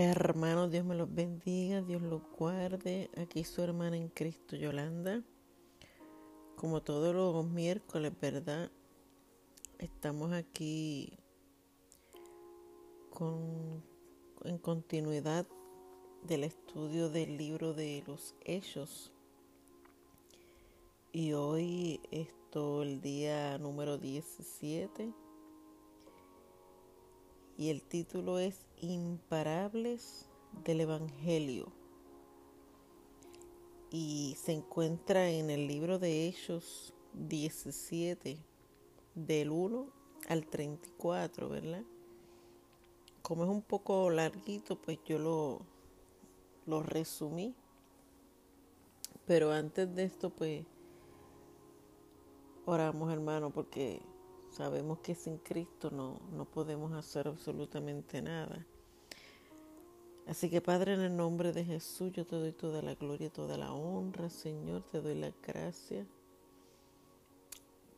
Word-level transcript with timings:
Hermanos, 0.00 0.70
Dios 0.70 0.84
me 0.84 0.94
los 0.94 1.12
bendiga, 1.12 1.82
Dios 1.82 2.00
los 2.00 2.22
guarde. 2.38 3.10
Aquí 3.16 3.42
su 3.42 3.62
hermana 3.62 3.96
en 3.96 4.08
Cristo, 4.08 4.54
Yolanda. 4.54 5.24
Como 6.54 6.82
todos 6.82 7.12
los 7.12 7.44
miércoles, 7.50 8.12
¿verdad? 8.20 8.70
Estamos 9.80 10.32
aquí 10.32 11.18
con, 13.10 13.82
en 14.44 14.58
continuidad 14.58 15.48
del 16.22 16.44
estudio 16.44 17.10
del 17.10 17.36
libro 17.36 17.74
de 17.74 18.04
los 18.06 18.36
Hechos. 18.44 19.10
Y 21.10 21.32
hoy 21.32 22.00
esto 22.12 22.84
el 22.84 23.00
día 23.00 23.58
número 23.58 23.98
17 23.98 25.12
y 27.58 27.70
el 27.70 27.82
título 27.82 28.38
es 28.38 28.66
Imparables 28.80 30.30
del 30.64 30.82
Evangelio. 30.82 31.72
Y 33.90 34.36
se 34.40 34.52
encuentra 34.52 35.28
en 35.28 35.50
el 35.50 35.66
libro 35.66 35.98
de 35.98 36.28
Hechos 36.28 36.94
17, 37.14 38.38
del 39.16 39.50
1 39.50 39.88
al 40.28 40.46
34, 40.46 41.48
¿verdad? 41.48 41.82
Como 43.22 43.42
es 43.42 43.50
un 43.50 43.62
poco 43.62 44.08
larguito, 44.08 44.80
pues 44.80 45.00
yo 45.04 45.18
lo, 45.18 45.62
lo 46.64 46.84
resumí. 46.84 47.56
Pero 49.26 49.50
antes 49.50 49.92
de 49.96 50.04
esto, 50.04 50.30
pues 50.30 50.64
oramos, 52.66 53.12
hermano, 53.12 53.50
porque 53.50 54.00
Sabemos 54.58 54.98
que 54.98 55.14
sin 55.14 55.38
Cristo 55.38 55.92
no, 55.92 56.18
no 56.32 56.44
podemos 56.44 56.92
hacer 56.92 57.28
absolutamente 57.28 58.20
nada. 58.20 58.66
Así 60.26 60.50
que 60.50 60.60
Padre, 60.60 60.94
en 60.94 61.00
el 61.00 61.16
nombre 61.16 61.52
de 61.52 61.64
Jesús, 61.64 62.10
yo 62.10 62.26
te 62.26 62.34
doy 62.34 62.50
toda 62.50 62.82
la 62.82 62.96
gloria, 62.96 63.30
toda 63.30 63.56
la 63.56 63.72
honra, 63.72 64.28
Señor, 64.28 64.82
te 64.82 65.00
doy 65.00 65.14
la 65.14 65.32
gracia 65.46 66.04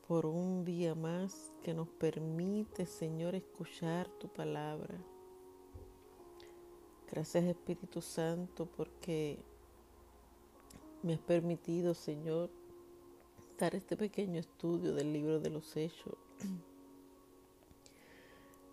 por 0.06 0.26
un 0.26 0.66
día 0.66 0.94
más 0.94 1.50
que 1.62 1.72
nos 1.72 1.88
permite, 1.88 2.84
Señor, 2.84 3.34
escuchar 3.34 4.10
tu 4.18 4.28
palabra. 4.28 5.02
Gracias 7.10 7.44
Espíritu 7.44 8.02
Santo 8.02 8.66
porque 8.66 9.42
me 11.02 11.14
has 11.14 11.20
permitido, 11.20 11.94
Señor, 11.94 12.50
dar 13.58 13.74
este 13.74 13.96
pequeño 13.96 14.38
estudio 14.38 14.92
del 14.92 15.10
libro 15.10 15.40
de 15.40 15.48
los 15.48 15.74
hechos 15.74 16.18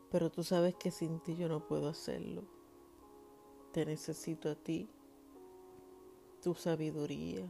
pero 0.09 0.31
tú 0.31 0.43
sabes 0.43 0.75
que 0.75 0.91
sin 0.91 1.19
ti 1.19 1.35
yo 1.35 1.47
no 1.47 1.65
puedo 1.65 1.87
hacerlo. 1.87 2.43
Te 3.71 3.85
necesito 3.85 4.49
a 4.49 4.55
ti, 4.55 4.89
tu 6.41 6.53
sabiduría, 6.53 7.45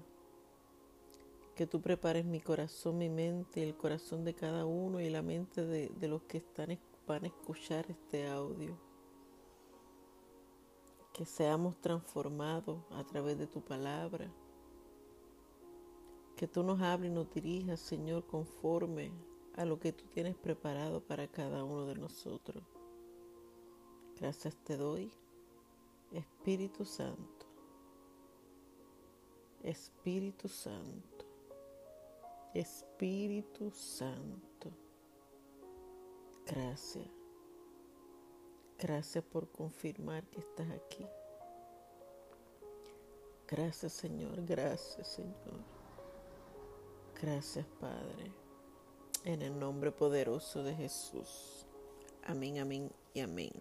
que 1.56 1.68
tú 1.68 1.82
prepares 1.82 2.26
mi 2.26 2.40
corazón, 2.40 2.98
mi 2.98 3.10
mente, 3.10 3.64
el 3.64 3.76
corazón 3.76 4.24
de 4.24 4.34
cada 4.34 4.66
uno 4.66 5.00
y 5.00 5.10
la 5.10 5.22
mente 5.22 5.66
de, 5.66 6.08
los 6.08 6.24
que 6.24 6.38
están, 6.38 6.78
van 7.08 7.24
a 7.24 7.28
escuchar 7.28 7.86
este 7.90 8.28
audio. 8.28 8.78
Que 11.14 11.26
seamos 11.26 11.80
transformados 11.82 12.80
a 12.92 13.04
través 13.06 13.38
de 13.40 13.48
tu 13.48 13.62
palabra. 13.62 14.32
Que 16.36 16.48
tú 16.48 16.62
nos 16.64 16.80
hables 16.82 17.12
y 17.12 17.16
nos 17.16 17.32
dirijas, 17.34 17.80
Señor, 17.80 18.28
conforme 18.28 19.12
a 19.58 19.66
lo 19.66 19.80
que 19.80 19.92
tú 19.92 20.06
tienes 20.06 20.36
preparado 20.36 21.02
para 21.02 21.28
cada 21.28 21.64
uno 21.64 21.86
de 21.88 21.96
nosotros. 21.96 22.64
Gracias 24.20 24.56
te 24.64 24.78
doy, 24.78 25.12
Espíritu 26.12 26.86
Santo. 26.86 27.46
Espíritu 29.64 30.48
Santo. 30.48 31.26
Espíritu 32.54 33.72
Santo. 33.72 34.72
Gracias. 36.46 37.08
Gracias 38.80 39.24
por 39.24 39.52
confirmar 39.52 40.24
que 40.28 40.40
estás 40.40 40.70
aquí. 40.70 41.06
Gracias 43.48 43.94
Señor, 43.94 44.46
gracias 44.46 45.08
Señor. 45.08 45.64
Gracias 47.20 47.66
Padre 47.80 48.47
en 49.28 49.42
el 49.42 49.60
nombre 49.60 49.92
poderoso 49.92 50.64
de 50.64 50.74
Jesús. 50.74 51.66
Amén, 52.24 52.60
amén 52.60 52.90
y 53.14 53.20
amén. 53.20 53.52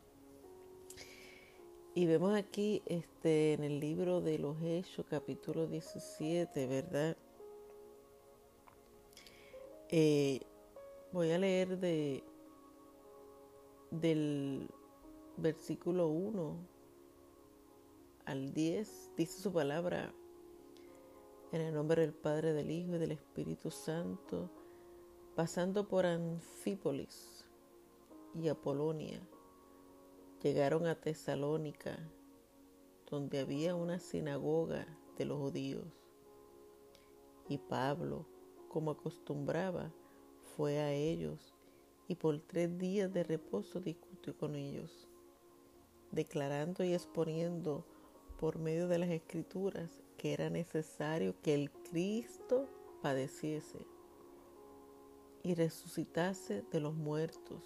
Y 1.92 2.06
vemos 2.06 2.36
aquí 2.36 2.82
este, 2.86 3.54
en 3.54 3.64
el 3.64 3.80
libro 3.80 4.20
de 4.20 4.38
los 4.38 4.56
Hechos, 4.62 5.04
capítulo 5.10 5.66
17, 5.66 6.68
¿verdad? 6.68 7.16
Eh, 9.88 10.40
voy 11.10 11.32
a 11.32 11.38
leer 11.38 11.76
de, 11.80 12.22
del 13.90 14.68
versículo 15.36 16.06
1 16.06 16.58
al 18.24 18.54
10. 18.54 19.10
Dice 19.16 19.42
su 19.42 19.52
palabra 19.52 20.14
en 21.50 21.60
el 21.60 21.74
nombre 21.74 22.02
del 22.02 22.14
Padre, 22.14 22.52
del 22.52 22.70
Hijo 22.70 22.94
y 22.94 22.98
del 22.98 23.10
Espíritu 23.10 23.72
Santo 23.72 24.48
Pasando 25.36 25.86
por 25.86 26.06
Anfípolis 26.06 27.44
y 28.34 28.48
Apolonia, 28.48 29.20
llegaron 30.42 30.86
a 30.86 30.98
Tesalónica, 30.98 31.98
donde 33.10 33.40
había 33.40 33.74
una 33.74 33.98
sinagoga 33.98 34.86
de 35.18 35.26
los 35.26 35.38
judíos. 35.38 35.84
Y 37.50 37.58
Pablo, 37.58 38.26
como 38.70 38.92
acostumbraba, 38.92 39.92
fue 40.56 40.78
a 40.78 40.94
ellos 40.94 41.52
y 42.08 42.14
por 42.14 42.40
tres 42.40 42.78
días 42.78 43.12
de 43.12 43.22
reposo 43.22 43.78
discutió 43.78 44.34
con 44.38 44.56
ellos, 44.56 45.06
declarando 46.12 46.82
y 46.82 46.94
exponiendo 46.94 47.84
por 48.40 48.58
medio 48.58 48.88
de 48.88 48.96
las 48.96 49.10
escrituras 49.10 50.02
que 50.16 50.32
era 50.32 50.48
necesario 50.48 51.38
que 51.42 51.52
el 51.52 51.70
Cristo 51.70 52.70
padeciese 53.02 53.95
y 55.46 55.54
resucitase 55.54 56.64
de 56.72 56.80
los 56.80 56.96
muertos, 56.96 57.62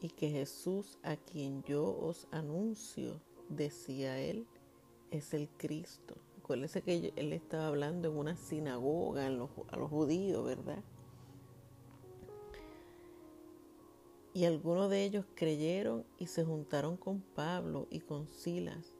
y 0.00 0.08
que 0.08 0.30
Jesús, 0.30 0.98
a 1.02 1.16
quien 1.16 1.62
yo 1.64 1.84
os 1.84 2.26
anuncio, 2.30 3.20
decía 3.50 4.18
él, 4.18 4.46
es 5.10 5.34
el 5.34 5.50
Cristo. 5.58 6.16
Acuérdense 6.38 6.80
que 6.80 7.12
él 7.14 7.32
estaba 7.34 7.66
hablando 7.66 8.08
en 8.08 8.16
una 8.16 8.34
sinagoga 8.34 9.26
a 9.26 9.30
los 9.30 9.90
judíos, 9.90 10.42
¿verdad? 10.46 10.82
Y 14.32 14.46
algunos 14.46 14.88
de 14.88 15.04
ellos 15.04 15.26
creyeron 15.34 16.06
y 16.16 16.28
se 16.28 16.46
juntaron 16.46 16.96
con 16.96 17.20
Pablo 17.20 17.88
y 17.90 18.00
con 18.00 18.26
Silas, 18.26 18.94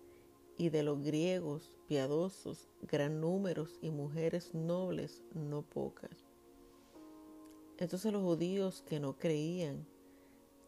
y 0.59 0.69
de 0.69 0.83
los 0.83 1.01
griegos 1.01 1.73
piadosos, 1.89 2.69
gran 2.83 3.23
números 3.23 3.79
y 3.81 3.91
mujeres 3.91 4.55
nobles 4.55 5.23
no 5.33 5.63
pocas. 5.63 6.26
Entonces 7.79 8.13
los 8.13 8.23
judíos 8.23 8.83
que 8.87 9.01
no 9.01 9.19
creían, 9.19 9.87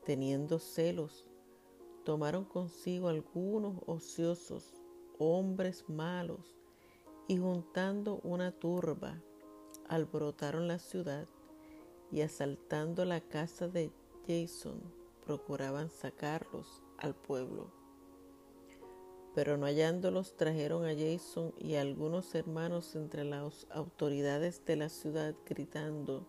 teniendo 0.04 0.58
celos, 0.58 1.26
tomaron 2.04 2.44
consigo 2.44 3.08
algunos 3.08 3.82
ociosos, 3.86 4.74
hombres 5.18 5.84
malos, 5.88 6.56
y 7.26 7.36
juntando 7.36 8.20
una 8.22 8.52
turba, 8.52 9.22
alborotaron 9.88 10.68
la 10.68 10.78
ciudad 10.78 11.28
y 12.10 12.22
asaltando 12.22 13.04
la 13.04 13.20
casa 13.20 13.68
de 13.68 13.90
Jason, 14.26 14.80
procuraban 15.24 15.90
sacarlos 15.90 16.82
al 16.96 17.14
pueblo. 17.14 17.70
Pero 19.34 19.56
no 19.56 19.66
hallándolos, 19.66 20.36
trajeron 20.36 20.84
a 20.84 20.94
Jason 20.94 21.54
y 21.58 21.74
a 21.74 21.82
algunos 21.82 22.34
hermanos 22.34 22.96
entre 22.96 23.24
las 23.24 23.66
autoridades 23.70 24.64
de 24.64 24.76
la 24.76 24.88
ciudad, 24.88 25.34
gritando, 25.46 26.26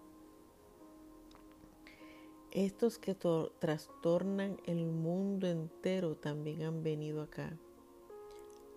estos 2.52 2.98
que 2.98 3.16
trastornan 3.60 4.60
el 4.66 4.86
mundo 4.86 5.48
entero 5.48 6.16
también 6.16 6.64
han 6.64 6.84
venido 6.84 7.22
acá, 7.22 7.58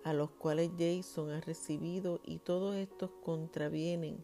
a 0.03 0.13
los 0.13 0.29
cuales 0.31 0.71
Jason 0.77 1.31
ha 1.31 1.41
recibido 1.41 2.19
y 2.23 2.37
todos 2.37 2.75
estos 2.75 3.09
contravienen 3.23 4.23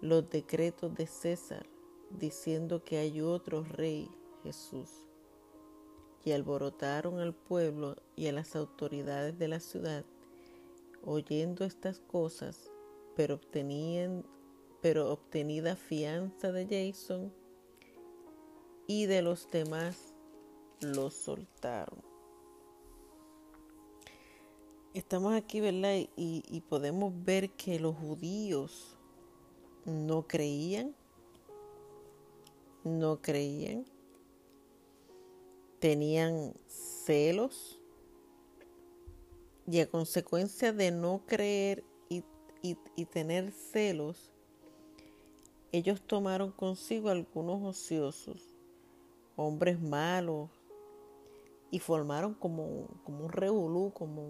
los 0.00 0.28
decretos 0.28 0.94
de 0.94 1.06
César, 1.06 1.66
diciendo 2.10 2.84
que 2.84 2.98
hay 2.98 3.20
otro 3.20 3.64
rey, 3.64 4.10
Jesús. 4.42 4.90
Y 6.24 6.32
alborotaron 6.32 7.18
al 7.18 7.34
pueblo 7.34 7.96
y 8.14 8.28
a 8.28 8.32
las 8.32 8.54
autoridades 8.54 9.38
de 9.38 9.48
la 9.48 9.60
ciudad, 9.60 10.04
oyendo 11.04 11.64
estas 11.64 12.00
cosas, 12.00 12.70
pero, 13.16 13.40
pero 14.80 15.10
obtenida 15.10 15.74
fianza 15.74 16.52
de 16.52 16.66
Jason, 16.66 17.32
y 18.86 19.06
de 19.06 19.22
los 19.22 19.50
demás 19.50 20.14
los 20.80 21.14
soltaron. 21.14 22.14
estamos 24.94 25.34
aquí, 25.34 25.60
¿verdad? 25.60 26.08
Y, 26.16 26.60
podemos 26.68 27.12
ver 27.24 27.50
que 27.50 27.78
los 27.80 27.96
judíos 27.96 28.96
no 29.84 30.26
creían, 30.26 30.94
no 32.84 33.20
creían, 33.20 33.84
tenían 35.80 36.54
celos 36.68 37.80
y 39.66 39.80
a 39.80 39.90
consecuencia 39.90 40.72
de 40.72 40.90
no 40.92 41.22
creer 41.26 41.84
y, 42.08 42.24
y, 42.62 43.04
tener 43.06 43.50
celos, 43.50 44.32
ellos 45.72 46.00
tomaron 46.02 46.52
consigo 46.52 47.08
algunos 47.08 47.62
ociosos, 47.62 48.53
hombres 49.36 49.80
malos, 49.80 50.50
y 51.74 51.80
formaron 51.80 52.34
como, 52.34 52.86
como 53.02 53.24
un 53.24 53.32
revolú, 53.32 53.92
como 53.92 54.22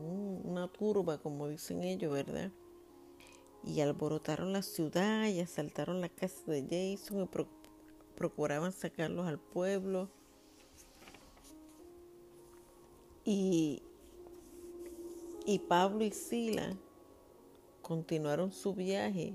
una 0.44 0.66
turba, 0.66 1.18
como 1.18 1.46
dicen 1.46 1.82
ellos, 1.82 2.10
¿verdad? 2.10 2.50
Y 3.62 3.82
alborotaron 3.82 4.54
la 4.54 4.62
ciudad 4.62 5.26
y 5.26 5.40
asaltaron 5.40 6.00
la 6.00 6.08
casa 6.08 6.50
de 6.50 6.62
Jason 6.62 7.20
y 7.20 7.28
procuraban 8.16 8.72
sacarlos 8.72 9.26
al 9.26 9.38
pueblo. 9.38 10.08
Y, 13.26 13.82
y 15.44 15.58
Pablo 15.58 16.02
y 16.02 16.12
Sila 16.12 16.78
continuaron 17.82 18.52
su 18.52 18.72
viaje 18.72 19.34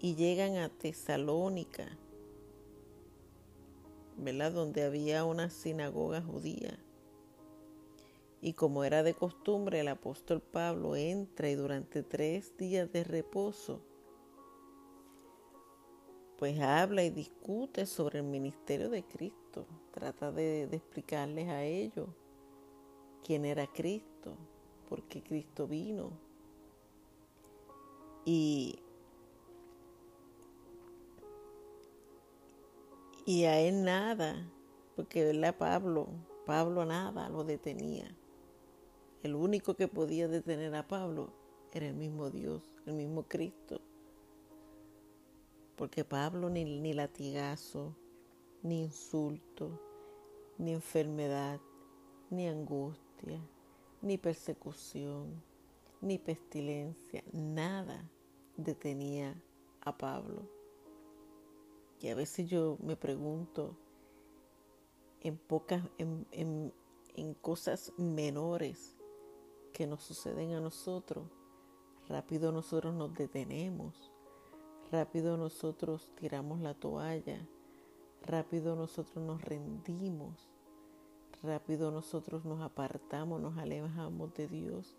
y 0.00 0.16
llegan 0.16 0.56
a 0.56 0.68
Tesalónica 0.68 1.96
¿verdad? 4.18 4.52
Donde 4.52 4.82
había 4.82 5.24
una 5.24 5.50
sinagoga 5.50 6.20
judía. 6.20 6.78
Y 8.40 8.52
como 8.52 8.84
era 8.84 9.02
de 9.02 9.14
costumbre, 9.14 9.80
el 9.80 9.88
apóstol 9.88 10.40
Pablo 10.40 10.94
entra 10.94 11.50
y 11.50 11.54
durante 11.54 12.02
tres 12.02 12.56
días 12.56 12.90
de 12.92 13.02
reposo, 13.02 13.80
pues 16.38 16.60
habla 16.60 17.02
y 17.02 17.10
discute 17.10 17.84
sobre 17.84 18.20
el 18.20 18.24
ministerio 18.24 18.90
de 18.90 19.02
Cristo. 19.02 19.66
Trata 19.90 20.30
de, 20.30 20.64
explicarles 20.64 21.48
a 21.48 21.64
ellos 21.64 22.08
quién 23.24 23.44
era 23.44 23.66
Cristo, 23.66 24.36
por 24.88 25.02
qué 25.08 25.20
Cristo 25.20 25.66
vino. 25.66 26.12
Y 28.24 28.78
Y 33.28 33.44
a 33.44 33.60
él 33.60 33.84
nada, 33.84 34.50
porque 34.96 35.22
¿verdad? 35.22 35.54
Pablo, 35.54 36.08
Pablo 36.46 36.86
nada 36.86 37.28
lo 37.28 37.44
detenía. 37.44 38.16
El 39.22 39.34
único 39.34 39.74
que 39.74 39.86
podía 39.86 40.28
detener 40.28 40.74
a 40.74 40.88
Pablo 40.88 41.34
era 41.74 41.88
el 41.88 41.94
mismo 41.94 42.30
Dios, 42.30 42.62
el 42.86 42.94
mismo 42.94 43.24
Cristo. 43.24 43.82
Porque 45.76 46.06
Pablo 46.06 46.48
ni, 46.48 46.64
ni 46.64 46.94
latigazo, 46.94 47.94
ni 48.62 48.84
insulto, 48.84 49.78
ni 50.56 50.72
enfermedad, 50.72 51.60
ni 52.30 52.48
angustia, 52.48 53.46
ni 54.00 54.16
persecución, 54.16 55.42
ni 56.00 56.16
pestilencia, 56.16 57.22
nada 57.34 58.10
detenía 58.56 59.34
a 59.82 59.98
Pablo. 59.98 60.57
Y 62.00 62.08
a 62.08 62.14
veces 62.14 62.48
yo 62.48 62.78
me 62.80 62.96
pregunto 62.96 63.76
en 65.20 65.36
pocas, 65.36 65.82
en, 65.98 66.26
en 67.18 67.34
cosas 67.34 67.92
menores 67.96 68.96
que 69.72 69.86
nos 69.86 70.04
suceden 70.04 70.52
a 70.52 70.60
nosotros, 70.60 71.26
rápido 72.08 72.52
nosotros 72.52 72.94
nos 72.94 73.14
detenemos, 73.14 74.12
rápido 74.90 75.36
nosotros 75.36 76.08
tiramos 76.14 76.60
la 76.60 76.74
toalla, 76.74 77.46
rápido 78.22 78.76
nosotros 78.76 79.24
nos 79.24 79.42
rendimos, 79.42 80.48
rápido 81.42 81.90
nosotros 81.90 82.44
nos 82.44 82.60
apartamos, 82.60 83.40
nos 83.40 83.58
alejamos 83.58 84.32
de 84.34 84.48
Dios 84.48 84.96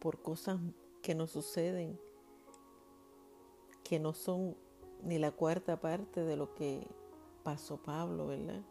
por 0.00 0.22
cosas 0.22 0.58
que 1.02 1.14
nos 1.14 1.30
suceden, 1.30 1.98
que 3.84 3.98
no 3.98 4.12
son 4.14 4.56
ni 5.02 5.18
la 5.18 5.30
cuarta 5.30 5.80
parte 5.80 6.24
de 6.24 6.36
lo 6.36 6.54
que 6.54 6.86
pasó 7.42 7.78
Pablo, 7.78 8.26
¿verdad? 8.28 8.62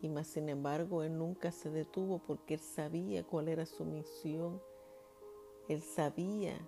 Y 0.00 0.08
más 0.08 0.26
sin 0.26 0.48
embargo, 0.48 1.02
él 1.02 1.16
nunca 1.16 1.50
se 1.50 1.70
detuvo 1.70 2.18
porque 2.18 2.54
él 2.54 2.60
sabía 2.60 3.24
cuál 3.26 3.48
era 3.48 3.64
su 3.64 3.84
misión. 3.84 4.60
Él 5.68 5.80
sabía 5.80 6.58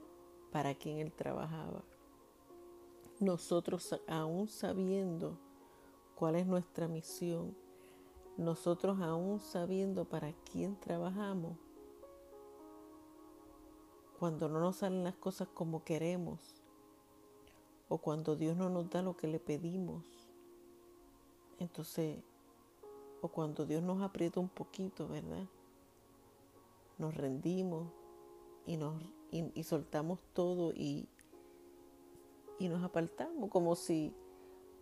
para 0.51 0.75
quién 0.75 0.99
él 0.99 1.13
trabajaba. 1.13 1.85
Nosotros, 3.21 4.01
aún 4.07 4.49
sabiendo 4.49 5.39
cuál 6.15 6.37
es 6.37 6.47
nuestra 6.47 6.89
misión, 6.89 7.55
nosotros 8.39 9.01
aún 9.01 9.41
sabiendo 9.41 10.07
para 10.07 10.33
quién 10.51 10.79
trabajamos, 10.81 11.59
cuando 14.19 14.49
no 14.49 14.61
nos 14.61 14.77
salen 14.77 15.05
las 15.05 15.17
cosas 15.17 15.49
como 15.49 15.85
queremos, 15.85 16.56
o 17.89 17.99
cuando 17.99 18.37
Dios 18.37 18.57
no 18.57 18.69
nos 18.69 18.91
da 18.91 19.03
lo 19.03 19.17
que 19.17 19.29
le 19.29 19.39
pedimos. 19.39 20.05
Entonces, 21.59 22.19
o 23.21 23.29
cuando 23.29 23.65
Dios 23.65 23.83
nos 23.83 24.03
aprieta 24.03 24.41
un 24.41 24.49
poquito, 24.49 25.09
¿verdad? 25.09 25.47
Nos 26.99 27.15
rendimos 27.15 27.89
y, 28.67 28.77
nos, 28.77 29.03
y, 29.31 29.63
soltamos 29.63 30.21
todo 30.33 30.73
y, 30.73 31.09
y 32.59 32.69
nos 32.69 32.83
apartamos 32.83 33.51
como 33.51 33.77
si, 33.77 34.13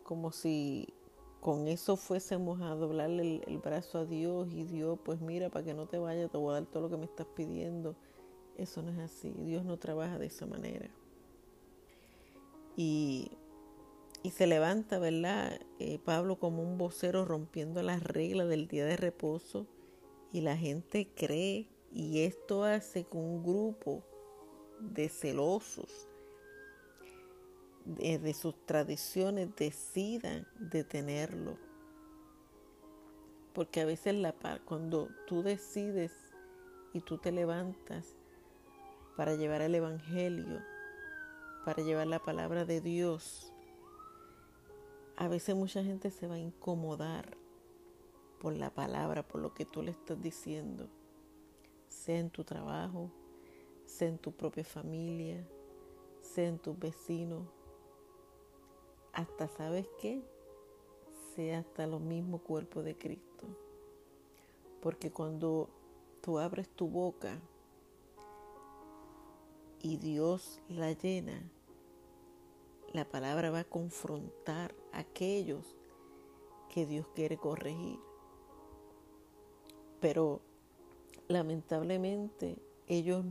como 0.02 0.32
si 0.32 0.92
con 1.40 1.68
eso 1.68 1.96
fuésemos 1.96 2.60
a 2.62 2.74
doblarle 2.74 3.22
el, 3.22 3.42
el, 3.46 3.58
brazo 3.58 3.98
a 3.98 4.04
Dios 4.06 4.48
y 4.52 4.64
Dios, 4.64 4.98
pues 5.04 5.20
mira, 5.20 5.50
para 5.50 5.64
que 5.64 5.74
no 5.74 5.86
te 5.86 5.98
vayas, 5.98 6.30
te 6.30 6.38
voy 6.38 6.52
a 6.52 6.60
dar 6.60 6.66
todo 6.66 6.84
lo 6.84 6.90
que 6.90 6.96
me 6.96 7.04
estás 7.04 7.26
pidiendo. 7.26 7.94
Eso 8.56 8.82
no 8.82 8.92
es 8.92 8.98
así. 8.98 9.30
Dios 9.30 9.64
no 9.64 9.76
trabaja 9.78 10.18
de 10.18 10.26
esa 10.26 10.46
manera. 10.46 10.88
Y, 12.76 13.30
se 14.32 14.46
levanta, 14.46 14.98
¿verdad? 14.98 15.60
Eh, 15.78 15.98
Pablo 15.98 16.38
como 16.38 16.62
un 16.62 16.78
vocero 16.78 17.24
rompiendo 17.24 17.82
las 17.82 18.02
reglas 18.02 18.48
del 18.48 18.68
día 18.68 18.86
de 18.86 18.96
reposo 18.96 19.66
y 20.32 20.40
la 20.40 20.56
gente 20.56 21.08
cree 21.14 21.68
y 21.92 22.20
esto 22.20 22.64
hace 22.64 23.04
que 23.04 23.16
un 23.16 23.42
grupo 23.42 24.02
de 24.80 25.08
celosos 25.08 26.08
de, 27.84 28.18
de 28.18 28.34
sus 28.34 28.54
tradiciones 28.66 29.54
decidan 29.56 30.46
detenerlo. 30.58 31.58
Porque 33.52 33.82
a 33.82 33.84
veces 33.84 34.14
la, 34.14 34.34
cuando 34.64 35.10
tú 35.26 35.42
decides 35.42 36.12
y 36.92 37.00
tú 37.00 37.18
te 37.18 37.30
levantas 37.30 38.16
para 39.16 39.34
llevar 39.36 39.60
el 39.60 39.74
Evangelio, 39.74 40.60
para 41.64 41.82
llevar 41.82 42.06
la 42.06 42.18
palabra 42.18 42.64
de 42.64 42.80
Dios, 42.80 43.52
a 45.16 45.28
veces 45.28 45.56
mucha 45.56 45.82
gente 45.82 46.10
se 46.10 46.26
va 46.26 46.34
a 46.34 46.38
incomodar 46.38 47.38
por 48.38 48.52
la 48.54 48.70
palabra, 48.70 49.26
por 49.26 49.40
lo 49.40 49.54
que 49.54 49.64
tú 49.64 49.82
le 49.82 49.90
estás 49.90 50.20
diciendo, 50.20 50.88
sea 51.88 52.18
en 52.18 52.30
tu 52.30 52.44
trabajo, 52.44 53.10
sea 53.86 54.08
en 54.08 54.18
tu 54.18 54.32
propia 54.32 54.64
familia, 54.64 55.46
sea 56.20 56.48
en 56.48 56.58
tus 56.58 56.78
vecinos, 56.78 57.48
hasta 59.14 59.48
sabes 59.48 59.88
qué, 60.00 60.22
sea 61.34 61.60
hasta 61.60 61.86
lo 61.86 61.98
mismo 61.98 62.38
cuerpo 62.38 62.82
de 62.82 62.96
Cristo. 62.96 63.46
Porque 64.82 65.10
cuando 65.10 65.70
tú 66.20 66.38
abres 66.38 66.68
tu 66.68 66.88
boca 66.88 67.40
y 69.84 69.98
Dios 69.98 70.62
la 70.70 70.92
llena, 70.92 71.42
la 72.94 73.04
palabra 73.04 73.50
va 73.50 73.60
a 73.60 73.64
confrontar 73.64 74.74
a 74.92 75.00
aquellos 75.00 75.76
que 76.70 76.86
Dios 76.86 77.06
quiere 77.14 77.36
corregir. 77.36 77.98
Pero 80.00 80.40
lamentablemente 81.28 82.56
ellos 82.88 83.26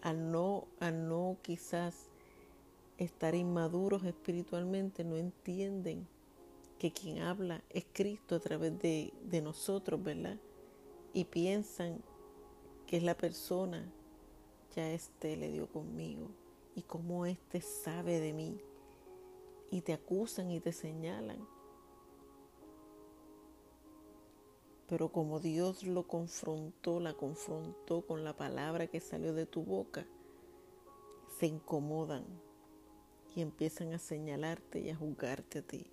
al 0.00 0.30
no, 0.30 0.68
al 0.78 1.08
no 1.08 1.38
quizás 1.42 2.08
estar 2.98 3.34
inmaduros 3.34 4.04
espiritualmente 4.04 5.02
no 5.02 5.16
entienden 5.16 6.06
que 6.78 6.92
quien 6.92 7.18
habla 7.18 7.64
es 7.70 7.84
Cristo 7.92 8.36
a 8.36 8.40
través 8.40 8.78
de, 8.78 9.12
de 9.24 9.42
nosotros, 9.42 10.00
¿verdad? 10.00 10.38
Y 11.12 11.24
piensan 11.24 12.00
que 12.86 12.98
es 12.98 13.02
la 13.02 13.16
persona 13.16 13.92
ya 14.76 14.92
este 14.92 15.36
le 15.36 15.50
dio 15.50 15.66
conmigo 15.66 16.28
y 16.74 16.82
cómo 16.82 17.24
este 17.24 17.62
sabe 17.62 18.20
de 18.20 18.34
mí 18.34 18.60
y 19.70 19.80
te 19.80 19.94
acusan 19.94 20.50
y 20.50 20.60
te 20.60 20.70
señalan. 20.70 21.38
Pero 24.86 25.10
como 25.10 25.40
Dios 25.40 25.82
lo 25.82 26.06
confrontó, 26.06 27.00
la 27.00 27.14
confrontó 27.14 28.02
con 28.02 28.22
la 28.22 28.36
palabra 28.36 28.86
que 28.86 29.00
salió 29.00 29.32
de 29.32 29.46
tu 29.46 29.64
boca, 29.64 30.06
se 31.40 31.46
incomodan 31.46 32.24
y 33.34 33.40
empiezan 33.40 33.94
a 33.94 33.98
señalarte 33.98 34.80
y 34.80 34.90
a 34.90 34.96
juzgarte 34.96 35.60
a 35.60 35.62
ti. 35.62 35.90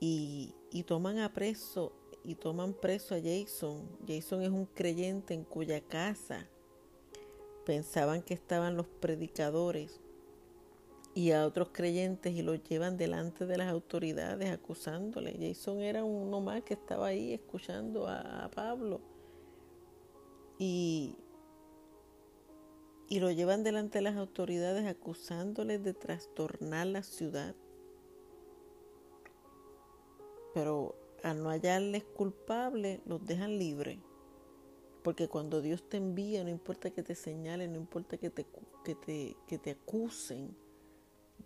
Y, 0.00 0.54
y 0.70 0.82
toman 0.84 1.18
a 1.18 1.32
preso 1.32 1.92
y 2.28 2.34
toman 2.34 2.74
preso 2.74 3.14
a 3.14 3.20
Jason. 3.22 3.88
Jason 4.06 4.42
es 4.42 4.50
un 4.50 4.66
creyente 4.66 5.32
en 5.32 5.44
cuya 5.44 5.80
casa 5.80 6.46
pensaban 7.64 8.20
que 8.20 8.34
estaban 8.34 8.76
los 8.76 8.86
predicadores 8.86 9.98
y 11.14 11.32
a 11.32 11.46
otros 11.46 11.70
creyentes 11.72 12.34
y 12.34 12.42
los 12.42 12.62
llevan 12.64 12.98
delante 12.98 13.46
de 13.46 13.56
las 13.56 13.68
autoridades 13.68 14.50
acusándole. 14.50 15.38
Jason 15.40 15.80
era 15.80 16.04
uno 16.04 16.42
más 16.42 16.62
que 16.64 16.74
estaba 16.74 17.06
ahí 17.06 17.32
escuchando 17.32 18.06
a, 18.06 18.44
a 18.44 18.50
Pablo 18.50 19.00
y, 20.58 21.16
y 23.08 23.20
lo 23.20 23.30
llevan 23.30 23.64
delante 23.64 23.98
de 23.98 24.02
las 24.02 24.16
autoridades 24.16 24.86
acusándoles 24.86 25.82
de 25.82 25.94
trastornar 25.94 26.88
la 26.88 27.02
ciudad. 27.02 27.54
Pero 30.52 31.07
al 31.22 31.42
no 31.42 31.50
hallarles 31.50 32.04
culpables, 32.04 33.00
los 33.06 33.24
dejan 33.24 33.58
libres. 33.58 33.98
Porque 35.02 35.28
cuando 35.28 35.62
Dios 35.62 35.88
te 35.88 35.96
envía, 35.96 36.44
no 36.44 36.50
importa 36.50 36.90
que 36.90 37.02
te 37.02 37.14
señalen, 37.14 37.72
no 37.72 37.78
importa 37.78 38.18
que 38.18 38.30
te, 38.30 38.46
que 38.84 38.94
te, 38.94 39.36
que 39.46 39.58
te 39.58 39.70
acusen, 39.70 40.56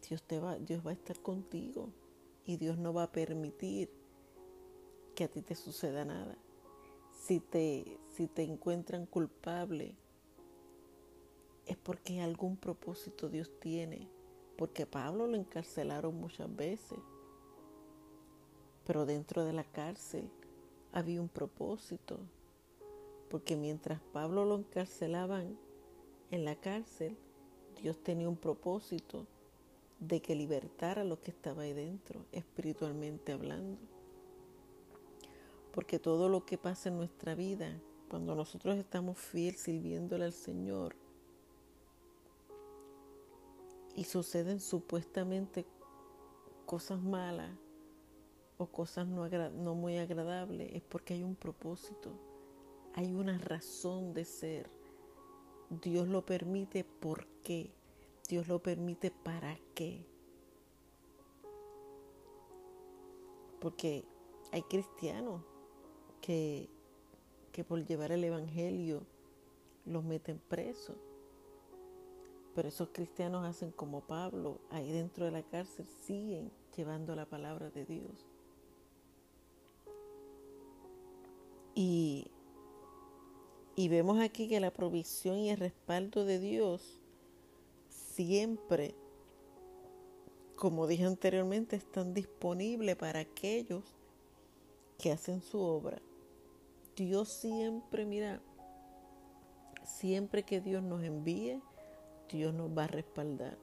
Dios, 0.09 0.23
te 0.23 0.41
va, 0.41 0.59
Dios 0.59 0.85
va 0.85 0.91
a 0.91 0.95
estar 0.95 1.21
contigo 1.21 1.91
y 2.45 2.57
Dios 2.57 2.79
no 2.79 2.93
va 2.93 3.05
a 3.05 3.12
permitir 3.12 3.91
que 5.14 5.25
a 5.25 5.29
ti 5.29 5.43
te 5.43 5.55
suceda 5.55 6.05
nada. 6.05 6.37
Si 7.12 7.41
te, 7.41 7.99
si 8.17 8.26
te 8.26 8.43
encuentran 8.43 9.07
culpable, 9.07 9.97
es 11.67 11.76
porque 11.76 12.21
algún 12.21 12.57
propósito 12.57 13.29
Dios 13.29 13.50
tiene. 13.61 14.09
Porque 14.57 14.87
Pablo 14.87 15.26
lo 15.26 15.37
encarcelaron 15.37 16.14
muchas 16.17 16.55
veces. 16.55 16.99
Pero 18.85 19.07
dentro 19.07 19.45
de 19.45 19.53
la 19.53 19.65
cárcel 19.65 20.29
había 20.93 21.21
un 21.21 21.29
propósito. 21.29 22.19
Porque 23.29 23.57
mientras 23.57 24.01
Pablo 24.12 24.45
lo 24.45 24.57
encarcelaban 24.57 25.57
en 26.31 26.45
la 26.45 26.57
cárcel, 26.57 27.17
Dios 27.81 27.99
tenía 28.03 28.29
un 28.29 28.37
propósito 28.37 29.27
de 30.01 30.21
que 30.21 30.35
libertara 30.35 31.05
lo 31.05 31.21
que 31.21 31.31
estaba 31.31 31.62
ahí 31.62 31.73
dentro, 31.73 32.27
espiritualmente 32.33 33.33
hablando. 33.33 33.79
Porque 35.73 35.99
todo 35.99 36.29
lo 36.29 36.45
que 36.45 36.59
pasa 36.59 36.89
en 36.89 36.97
nuestra 36.97 37.35
vida, 37.35 37.81
cuando 38.11 38.35
nosotros 38.35 38.77
estamos 38.77 39.19
fiel 39.19 39.55
sirviéndole 39.55 40.25
al 40.25 40.33
Señor, 40.33 40.95
y 43.95 44.05
suceden 44.05 44.61
supuestamente 44.61 45.67
cosas 46.67 47.01
malas 47.01 47.51
o 48.62 48.66
cosas 48.66 49.07
no, 49.07 49.75
muy 49.75 49.99
agradables, 49.99 50.73
es 50.75 50.83
porque 50.83 51.14
hay 51.14 51.23
un 51.23 51.35
propósito, 51.35 52.12
hay 52.95 53.12
una 53.14 53.38
razón 53.38 54.14
de 54.14 54.25
ser. 54.25 54.71
Dios 55.83 56.09
lo 56.09 56.25
permite, 56.25 56.85
¿por 56.85 57.26
qué? 57.42 57.71
Dios 58.28 58.49
lo 58.49 58.62
permite, 58.62 59.11
¿para 59.11 59.59
qué? 59.75 60.04
Porque 63.61 64.04
hay 64.50 64.62
cristianos 64.62 65.42
que, 66.21 66.69
que 67.52 67.64
por 67.64 67.85
llevar 67.85 68.12
el 68.12 68.25
Evangelio 68.25 69.07
los 69.87 70.04
meten 70.04 70.38
presos 70.49 70.97
pero 72.54 72.69
esos 72.69 72.90
cristianos 72.90 73.47
hacen 73.47 73.71
como 73.71 74.02
Pablo, 74.02 74.61
ahí 74.71 74.90
dentro 74.92 75.25
de 75.25 75.31
la 75.31 75.42
cárcel 75.42 75.87
siguen 75.87 76.50
llevando 76.76 77.14
la 77.14 77.26
palabra 77.26 77.71
de 77.71 77.85
Dios. 77.87 78.26
Y, 81.75 82.26
y 83.76 83.88
vemos 83.88 84.21
aquí 84.21 84.49
que 84.49 84.61
la 84.61 84.73
provisión 84.73 85.38
y 85.38 85.50
el 85.50 85.59
respaldo 85.59 86.25
de 86.25 86.38
Dios 86.38 87.00
siempre, 87.88 88.95
como 90.57 90.87
dije 90.87 91.05
anteriormente, 91.05 91.76
están 91.76 92.14
disponibles 92.14 92.97
para 92.97 93.21
aquellos 93.21 93.85
que 94.99 95.12
hacen 95.12 95.43
su 95.43 95.61
obra. 95.61 96.00
Dios 96.95 97.29
siempre, 97.29 98.05
mira, 98.05 98.41
siempre 99.85 100.43
que 100.43 100.61
Dios 100.61 100.83
nos 100.83 101.02
envíe, 101.02 101.61
Dios 102.31 102.55
nos 102.55 102.71
va 102.76 102.85
a 102.85 102.88
respaldar. 102.88 103.57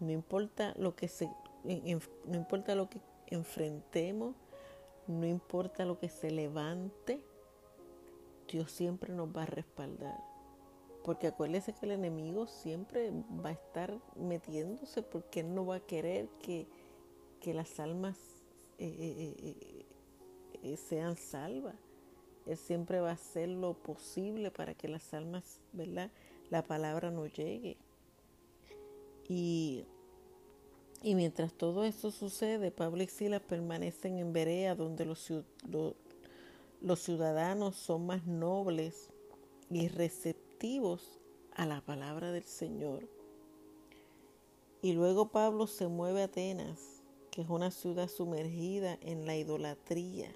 No 0.00 0.10
importa 0.10 0.74
lo 0.76 0.96
que 0.96 1.08
se, 1.08 1.28
no 1.64 2.36
importa 2.36 2.74
lo 2.74 2.88
que 2.88 3.00
enfrentemos, 3.28 4.34
no 5.06 5.26
importa 5.26 5.84
lo 5.84 5.98
que 5.98 6.08
se 6.08 6.30
levante, 6.30 7.22
Dios 8.48 8.70
siempre 8.70 9.12
nos 9.12 9.28
va 9.28 9.42
a 9.44 9.46
respaldar. 9.46 10.18
Porque 11.04 11.26
acuérdese 11.26 11.72
que 11.72 11.86
el 11.86 11.92
enemigo 11.92 12.46
siempre 12.46 13.10
va 13.44 13.50
a 13.50 13.52
estar 13.52 13.98
metiéndose 14.16 15.02
porque 15.02 15.40
él 15.40 15.54
no 15.54 15.66
va 15.66 15.76
a 15.76 15.80
querer 15.80 16.28
que, 16.40 16.68
las 17.52 17.80
almas 17.80 18.16
eh, 18.78 18.96
eh, 18.98 19.86
eh, 20.62 20.76
sean 20.76 21.16
salvas. 21.16 21.74
Él 22.46 22.56
siempre 22.56 23.00
va 23.00 23.10
a 23.10 23.14
hacer 23.14 23.48
lo 23.48 23.74
posible 23.74 24.50
para 24.50 24.74
que 24.74 24.88
las 24.88 25.12
almas, 25.12 25.60
¿verdad? 25.72 26.10
la 26.52 26.62
palabra 26.62 27.10
no 27.10 27.26
llegue. 27.26 27.78
Y, 29.26 29.86
y 31.02 31.14
mientras 31.14 31.52
todo 31.52 31.84
eso 31.84 32.10
sucede, 32.10 32.70
Pablo 32.70 33.02
y 33.02 33.08
Silas 33.08 33.42
permanecen 33.42 34.18
en 34.18 34.32
Berea, 34.32 34.74
donde 34.74 35.04
los, 35.04 35.32
los 36.80 37.00
ciudadanos 37.00 37.76
son 37.76 38.06
más 38.06 38.26
nobles 38.26 39.10
y 39.68 39.88
receptivos 39.88 41.20
a 41.54 41.66
la 41.66 41.80
palabra 41.80 42.30
del 42.30 42.44
Señor. 42.44 43.08
Y 44.80 44.92
luego 44.92 45.30
Pablo 45.30 45.66
se 45.66 45.88
mueve 45.88 46.22
a 46.22 46.24
Atenas, 46.26 47.02
que 47.30 47.42
es 47.42 47.48
una 47.48 47.70
ciudad 47.70 48.08
sumergida 48.08 48.98
en 49.00 49.26
la 49.26 49.36
idolatría. 49.36 50.32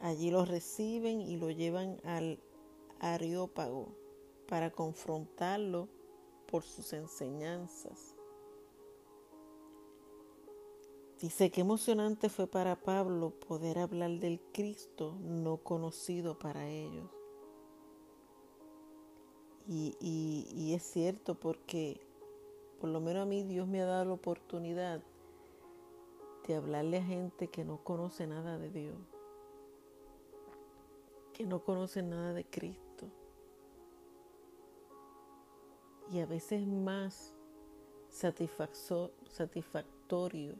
Allí 0.00 0.30
lo 0.30 0.44
reciben 0.44 1.20
y 1.20 1.36
lo 1.36 1.50
llevan 1.50 2.00
al 2.04 2.38
Areópago 3.00 3.88
para 4.46 4.70
confrontarlo 4.70 5.88
por 6.46 6.62
sus 6.62 6.92
enseñanzas. 6.92 8.14
Dice 11.20 11.50
que 11.50 11.62
emocionante 11.62 12.28
fue 12.28 12.46
para 12.46 12.76
Pablo 12.76 13.30
poder 13.30 13.78
hablar 13.78 14.18
del 14.18 14.40
Cristo 14.52 15.16
no 15.20 15.56
conocido 15.58 16.38
para 16.38 16.68
ellos. 16.68 17.10
Y, 19.68 19.96
y, 20.00 20.74
es 20.74 20.82
cierto 20.84 21.34
porque 21.34 22.00
por 22.80 22.90
lo 22.90 23.00
menos 23.00 23.22
a 23.22 23.26
mí 23.26 23.42
Dios 23.42 23.66
me 23.66 23.80
ha 23.80 23.86
dado 23.86 24.04
la 24.04 24.12
oportunidad 24.12 25.02
de 26.46 26.54
hablarle 26.54 26.98
a 26.98 27.04
gente 27.04 27.48
que 27.48 27.64
no 27.64 27.82
conoce 27.82 28.28
nada 28.28 28.58
de 28.58 28.70
Dios, 28.70 28.96
que 31.32 31.46
no 31.46 31.64
conoce 31.64 32.02
nada 32.02 32.32
de 32.32 32.44
Cristo 32.44 32.85
Y 36.12 36.20
a 36.20 36.26
veces 36.26 36.64
más 36.66 37.34
satisfactorio 38.08 40.54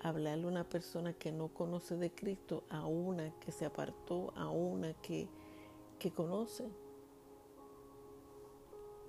hablarle 0.00 0.44
a 0.44 0.48
una 0.48 0.68
persona 0.68 1.14
que 1.14 1.32
no 1.32 1.48
conoce 1.48 1.96
de 1.96 2.14
Cristo 2.14 2.64
a 2.68 2.86
una 2.86 3.32
que 3.40 3.52
se 3.52 3.64
apartó, 3.64 4.34
a 4.36 4.50
una 4.50 4.92
que, 4.94 5.30
que 5.98 6.10
conoce. 6.10 6.68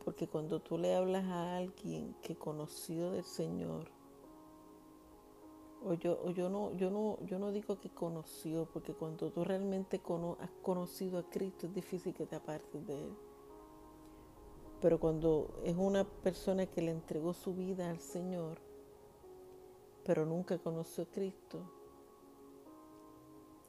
Porque 0.03 0.27
cuando 0.27 0.62
tú 0.62 0.77
le 0.77 0.95
hablas 0.95 1.25
a 1.25 1.57
alguien 1.57 2.15
que 2.22 2.36
conoció 2.36 3.12
del 3.12 3.25
Señor, 3.25 3.89
o 5.84 5.95
yo, 5.95 6.31
yo, 6.31 6.50
no, 6.50 6.74
yo, 6.75 6.89
no, 6.89 7.19
yo 7.25 7.39
no 7.39 7.51
digo 7.51 7.79
que 7.79 7.89
conoció, 7.89 8.67
porque 8.72 8.93
cuando 8.93 9.31
tú 9.31 9.43
realmente 9.43 10.01
has 10.39 10.51
conocido 10.62 11.19
a 11.19 11.29
Cristo 11.29 11.67
es 11.67 11.74
difícil 11.74 12.13
que 12.13 12.25
te 12.25 12.36
apartes 12.36 12.88
de 12.88 13.03
Él. 13.03 13.13
Pero 14.85 14.99
cuando 14.99 15.63
es 15.63 15.75
una 15.75 16.03
persona 16.03 16.67
que 16.67 16.79
le 16.79 16.91
entregó 16.91 17.33
su 17.33 17.55
vida 17.55 17.89
al 17.89 17.99
Señor, 18.01 18.59
pero 20.03 20.27
nunca 20.27 20.59
conoció 20.59 21.05
a 21.05 21.07
Cristo, 21.07 21.67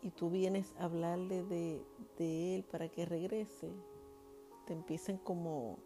y 0.03 0.11
tú 0.11 0.29
vienes 0.29 0.75
a 0.77 0.85
hablarle 0.85 1.43
de, 1.43 1.87
Él 2.19 2.65
para 2.65 2.91
que 2.91 3.07
regrese, 3.07 3.73
te 4.67 4.75
empiezan 4.75 5.17
como, 5.17 5.79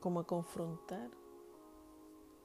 como 0.00 0.20
a 0.20 0.26
confrontar. 0.26 1.08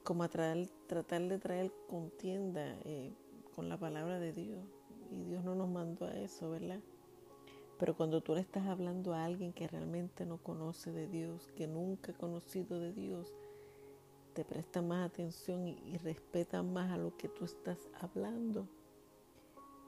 como 0.02 0.22
a 0.22 0.30
tratar 0.30 1.28
de 1.28 1.38
traer 1.38 1.70
contienda 1.86 2.78
eh, 2.84 3.12
con 3.54 3.68
la 3.68 3.76
palabra 3.78 4.18
de 4.18 4.32
Dios. 4.32 4.64
Y 5.10 5.22
Dios 5.24 5.44
no 5.44 5.54
nos 5.54 5.68
mandó 5.68 6.06
a 6.06 6.16
eso, 6.16 6.48
¿verdad? 6.48 6.80
Pero 7.80 7.96
cuando 7.96 8.20
tú 8.20 8.34
le 8.34 8.42
estás 8.42 8.66
hablando 8.66 9.14
a 9.14 9.24
alguien 9.24 9.54
que 9.54 9.66
realmente 9.66 10.26
no 10.26 10.36
conoce 10.36 10.92
de 10.92 11.08
Dios, 11.08 11.50
que 11.56 11.66
nunca 11.66 12.12
ha 12.12 12.14
conocido 12.14 12.78
de 12.78 12.92
Dios, 12.92 13.32
te 14.34 14.44
presta 14.44 14.82
más 14.82 15.08
atención 15.08 15.66
y, 15.66 15.96
respeta 15.96 16.62
más 16.62 16.92
a 16.92 16.98
lo 16.98 17.16
que 17.16 17.30
tú 17.30 17.46
estás 17.46 17.78
hablando 17.98 18.68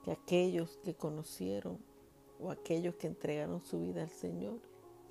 que 0.03 0.11
aquellos 0.11 0.79
que 0.83 0.95
conocieron 0.95 1.77
o 2.41 2.49
aquellos 2.49 2.95
que 2.95 3.05
entregaron 3.05 3.63
su 3.63 3.79
vida 3.79 4.01
al 4.01 4.09
Señor 4.09 4.59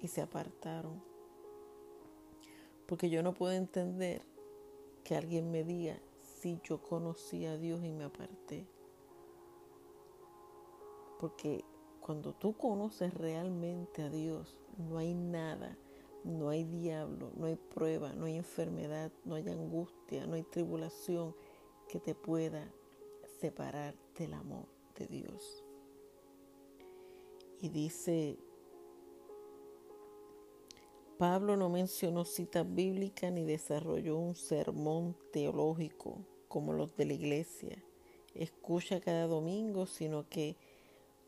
y 0.01 0.09
se 0.09 0.21
apartaron. 0.21 1.01
Porque 2.87 3.09
yo 3.09 3.23
no 3.23 3.33
puedo 3.33 3.53
entender 3.53 4.23
que 5.05 5.15
alguien 5.15 5.53
me 5.53 5.63
diga 5.63 6.01
si 6.41 6.61
yo 6.65 6.83
conocí 6.83 7.47
a 7.47 7.57
Dios 7.57 7.85
y 7.85 7.93
me 7.93 8.05
aparté. 8.05 8.67
Porque 11.21 11.65
cuando 12.05 12.35
tú 12.35 12.57
conoces 12.57 13.15
realmente 13.15 14.03
a 14.03 14.11
Dios, 14.11 14.59
no 14.77 14.99
hay 14.99 15.15
nada, 15.15 15.79
no 16.25 16.49
hay 16.49 16.65
diablo, 16.65 17.31
no 17.37 17.47
hay 17.47 17.57
prueba, 17.57 18.13
no 18.13 18.27
hay 18.27 18.37
enfermedad, 18.37 19.13
no 19.25 19.37
hay 19.37 19.49
angustia, 19.49 20.27
no 20.27 20.35
hay 20.35 20.43
tribulación 20.43 21.35
que 21.89 22.01
te 22.01 22.15
pueda 22.15 22.73
separar 23.41 23.95
del 24.19 24.35
amor 24.35 24.67
de 24.99 25.07
Dios. 25.07 25.65
Y 27.61 27.69
dice, 27.69 28.37
Pablo 31.19 31.57
no 31.57 31.69
mencionó 31.69 32.25
citas 32.25 32.67
bíblicas 32.75 33.33
ni 33.33 33.45
desarrolló 33.45 34.19
un 34.19 34.35
sermón 34.35 35.17
teológico 35.33 36.19
como 36.49 36.73
los 36.73 36.97
de 36.97 37.05
la 37.05 37.13
iglesia. 37.13 37.81
Escucha 38.35 39.01
cada 39.01 39.29
domingo, 39.29 39.87
sino 39.87 40.29
que 40.29 40.57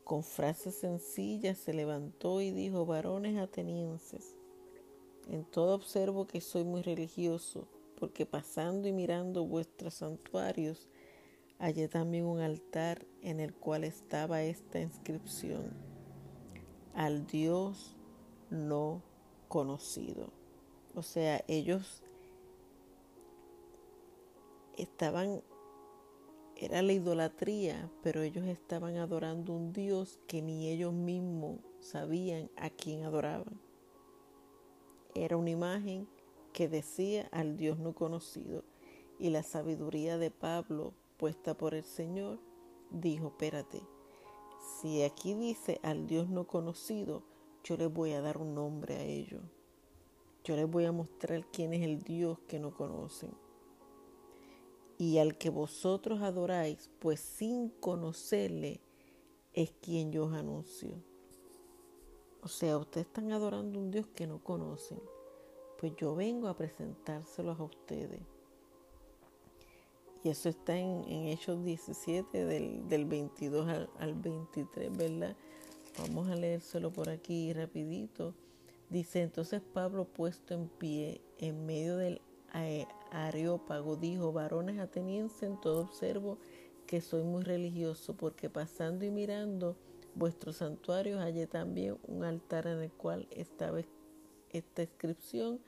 con 0.05 0.23
frases 0.23 0.75
sencillas 0.75 1.57
se 1.57 1.73
levantó 1.73 2.39
y 2.39 2.51
dijo, 2.51 2.85
varones 2.85 3.37
atenienses, 3.37 4.35
en 5.27 5.43
todo 5.43 5.73
observo 5.73 6.27
que 6.27 6.41
soy 6.41 6.63
muy 6.63 6.83
religioso, 6.83 7.67
porque 7.99 8.27
pasando 8.27 8.87
y 8.87 8.93
mirando 8.93 9.45
vuestros 9.45 9.95
santuarios, 9.95 10.87
hallé 11.57 11.87
también 11.87 12.25
un 12.25 12.39
altar 12.39 13.03
en 13.23 13.39
el 13.39 13.55
cual 13.55 13.83
estaba 13.83 14.43
esta 14.43 14.79
inscripción, 14.79 15.73
al 16.93 17.25
Dios 17.25 17.95
no 18.51 19.01
conocido. 19.47 20.29
O 20.93 21.01
sea, 21.01 21.43
ellos 21.47 22.03
estaban 24.77 25.41
era 26.57 26.81
la 26.81 26.93
idolatría, 26.93 27.91
pero 28.01 28.21
ellos 28.21 28.45
estaban 28.45 28.95
adorando 28.95 29.53
un 29.53 29.73
Dios 29.73 30.19
que 30.27 30.41
ni 30.41 30.69
ellos 30.69 30.93
mismos 30.93 31.59
sabían 31.81 32.49
a 32.55 32.69
quién 32.69 33.03
adoraban. 33.03 33.59
Era 35.13 35.35
una 35.35 35.49
imagen 35.49 36.07
que 36.53 36.69
decía 36.69 37.27
al 37.31 37.57
Dios 37.57 37.77
no 37.79 37.93
conocido 37.93 38.63
y 39.19 39.29
la 39.29 39.43
sabiduría 39.43 40.17
de 40.17 40.31
Pablo 40.31 40.93
puesta 41.17 41.57
por 41.57 41.73
el 41.73 41.83
Señor 41.83 42.39
dijo, 42.89 43.27
espérate, 43.27 43.81
si 44.79 45.03
aquí 45.03 45.33
dice 45.33 45.79
al 45.83 46.07
Dios 46.07 46.29
no 46.29 46.47
conocido, 46.47 47.23
yo 47.63 47.75
les 47.75 47.91
voy 47.91 48.13
a 48.13 48.21
dar 48.21 48.37
un 48.37 48.55
nombre 48.55 48.95
a 48.95 49.03
ellos. 49.03 49.43
Yo 50.45 50.55
les 50.55 50.69
voy 50.69 50.85
a 50.85 50.91
mostrar 50.91 51.45
quién 51.47 51.73
es 51.73 51.81
el 51.81 52.01
Dios 52.03 52.39
que 52.47 52.59
no 52.59 52.73
conocen 52.73 53.44
y 54.97 55.17
al 55.17 55.37
que 55.37 55.49
vosotros 55.49 56.21
adoráis, 56.21 56.89
pues 56.99 57.19
sin 57.19 57.69
conocerle 57.69 58.81
es 59.53 59.71
quien 59.81 60.11
yo 60.11 60.25
os 60.25 60.33
anuncio. 60.33 60.91
O 62.41 62.47
sea, 62.47 62.77
ustedes 62.77 63.07
están 63.07 63.31
adorando 63.31 63.79
un 63.79 63.91
Dios 63.91 64.07
que 64.15 64.27
no 64.27 64.43
conocen. 64.43 64.99
Pues 65.79 65.93
yo 65.97 66.15
vengo 66.15 66.47
a 66.47 66.55
presentárselos 66.55 67.59
a 67.59 67.63
ustedes. 67.63 68.21
Y 70.23 70.29
eso 70.29 70.49
está 70.49 70.77
en, 70.77 71.03
Hechos 71.27 71.63
17, 71.63 72.45
del, 72.45 72.87
del 72.87 73.05
22 73.05 73.67
al, 73.67 73.89
al 73.99 74.13
23, 74.15 74.95
¿verdad? 74.97 75.35
Vamos 75.99 76.29
a 76.29 76.35
leérselo 76.35 76.91
por 76.91 77.09
aquí 77.09 77.53
rapidito. 77.53 78.33
Dice, 78.89 79.21
entonces 79.21 79.61
Pablo 79.61 80.05
puesto 80.05 80.53
en 80.53 80.67
pie 80.67 81.21
en 81.37 81.65
medio 81.65 81.97
del 81.97 82.21
Areópago 83.15 83.95
dijo, 83.95 84.33
varones 84.33 84.77
atenienses, 84.77 85.43
en 85.43 85.59
todo 85.61 85.83
observo 85.83 86.37
que 86.85 86.99
soy 86.99 87.23
muy 87.23 87.43
religioso, 87.43 88.15
porque 88.17 88.49
pasando 88.49 89.05
y 89.05 89.11
mirando 89.11 89.77
vuestros 90.15 90.57
santuarios 90.57 91.21
hallé 91.21 91.47
también 91.47 91.97
un 92.07 92.25
altar 92.25 92.67
en 92.67 92.81
el 92.81 92.91
cual 92.91 93.27
estaba 93.31 93.79
esta 94.51 94.81
inscripción 94.81 95.61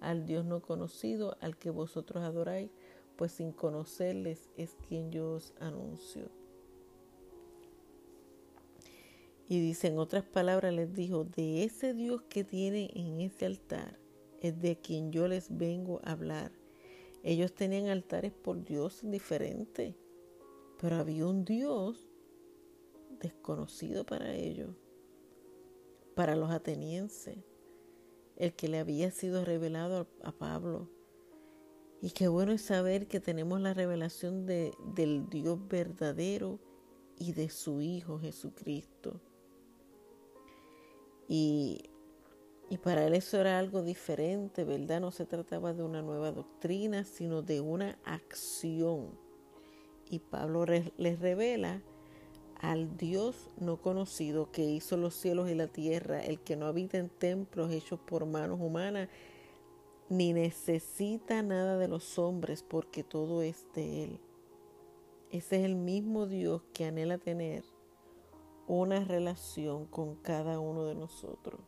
al 0.00 0.26
Dios 0.26 0.44
no 0.44 0.60
conocido, 0.60 1.38
al 1.40 1.56
que 1.56 1.70
vosotros 1.70 2.22
adoráis, 2.22 2.70
pues 3.16 3.32
sin 3.32 3.52
conocerles 3.52 4.50
es 4.58 4.76
quien 4.86 5.10
yo 5.10 5.32
os 5.32 5.54
anuncio. 5.58 6.30
Y 9.48 9.58
dice 9.60 9.88
en 9.88 9.98
otras 9.98 10.24
palabras, 10.24 10.74
les 10.74 10.92
dijo, 10.92 11.24
de 11.24 11.64
ese 11.64 11.94
Dios 11.94 12.22
que 12.28 12.44
tiene 12.44 12.90
en 12.94 13.20
ese 13.20 13.46
altar, 13.46 13.98
es 14.40 14.60
de 14.60 14.76
quien 14.76 15.12
yo 15.12 15.28
les 15.28 15.56
vengo 15.56 16.00
a 16.04 16.12
hablar. 16.12 16.59
Ellos 17.22 17.54
tenían 17.54 17.86
altares 17.88 18.32
por 18.32 18.64
Dios 18.64 19.00
diferentes, 19.02 19.94
pero 20.80 20.96
había 20.96 21.26
un 21.26 21.44
Dios 21.44 22.08
desconocido 23.20 24.04
para 24.06 24.34
ellos, 24.34 24.74
para 26.14 26.34
los 26.36 26.50
atenienses, 26.50 27.38
el 28.36 28.54
que 28.54 28.68
le 28.68 28.78
había 28.78 29.10
sido 29.10 29.44
revelado 29.44 30.08
a 30.22 30.32
Pablo. 30.32 30.88
Y 32.00 32.12
qué 32.12 32.28
bueno 32.28 32.52
es 32.52 32.62
saber 32.62 33.06
que 33.06 33.20
tenemos 33.20 33.60
la 33.60 33.74
revelación 33.74 34.46
de, 34.46 34.72
del 34.94 35.28
Dios 35.28 35.58
verdadero 35.68 36.58
y 37.18 37.32
de 37.32 37.50
su 37.50 37.82
Hijo 37.82 38.18
Jesucristo. 38.18 39.20
Y 41.28 41.89
y 42.70 42.78
para 42.78 43.04
él 43.04 43.14
eso 43.14 43.40
era 43.40 43.58
algo 43.58 43.82
diferente, 43.82 44.62
¿verdad? 44.62 45.00
No 45.00 45.10
se 45.10 45.26
trataba 45.26 45.74
de 45.74 45.82
una 45.82 46.02
nueva 46.02 46.30
doctrina, 46.30 47.04
sino 47.04 47.42
de 47.42 47.60
una 47.60 47.98
acción. 48.04 49.18
Y 50.08 50.20
Pablo 50.20 50.64
les 50.64 51.18
revela 51.18 51.82
al 52.60 52.96
Dios 52.96 53.50
no 53.58 53.80
conocido 53.80 54.52
que 54.52 54.64
hizo 54.64 54.96
los 54.96 55.14
cielos 55.14 55.50
y 55.50 55.56
la 55.56 55.66
tierra, 55.66 56.20
el 56.20 56.38
que 56.38 56.54
no 56.54 56.66
habita 56.66 56.96
en 56.98 57.08
templos 57.08 57.72
hechos 57.72 57.98
por 57.98 58.24
manos 58.24 58.60
humanas, 58.60 59.08
ni 60.08 60.32
necesita 60.32 61.42
nada 61.42 61.76
de 61.76 61.88
los 61.88 62.20
hombres, 62.20 62.62
porque 62.62 63.02
todo 63.02 63.42
es 63.42 63.66
de 63.74 64.04
Él. 64.04 64.20
Ese 65.32 65.58
es 65.58 65.64
el 65.64 65.74
mismo 65.74 66.26
Dios 66.26 66.62
que 66.72 66.84
anhela 66.84 67.18
tener 67.18 67.64
una 68.68 69.04
relación 69.04 69.86
con 69.86 70.14
cada 70.14 70.60
uno 70.60 70.84
de 70.84 70.94
nosotros. 70.94 71.60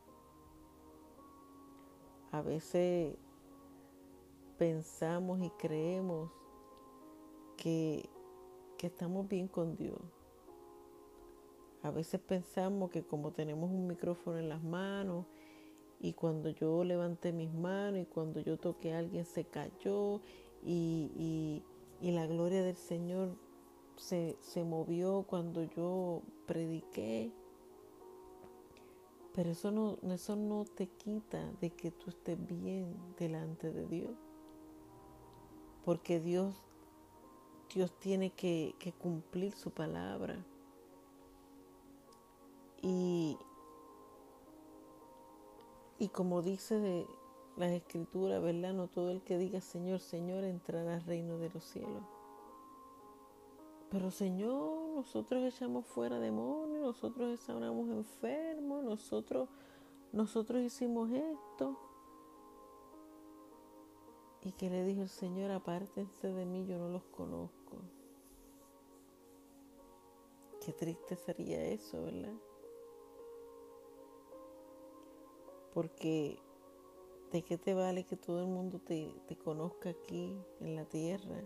A 2.32 2.40
veces 2.40 3.14
pensamos 4.56 5.42
y 5.42 5.50
creemos 5.50 6.30
que, 7.58 8.08
estamos 8.82 9.28
bien 9.28 9.46
con 9.46 9.76
Dios. 9.76 10.00
A 11.82 11.92
veces 11.92 12.20
pensamos 12.20 12.90
que 12.90 13.04
como 13.04 13.30
tenemos 13.30 13.70
un 13.70 13.86
micrófono 13.86 14.38
en 14.38 14.48
las 14.48 14.60
manos 14.60 15.26
y 16.00 16.14
cuando 16.14 16.48
yo 16.48 16.82
levanté 16.82 17.32
mis 17.32 17.52
manos 17.52 18.00
y 18.00 18.06
cuando 18.06 18.40
yo 18.40 18.58
toqué 18.58 18.92
a 18.92 18.98
alguien 18.98 19.24
se 19.24 19.44
cayó 19.44 20.20
y, 20.64 21.62
la 22.00 22.26
gloria 22.26 22.64
del 22.64 22.74
Señor 22.74 23.36
se, 23.96 24.36
se 24.40 24.64
movió 24.64 25.24
cuando 25.28 25.62
yo 25.62 26.22
prediqué 26.46 27.30
pero 29.34 29.50
eso 29.50 29.70
no, 29.70 29.98
eso 30.12 30.36
no 30.36 30.64
te 30.64 30.88
quita 30.88 31.50
de 31.60 31.70
que 31.70 31.90
tú 31.90 32.10
estés 32.10 32.38
bien 32.46 32.94
delante 33.18 33.72
de 33.72 33.86
Dios. 33.86 34.12
Porque 35.84 36.20
Dios, 36.20 36.54
Dios 37.74 37.98
tiene 37.98 38.30
que, 38.30 38.74
cumplir 38.98 39.52
su 39.52 39.70
palabra. 39.70 40.44
Y, 42.82 43.38
y 45.98 46.08
como 46.08 46.42
dice 46.42 46.78
de 46.78 47.06
las 47.56 47.70
escrituras, 47.70 48.42
¿verdad? 48.42 48.74
No 48.74 48.88
todo 48.88 49.10
el 49.10 49.22
que 49.22 49.38
diga 49.38 49.60
Señor, 49.60 50.00
Señor 50.00 50.44
entrará 50.44 50.94
al 50.94 51.04
reino 51.04 51.38
de 51.38 51.50
los 51.50 51.64
cielos. 51.64 52.02
Pero 53.92 54.10
Señor, 54.10 54.88
nosotros 54.94 55.44
echamos 55.44 55.86
fuera 55.86 56.18
demonios, 56.18 56.80
nosotros 56.80 57.38
sanamos 57.40 57.90
enfermos, 57.90 58.82
nosotros, 58.82 59.50
nosotros 60.12 60.62
hicimos 60.62 61.10
esto. 61.10 61.78
Y 64.40 64.52
que 64.52 64.70
le 64.70 64.82
dijo 64.84 65.02
el 65.02 65.10
Señor, 65.10 65.50
apártense 65.50 66.32
de 66.32 66.46
mí, 66.46 66.64
yo 66.66 66.78
no 66.78 66.88
los 66.88 67.04
conozco. 67.04 67.82
Qué 70.64 70.72
triste 70.72 71.14
sería 71.14 71.62
eso, 71.62 72.02
¿verdad? 72.02 72.34
Porque 75.74 76.38
¿de 77.30 77.42
qué 77.42 77.58
te 77.58 77.74
vale 77.74 78.04
que 78.04 78.16
todo 78.16 78.40
el 78.40 78.48
mundo 78.48 78.78
te, 78.78 79.14
te 79.26 79.36
conozca 79.36 79.90
aquí 79.90 80.34
en 80.60 80.76
la 80.76 80.86
tierra? 80.86 81.44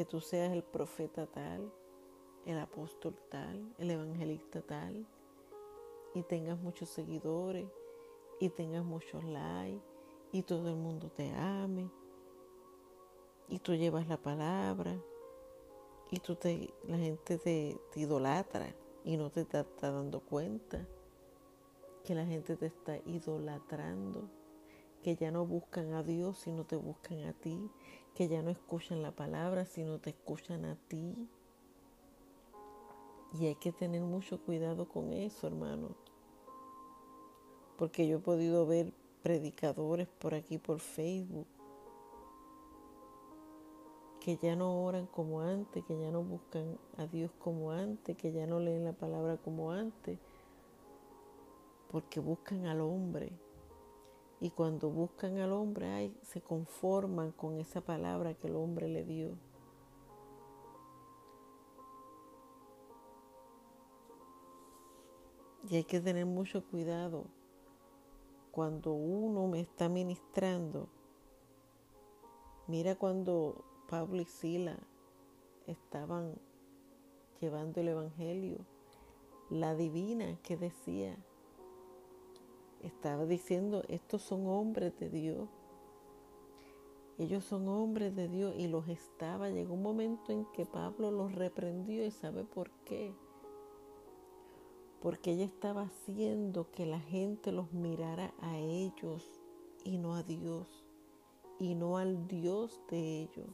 Que 0.00 0.06
tú 0.06 0.18
seas 0.22 0.50
el 0.50 0.62
profeta 0.62 1.26
tal, 1.26 1.70
el 2.46 2.58
apóstol 2.58 3.14
tal, 3.28 3.74
el 3.76 3.90
evangelista 3.90 4.62
tal, 4.62 5.06
y 6.14 6.22
tengas 6.22 6.58
muchos 6.58 6.88
seguidores, 6.88 7.68
y 8.38 8.48
tengas 8.48 8.82
muchos 8.82 9.22
likes, 9.24 9.84
y 10.32 10.42
todo 10.42 10.70
el 10.70 10.76
mundo 10.76 11.10
te 11.10 11.30
ame, 11.32 11.90
y 13.50 13.58
tú 13.58 13.74
llevas 13.74 14.08
la 14.08 14.16
palabra, 14.16 14.98
y 16.10 16.18
tú 16.20 16.34
te, 16.34 16.72
la 16.84 16.96
gente 16.96 17.36
te, 17.36 17.78
idolatra 17.94 18.74
y 19.04 19.18
no 19.18 19.28
te 19.28 19.42
está, 19.42 19.60
está 19.60 19.90
dando 19.90 20.20
cuenta 20.20 20.88
que 22.04 22.14
la 22.14 22.24
gente 22.24 22.56
te 22.56 22.64
está 22.64 22.96
idolatrando, 23.04 24.30
que 25.02 25.14
ya 25.14 25.30
no 25.30 25.44
buscan 25.44 25.92
a 25.92 26.02
Dios 26.02 26.38
sino 26.38 26.64
te 26.64 26.76
buscan 26.76 27.24
a 27.24 27.34
ti, 27.34 27.70
que 28.14 28.28
ya 28.28 28.42
no 28.42 28.50
escuchan 28.50 29.02
la 29.02 29.12
palabra 29.12 29.64
sino 29.64 29.98
te 29.98 30.10
escuchan 30.10 30.64
a 30.64 30.76
ti. 30.88 31.28
Y 33.32 33.46
hay 33.46 33.54
que 33.54 33.72
tener 33.72 34.02
mucho 34.02 34.40
cuidado 34.40 34.88
con 34.88 35.12
eso, 35.12 35.46
hermano. 35.46 35.94
Porque 37.78 38.06
yo 38.06 38.18
he 38.18 38.20
podido 38.20 38.66
ver 38.66 38.92
predicadores 39.22 40.08
por 40.08 40.34
aquí, 40.34 40.58
por 40.58 40.80
Facebook, 40.80 41.46
que 44.20 44.36
ya 44.36 44.54
no 44.56 44.84
oran 44.84 45.06
como 45.06 45.40
antes, 45.40 45.84
que 45.84 45.98
ya 45.98 46.10
no 46.10 46.22
buscan 46.22 46.78
a 46.98 47.06
Dios 47.06 47.30
como 47.38 47.72
antes, 47.72 48.16
que 48.16 48.32
ya 48.32 48.46
no 48.46 48.60
leen 48.60 48.84
la 48.84 48.92
palabra 48.92 49.38
como 49.38 49.72
antes, 49.72 50.18
porque 51.90 52.20
buscan 52.20 52.66
al 52.66 52.80
hombre. 52.80 53.32
Y 54.40 54.50
cuando 54.50 54.88
buscan 54.88 55.36
al 55.38 55.52
hombre, 55.52 55.88
ay, 55.90 56.16
se 56.22 56.40
conforman 56.40 57.32
con 57.32 57.58
esa 57.58 57.82
palabra 57.82 58.34
que 58.34 58.48
el 58.48 58.56
hombre 58.56 58.88
le 58.88 59.04
dio. 59.04 59.36
Y 65.68 65.76
hay 65.76 65.84
que 65.84 66.00
tener 66.00 66.24
mucho 66.24 66.64
cuidado 66.64 67.26
cuando 68.50 68.92
uno 68.92 69.46
me 69.46 69.60
está 69.60 69.88
ministrando. 69.88 70.88
Mira 72.66 72.96
cuando 72.96 73.64
Pablo 73.88 74.22
y 74.22 74.24
Sila 74.24 74.78
estaban 75.66 76.34
llevando 77.40 77.80
el 77.80 77.88
Evangelio. 77.88 78.58
La 79.50 79.74
divina 79.74 80.38
que 80.42 80.56
decía, 80.56 81.16
estaba 82.82 83.26
diciendo, 83.26 83.82
estos 83.88 84.22
son 84.22 84.46
hombres 84.46 84.98
de 84.98 85.10
Dios. 85.10 85.48
Ellos 87.18 87.44
son 87.44 87.68
hombres 87.68 88.16
de 88.16 88.28
Dios 88.28 88.54
y 88.56 88.66
los 88.66 88.88
estaba. 88.88 89.50
Llegó 89.50 89.74
un 89.74 89.82
momento 89.82 90.32
en 90.32 90.46
que 90.52 90.64
Pablo 90.64 91.10
los 91.10 91.34
reprendió 91.34 92.04
y 92.04 92.10
sabe 92.10 92.44
por 92.44 92.70
qué. 92.84 93.12
Porque 95.02 95.32
ella 95.32 95.44
estaba 95.44 95.82
haciendo 95.82 96.70
que 96.70 96.86
la 96.86 97.00
gente 97.00 97.52
los 97.52 97.72
mirara 97.72 98.32
a 98.40 98.58
ellos 98.58 99.40
y 99.84 99.98
no 99.98 100.14
a 100.14 100.22
Dios 100.22 100.84
y 101.60 101.74
no 101.74 101.98
al 101.98 102.26
Dios 102.26 102.80
de 102.88 103.22
ellos. 103.22 103.50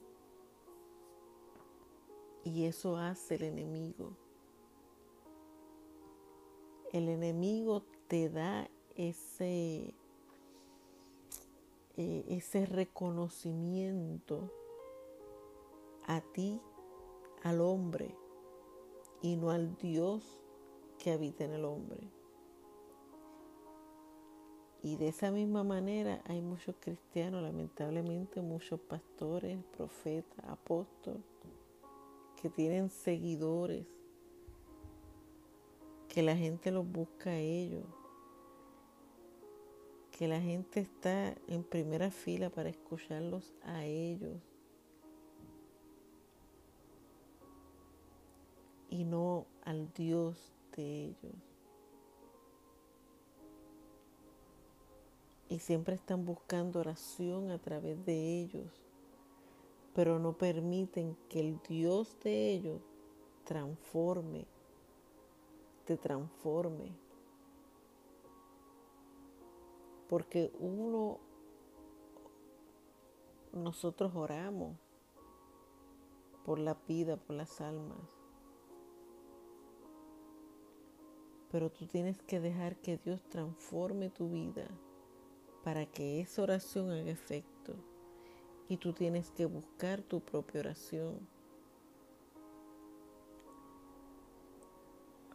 Y 2.45 2.65
eso 2.65 2.97
hace 2.97 3.35
el 3.35 3.43
enemigo. 3.43 4.13
El 6.93 7.09
enemigo 7.09 7.83
te 8.07 8.31
da 8.31 8.71
ese, 8.97 9.95
eh, 11.97 12.25
ese 12.29 12.67
reconocimiento 12.67 14.51
a 16.07 16.21
ti, 16.21 16.61
al 17.43 17.61
hombre, 17.61 18.17
y 19.23 19.37
no 19.37 19.51
al 19.51 19.77
Dios 19.77 20.41
que 20.99 21.13
habita 21.13 21.45
en 21.45 21.53
el 21.53 21.65
hombre. 21.65 22.11
Y 24.83 24.97
de 24.97 25.09
esa 25.09 25.33
misma 25.33 25.65
manera 25.65 26.23
hay 26.27 26.41
muchos 26.41 26.77
cristianos, 26.79 27.43
lamentablemente 27.43 28.41
muchos 28.41 28.79
pastores, 28.79 29.59
profetas, 29.77 30.45
apóstoles, 30.47 31.23
que 32.41 32.49
tienen 32.51 32.91
seguidores, 32.91 33.85
que 36.09 36.23
la 36.23 36.37
gente 36.37 36.71
los 36.71 36.87
busca 36.89 37.31
a 37.31 37.39
ellos, 37.39 37.85
que 40.19 40.29
la 40.29 40.41
gente 40.41 40.81
está 40.81 41.35
en 41.47 41.63
primera 41.63 42.11
fila 42.11 42.51
para 42.51 42.69
escucharlos 42.69 43.55
a 43.63 43.85
ellos 43.85 44.41
y 48.89 49.05
no 49.05 49.47
al 49.65 49.93
Dios 49.93 50.53
de 50.77 51.05
ellos. 51.05 51.35
Y 55.49 55.59
siempre 55.59 55.95
están 55.95 56.25
buscando 56.25 56.81
oración 56.81 57.51
a 57.51 57.59
través 57.59 58.05
de 58.05 58.41
ellos 58.41 58.87
pero 59.97 60.19
no 60.19 60.35
permiten 60.35 61.17
que 61.31 61.41
el 61.41 61.59
Dios 61.67 62.19
de 62.23 62.51
ellos 62.53 62.83
transforme, 63.45 64.45
te 65.87 65.97
transforme. 65.97 66.91
Porque 70.09 70.53
uno, 70.59 71.19
nosotros 73.53 74.15
oramos 74.15 74.77
por 76.45 76.59
la 76.59 76.75
vida, 76.87 77.17
por 77.17 77.37
las 77.37 77.61
almas. 77.61 77.99
Pero 81.51 81.71
tú 81.71 81.87
tienes 81.87 82.23
que 82.23 82.41
dejar 82.41 82.77
que 82.77 82.99
Dios 82.99 83.21
transforme 83.29 84.11
tu 84.11 84.29
vida 84.31 84.69
para 85.65 85.87
que 85.87 86.21
esa 86.21 86.43
oración 86.43 86.91
haga 86.91 87.11
efecto 87.11 87.75
y 88.69 88.77
tú 88.77 88.93
tienes 88.93 89.31
que 89.31 89.47
buscar 89.47 90.03
tu 90.03 90.21
propia 90.21 90.61
oración. 90.61 91.27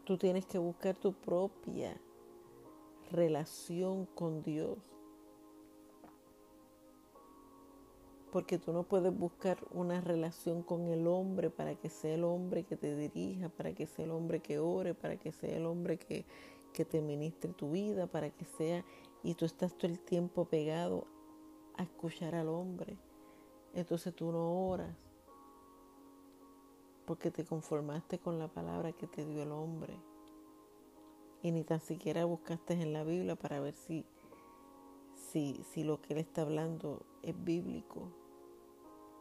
Tú 0.06 0.18
tienes 0.18 0.46
que 0.46 0.58
buscar 0.58 0.96
tu 0.96 1.14
propia 1.14 2.00
relación 3.12 4.06
con 4.06 4.42
Dios. 4.42 4.78
Porque 8.32 8.58
tú 8.58 8.72
no 8.72 8.84
puedes 8.84 9.16
buscar 9.16 9.58
una 9.72 10.00
relación 10.00 10.64
con 10.64 10.88
el 10.88 11.06
hombre 11.06 11.50
para 11.50 11.76
que 11.76 11.90
sea 11.90 12.16
el 12.16 12.24
hombre 12.24 12.64
que 12.64 12.78
te 12.78 12.96
dirija, 12.96 13.50
para 13.50 13.74
que 13.74 13.86
sea 13.86 14.06
el 14.06 14.12
hombre 14.12 14.40
que 14.40 14.58
ore, 14.58 14.94
para 14.94 15.18
que 15.18 15.32
sea 15.32 15.56
el 15.58 15.66
hombre 15.66 15.98
que, 15.98 16.26
que 16.74 16.86
te 16.86 17.02
ministre 17.02 17.52
tu 17.54 17.72
vida, 17.72 18.08
para 18.08 18.30
que 18.30 18.46
sea... 18.46 18.86
Y 19.24 19.36
tú 19.36 19.46
estás 19.46 19.78
todo 19.78 19.92
el 19.92 20.00
tiempo 20.00 20.46
pegado 20.46 21.06
a 21.78 21.84
escuchar 21.84 22.34
al 22.34 22.48
hombre 22.48 22.98
entonces 23.74 24.14
tú 24.14 24.32
no 24.32 24.68
oras 24.68 24.96
porque 27.06 27.32
te 27.32 27.46
conformaste 27.46 28.20
con 28.20 28.38
la 28.38 28.48
palabra 28.48 28.92
que 28.92 29.08
te 29.08 29.26
dio 29.26 29.44
el 29.44 29.52
hombre 29.52 29.98
y 31.42 31.52
ni 31.52 31.64
tan 31.64 31.80
siquiera 31.80 32.26
buscaste 32.26 32.74
en 32.74 32.94
la 32.94 33.04
Biblia 33.04 33.36
para 33.36 33.60
ver 33.60 33.74
si, 33.74 34.06
si, 35.14 35.64
si 35.64 35.84
lo 35.84 36.02
que 36.02 36.14
él 36.14 36.20
está 36.20 36.42
hablando 36.42 37.06
es 37.24 37.36
bíblico. 37.44 38.12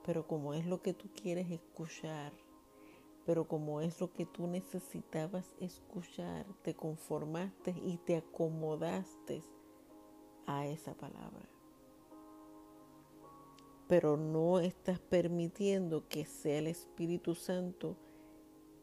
Pero 0.05 0.27
como 0.27 0.55
es 0.55 0.67
lo 0.67 0.83
que 0.83 0.95
tú 0.95 1.09
quieres 1.15 1.51
escuchar, 1.51 2.33
pero 3.27 3.47
como 3.47 3.81
es 3.81 4.01
lo 4.01 4.13
que 4.13 4.27
tú 4.27 4.47
necesitabas 4.47 5.55
escuchar, 5.61 6.47
te 6.63 6.75
conformaste 6.75 7.75
y 7.83 7.99
te 7.99 8.17
acomodaste 8.17 9.43
a 10.47 10.67
esa 10.67 10.95
palabra 10.95 11.49
pero 13.91 14.17
no 14.17 14.61
estás 14.61 15.01
permitiendo 15.01 16.07
que 16.07 16.25
sea 16.25 16.61
el 16.61 16.69
Espíritu 16.69 17.35
Santo 17.35 17.97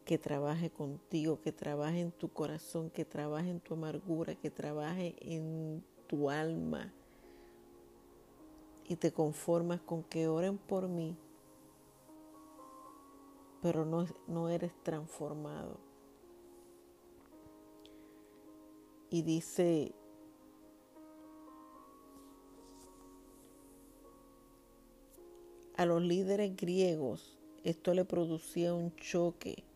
que 0.08 0.16
trabaje 0.16 0.70
contigo, 0.70 1.38
que 1.42 1.52
trabaje 1.52 2.00
en 2.00 2.12
tu 2.12 2.30
corazón, 2.30 2.88
que 2.88 3.04
trabaje 3.04 3.50
en 3.50 3.60
tu 3.60 3.74
amargura, 3.74 4.34
que 4.34 4.50
trabaje 4.50 5.14
en 5.20 5.84
tu 6.06 6.30
alma. 6.30 6.94
Y 8.86 8.96
te 8.96 9.12
conformas 9.12 9.82
con 9.82 10.02
que 10.02 10.26
oren 10.26 10.56
por 10.56 10.88
mí, 10.88 11.14
pero 13.60 13.84
no, 13.84 14.06
no 14.26 14.48
eres 14.48 14.72
transformado. 14.82 15.78
Y 19.10 19.20
dice 19.20 19.94
a 25.76 25.84
los 25.84 26.00
líderes 26.00 26.56
griegos 26.56 27.38
esto 27.62 27.92
le 27.92 28.06
producía 28.06 28.72
un 28.72 28.96
choque 28.96 29.67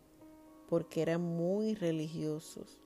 porque 0.73 1.03
eran 1.03 1.21
muy 1.21 1.75
religiosos. 1.75 2.81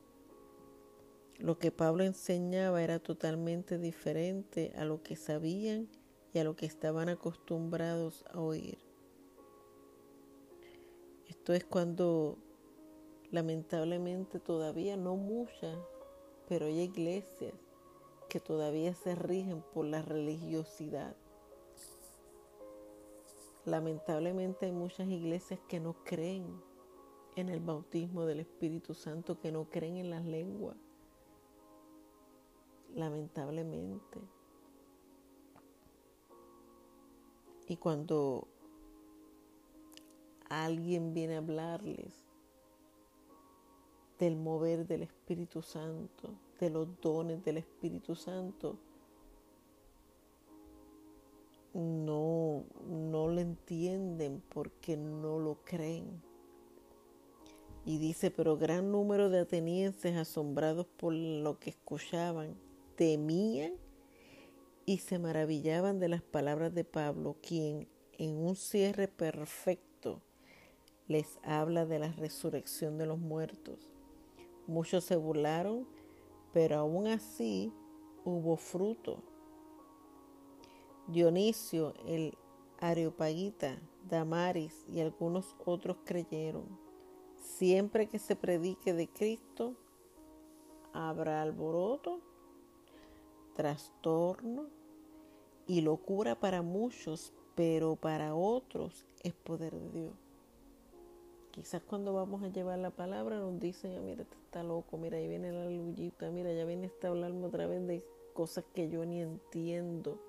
Lo 1.39 1.57
que 1.57 1.71
Pablo 1.71 2.03
enseñaba 2.03 2.83
era 2.83 2.99
totalmente 2.99 3.79
diferente 3.79 4.73
a 4.75 4.85
lo 4.85 5.05
que 5.05 5.15
sabían 5.15 5.89
y 6.35 6.41
a 6.41 6.43
lo 6.43 6.57
que 6.57 6.67
estaban 6.67 7.09
acostumbrados 7.09 8.25
a 8.33 8.41
oír. 8.41 8.77
Esto 11.29 11.53
es 11.53 11.65
cuando 11.65 12.39
lamentablemente 13.31 14.41
todavía 14.41 14.97
no 14.97 15.15
muchas, 15.15 15.79
pero 16.49 16.67
hay 16.67 16.81
iglesias 16.81 17.55
que 18.29 18.41
todavía 18.41 18.95
se 18.95 19.15
rigen 19.15 19.63
por 19.63 19.85
la 19.85 20.03
religiosidad. 20.03 21.15
Lamentablemente 23.65 24.67
hay 24.67 24.73
muchas 24.73 25.07
iglesias 25.07 25.61
que 25.69 25.79
no 25.79 25.95
creen 26.03 26.61
en 27.37 27.51
el 27.51 27.61
bautismo 27.61 28.25
del 28.25 28.41
Espíritu 28.41 28.95
Santo, 28.95 29.39
que 29.39 29.53
no 29.53 29.67
creen 29.67 29.99
en 29.99 30.11
las 30.11 30.25
lenguas. 30.25 30.77
Lamentablemente. 32.95 34.21
Y 37.69 37.77
cuando 37.77 38.49
alguien 40.49 41.13
viene 41.13 41.35
a 41.35 41.39
hablarles 41.39 42.25
del 44.19 44.37
mover 44.37 44.87
del 44.87 45.03
Espíritu 45.03 45.61
Santo, 45.61 46.31
de 46.59 46.71
los 46.71 46.89
dones 47.03 47.45
del 47.45 47.59
Espíritu 47.59 48.15
Santo, 48.15 48.79
no, 51.75 52.65
no 52.89 53.29
lo 53.29 53.41
entienden 53.41 54.43
porque 54.49 54.97
no 54.97 55.39
lo 55.39 55.57
creen. 55.65 56.26
Y 57.87 57.99
dice, 57.99 58.33
pero 58.33 58.59
gran 58.59 58.91
número 58.91 59.31
de 59.31 59.39
atenienses 59.39 60.17
asombrados 60.17 60.87
por 60.97 61.15
lo 61.15 61.61
que 61.61 61.71
escuchaban, 61.71 62.57
temían 62.97 63.75
y 64.85 64.99
se 64.99 65.21
maravillaban 65.21 66.01
de 66.01 66.09
las 66.09 66.21
palabras 66.21 66.75
de 66.75 66.83
Pablo, 66.83 67.37
quien 67.41 67.89
en 68.19 68.37
un 68.39 68.57
cierre 68.57 69.07
perfecto 69.07 70.21
les 71.07 71.39
habla 71.45 71.87
de 71.87 72.01
la 72.01 72.11
resurrección 72.11 72.99
de 72.99 73.07
los 73.07 73.21
muertos. 73.21 73.79
Muchos 74.67 75.05
se 75.05 75.15
burlaron, 75.15 75.87
pero 76.53 76.79
aún 76.79 77.07
así 77.07 77.73
hubo 78.25 78.57
fruto. 78.57 79.23
Dionisio, 81.07 81.95
el 82.05 82.37
Areopagita, 82.81 83.81
Damaris 84.09 84.85
y 84.89 84.99
algunos 85.01 85.55
otros 85.65 85.99
creyeron. 86.05 86.86
Siempre 87.47 88.07
que 88.07 88.19
se 88.19 88.37
predique 88.37 88.93
de 88.93 89.09
Cristo, 89.09 89.77
habrá 90.93 91.41
alboroto, 91.41 92.21
trastorno 93.55 94.67
y 95.67 95.81
locura 95.81 96.35
para 96.35 96.61
muchos, 96.61 97.33
pero 97.55 97.97
para 97.97 98.35
otros 98.35 99.07
es 99.23 99.33
poder 99.33 99.75
de 99.75 99.91
Dios. 99.91 100.13
Quizás 101.53 101.83
cuando 101.83 102.13
vamos 102.13 102.43
a 102.43 102.49
llevar 102.49 102.79
la 102.79 102.91
palabra 102.91 103.39
nos 103.39 103.59
dicen, 103.59 103.97
ah, 103.97 104.03
mira, 104.03 104.23
este 104.25 104.37
está 104.37 104.63
loco, 104.63 104.99
mira, 104.99 105.17
ahí 105.17 105.27
viene 105.27 105.53
la 105.53 105.65
lujita, 105.71 106.31
mira, 106.31 106.53
ya 106.53 106.67
viene 106.67 106.89
esta 106.89 107.09
hablando 107.09 107.47
otra 107.47 107.67
vez 107.67 107.87
de 107.87 108.05
cosas 108.35 108.65
que 108.75 108.91
yo 108.91 109.07
ni 109.07 109.23
entiendo. 109.23 110.21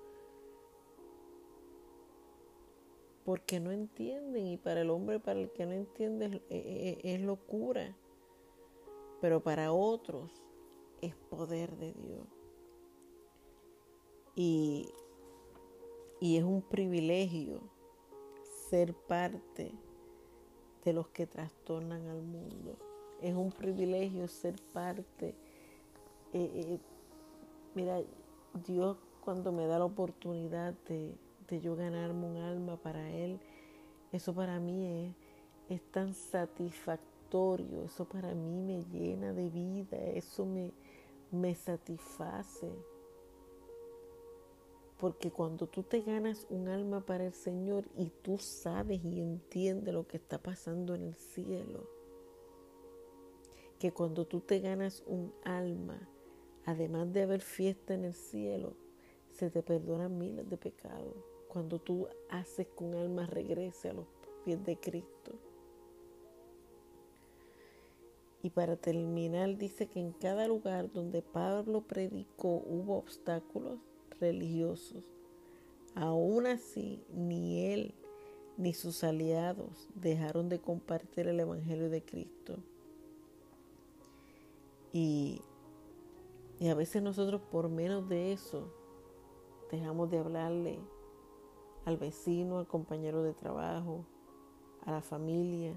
Porque 3.28 3.60
no 3.60 3.72
entienden 3.72 4.46
y 4.46 4.56
para 4.56 4.80
el 4.80 4.88
hombre, 4.88 5.20
para 5.20 5.38
el 5.38 5.50
que 5.50 5.66
no 5.66 5.72
entiende, 5.72 6.24
es, 6.24 6.34
eh, 6.48 6.98
eh, 7.02 7.18
locura. 7.18 7.94
Pero 9.20 9.42
para 9.42 9.70
otros 9.70 10.32
es 11.02 11.14
poder 11.14 11.76
de 11.76 11.92
Dios. 11.92 12.26
Y, 14.34 14.88
y 16.20 16.38
es 16.38 16.42
un 16.42 16.62
privilegio 16.62 17.60
ser 18.70 18.94
parte 18.94 19.74
de 20.86 20.92
los 20.94 21.08
que 21.08 21.26
trastornan 21.26 22.08
al 22.08 22.22
mundo. 22.22 22.78
Es 23.20 23.34
un 23.34 23.52
privilegio 23.52 24.26
ser 24.26 24.54
parte. 24.72 25.34
Eh, 26.32 26.50
eh, 26.54 26.78
mira, 27.74 28.00
Dios 28.66 28.96
cuando 29.20 29.52
me 29.52 29.66
da 29.66 29.78
la 29.78 29.84
oportunidad 29.84 30.72
de, 30.88 31.14
yo 31.56 31.76
ganarme 31.76 32.26
un 32.26 32.36
alma 32.36 32.76
para 32.76 33.10
Él, 33.10 33.40
eso 34.12 34.34
para 34.34 34.60
mí 34.60 35.14
es, 35.68 35.76
es 35.76 35.82
tan 35.90 36.14
satisfactorio, 36.14 37.84
eso 37.84 38.04
para 38.04 38.34
mí 38.34 38.60
me 38.60 38.84
llena 38.84 39.32
de 39.32 39.50
vida, 39.50 39.96
eso 39.96 40.46
me, 40.46 40.72
me 41.30 41.54
satisface. 41.54 42.70
Porque 44.98 45.30
cuando 45.30 45.66
tú 45.66 45.82
te 45.82 46.00
ganas 46.00 46.46
un 46.50 46.68
alma 46.68 47.00
para 47.00 47.26
el 47.26 47.32
Señor 47.32 47.84
y 47.96 48.10
tú 48.22 48.38
sabes 48.38 49.04
y 49.04 49.20
entiendes 49.20 49.94
lo 49.94 50.06
que 50.06 50.16
está 50.16 50.38
pasando 50.38 50.94
en 50.94 51.04
el 51.04 51.14
cielo, 51.14 51.88
que 53.78 53.92
cuando 53.92 54.26
tú 54.26 54.40
te 54.40 54.58
ganas 54.58 55.04
un 55.06 55.32
alma, 55.44 56.08
además 56.64 57.12
de 57.12 57.22
haber 57.22 57.40
fiesta 57.40 57.94
en 57.94 58.04
el 58.04 58.14
cielo, 58.14 58.74
se 59.30 59.50
te 59.50 59.62
perdonan 59.62 60.18
miles 60.18 60.48
de 60.50 60.56
pecados. 60.56 61.27
Cuando 61.48 61.78
tú 61.78 62.08
haces 62.30 62.66
que 62.76 62.84
un 62.84 62.94
alma 62.94 63.26
regrese 63.26 63.90
a 63.90 63.94
los 63.94 64.06
pies 64.44 64.62
de 64.64 64.76
Cristo. 64.76 65.32
Y 68.42 68.50
para 68.50 68.76
terminar, 68.76 69.56
dice 69.56 69.88
que 69.88 69.98
en 69.98 70.12
cada 70.12 70.46
lugar 70.46 70.92
donde 70.92 71.22
Pablo 71.22 71.80
predicó 71.80 72.62
hubo 72.66 72.96
obstáculos 72.96 73.80
religiosos. 74.20 75.04
Aún 75.94 76.46
así, 76.46 77.02
ni 77.12 77.66
él 77.72 77.94
ni 78.56 78.74
sus 78.74 79.04
aliados 79.04 79.88
dejaron 79.94 80.48
de 80.48 80.60
compartir 80.60 81.28
el 81.28 81.40
Evangelio 81.40 81.90
de 81.90 82.02
Cristo. 82.02 82.58
Y, 84.92 85.42
y 86.58 86.68
a 86.68 86.74
veces 86.74 87.02
nosotros 87.02 87.40
por 87.50 87.68
menos 87.68 88.08
de 88.08 88.32
eso 88.32 88.72
dejamos 89.70 90.10
de 90.10 90.18
hablarle 90.18 90.78
al 91.84 91.96
vecino, 91.96 92.58
al 92.58 92.66
compañero 92.66 93.22
de 93.22 93.34
trabajo, 93.34 94.04
a 94.84 94.92
la 94.92 95.02
familia. 95.02 95.74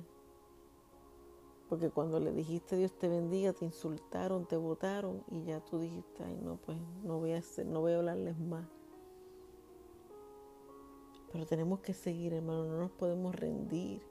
Porque 1.70 1.90
cuando 1.90 2.20
le 2.20 2.34
dijiste 2.34 2.76
Dios 2.76 2.92
te 2.98 3.08
bendiga, 3.08 3.54
te 3.54 3.66
insultaron, 3.66 4.46
te 4.46 4.58
votaron 4.58 5.24
y 5.32 5.44
ya 5.44 5.62
tú 5.62 5.80
dijiste, 5.80 6.24
ay 6.24 6.38
no, 6.42 6.58
pues 6.58 6.78
no 7.04 7.20
voy 7.20 7.32
a 7.32 7.38
hacer, 7.38 7.66
no 7.66 7.82
voy 7.82 7.94
a 7.94 7.98
hablarles 7.98 8.38
más. 8.38 8.68
Pero 11.32 11.46
tenemos 11.46 11.80
que 11.80 11.94
seguir, 11.94 12.34
hermano, 12.34 12.66
no 12.66 12.78
nos 12.78 12.92
podemos 12.92 13.34
rendir. 13.34 14.02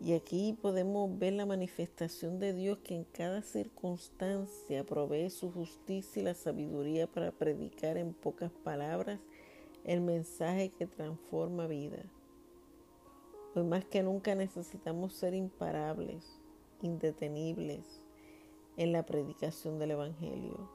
Y 0.00 0.12
aquí 0.12 0.58
podemos 0.60 1.18
ver 1.18 1.32
la 1.32 1.46
manifestación 1.46 2.38
de 2.38 2.52
Dios 2.52 2.78
que 2.78 2.94
en 2.94 3.04
cada 3.04 3.42
circunstancia 3.42 4.84
provee 4.84 5.30
su 5.30 5.50
justicia 5.50 6.20
y 6.20 6.24
la 6.24 6.34
sabiduría 6.34 7.06
para 7.06 7.32
predicar 7.32 7.96
en 7.96 8.12
pocas 8.12 8.52
palabras 8.52 9.20
el 9.86 10.00
mensaje 10.00 10.70
que 10.70 10.88
transforma 10.88 11.68
vida. 11.68 12.02
Hoy 13.54 13.62
más 13.62 13.84
que 13.84 14.02
nunca 14.02 14.34
necesitamos 14.34 15.14
ser 15.14 15.32
imparables 15.32 16.42
indetenibles 16.82 18.02
en 18.76 18.90
la 18.90 19.06
predicación 19.06 19.78
del 19.78 19.92
Evangelio. 19.92 20.68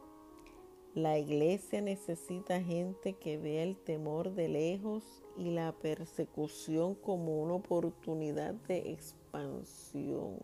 La 0.96 1.20
iglesia 1.20 1.82
necesita 1.82 2.64
gente 2.64 3.14
que 3.14 3.38
vea 3.38 3.64
el 3.64 3.76
temor 3.76 4.34
de 4.34 4.48
lejos 4.48 5.04
y 5.38 5.52
la 5.52 5.74
persecución 5.74 6.96
como 6.96 7.44
una 7.44 7.56
oportunidad 7.56 8.54
de 8.54 8.92
expansión. 8.92 10.38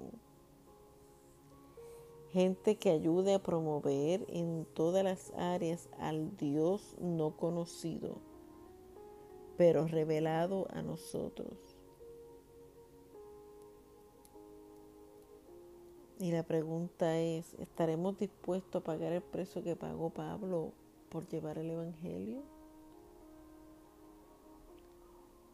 Gente 2.31 2.75
que 2.75 2.89
ayude 2.89 3.33
a 3.33 3.41
promover 3.41 4.25
en 4.27 4.67
todas 4.73 5.05
las 5.05 5.31
áreas 5.37 5.87
al 5.97 6.35
Dios 6.35 6.95
no 6.99 7.37
conocido, 7.37 8.19
pero 9.57 9.87
revelado 9.87 10.67
a 10.69 10.81
nosotros. 10.81 11.77
Y 16.19 16.31
la 16.31 16.43
pregunta 16.43 17.19
es, 17.19 17.53
¿estaremos 17.55 18.17
dispuestos 18.17 18.81
a 18.81 18.83
pagar 18.83 19.11
el 19.13 19.21
precio 19.21 19.63
que 19.63 19.75
pagó 19.75 20.09
Pablo 20.09 20.73
por 21.09 21.27
llevar 21.27 21.59
el 21.59 21.69
Evangelio? 21.69 22.41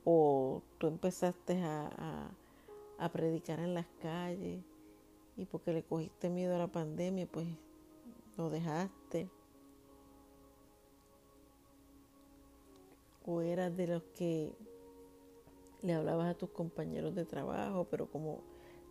¿O 0.06 0.62
tú 0.78 0.88
empezaste 0.88 1.62
a, 1.64 2.32
predicar 3.12 3.60
en 3.60 3.74
las 3.74 3.88
calles 4.02 4.64
y 5.36 5.46
porque 5.46 5.74
le 5.74 5.84
cogiste 5.84 6.30
miedo 6.30 6.56
a 6.56 6.60
la 6.60 6.68
pandemia, 6.68 7.28
pues 7.28 7.48
lo 8.38 8.50
dejaste? 8.50 9.03
¿O 13.26 13.42
eras 13.42 13.76
de 13.76 13.88
los 13.88 14.04
que 14.16 14.52
le 15.84 15.94
hablabas 15.94 16.32
a 16.32 16.38
tus 16.38 16.50
compañeros 16.50 17.14
de 17.14 17.26
trabajo, 17.26 17.88
pero 17.92 18.08
como 18.10 18.42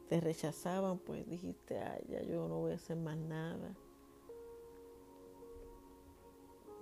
te 0.09 0.21
rechazaban, 0.21 0.99
pues 0.99 1.27
dijiste, 1.29 1.79
ay, 1.79 2.05
ya 2.09 2.23
yo 2.23 2.47
no 2.49 2.61
voy 2.61 2.73
a 2.73 2.75
hacer 2.75 2.99
más 2.99 3.16
nada. 3.16 3.75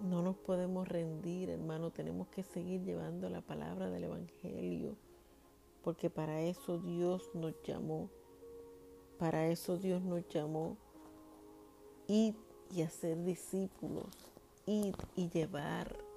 No 0.00 0.20
nos 0.22 0.36
podemos 0.36 0.88
rendir, 0.88 1.48
hermano, 1.48 1.92
tenemos 1.92 2.26
que 2.28 2.42
seguir 2.42 2.82
llevando 2.82 3.28
la 3.30 3.40
palabra 3.40 3.88
del 3.88 4.04
Evangelio, 4.04 4.96
porque 5.82 6.10
para 6.10 6.42
eso 6.42 6.78
Dios 6.78 7.30
nos 7.34 7.54
llamó, 7.62 8.10
para 9.16 9.46
eso 9.46 9.76
Dios 9.76 10.02
nos 10.02 10.26
llamó, 10.28 10.76
ir 12.08 12.34
y 12.74 12.82
hacer 12.82 13.22
discípulos, 13.22 14.08
ir 14.66 14.96
y 15.14 15.28
llevar 15.28 16.09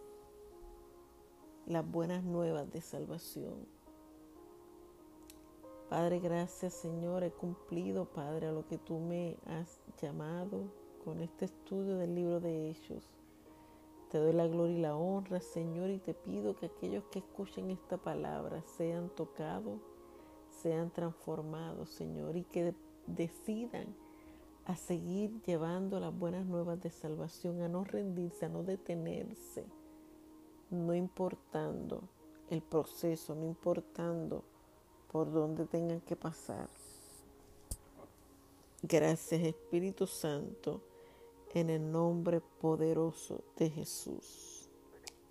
las 1.66 1.90
buenas 1.90 2.24
nuevas 2.24 2.72
de 2.72 2.82
salvación. 2.82 3.66
Padre, 5.90 6.20
gracias 6.20 6.74
Señor, 6.74 7.24
he 7.24 7.32
cumplido, 7.32 8.06
Padre, 8.06 8.48
a 8.48 8.52
lo 8.52 8.66
que 8.68 8.78
tú 8.78 9.00
me 9.00 9.38
has 9.46 9.80
llamado 10.02 10.72
con 11.04 11.22
este 11.22 11.46
estudio 11.46 11.98
del 11.98 12.16
libro 12.16 12.40
de 12.40 12.70
Hechos. 12.70 13.08
Te 14.10 14.18
doy 14.18 14.34
la 14.34 14.48
gloria 14.48 14.78
y 14.78 14.82
la 14.82 14.96
honra, 14.96 15.40
Señor, 15.40 15.90
y 15.90 16.00
te 16.00 16.14
pido 16.14 16.56
que 16.56 16.68
aquellos 16.68 17.04
que 17.06 17.20
escuchen 17.20 17.72
esta 17.72 17.98
palabra 17.98 18.62
sean 18.78 19.10
tocados, 19.10 19.80
sean 20.50 20.92
transformados, 20.92 21.90
Señor, 21.90 22.36
y 22.36 22.44
que 22.44 22.76
decidan 23.08 23.96
a 24.66 24.76
seguir 24.76 25.42
llevando 25.44 26.00
las 26.00 26.18
buenas 26.18 26.46
nuevas 26.46 26.80
de 26.82 26.90
salvación, 26.90 27.62
a 27.62 27.68
no 27.68 27.84
rendirse, 27.84 28.46
a 28.46 28.50
no 28.50 28.64
detenerse, 28.64 29.66
no 30.74 30.94
importando 30.96 32.02
el 32.50 32.62
proceso, 32.62 33.36
no 33.36 33.46
importando 33.46 34.44
por 35.12 35.32
donde 35.32 35.66
tengan 35.66 36.02
que 36.02 36.16
pasar. 36.16 36.70
Gracias 38.82 39.42
Espíritu 39.42 40.08
Santo 40.08 40.82
en 41.54 41.70
el 41.70 41.92
nombre 41.92 42.42
poderoso 42.42 43.44
de 43.58 43.70
Jesús. 43.70 44.70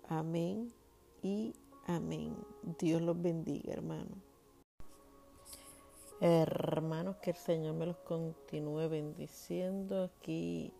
Amén 0.07 0.73
y 1.21 1.53
amén. 1.85 2.35
Dios 2.79 3.01
los 3.01 3.21
bendiga, 3.21 3.73
hermanos. 3.73 4.17
Hermanos, 6.19 7.17
que 7.17 7.31
el 7.31 7.35
Señor 7.35 7.75
me 7.75 7.85
los 7.85 7.97
continúe 7.97 8.87
bendiciendo 8.87 10.03
aquí 10.03 10.71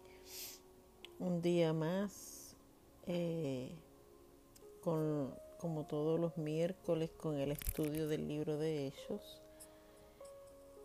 un 1.19 1.41
día 1.41 1.73
más, 1.73 2.55
eh, 3.05 3.75
con, 4.83 5.33
como 5.59 5.85
todos 5.85 6.19
los 6.19 6.37
miércoles, 6.37 7.09
con 7.17 7.37
el 7.37 7.51
estudio 7.51 8.07
del 8.07 8.27
libro 8.27 8.57
de 8.57 8.87
Hechos. 8.87 9.41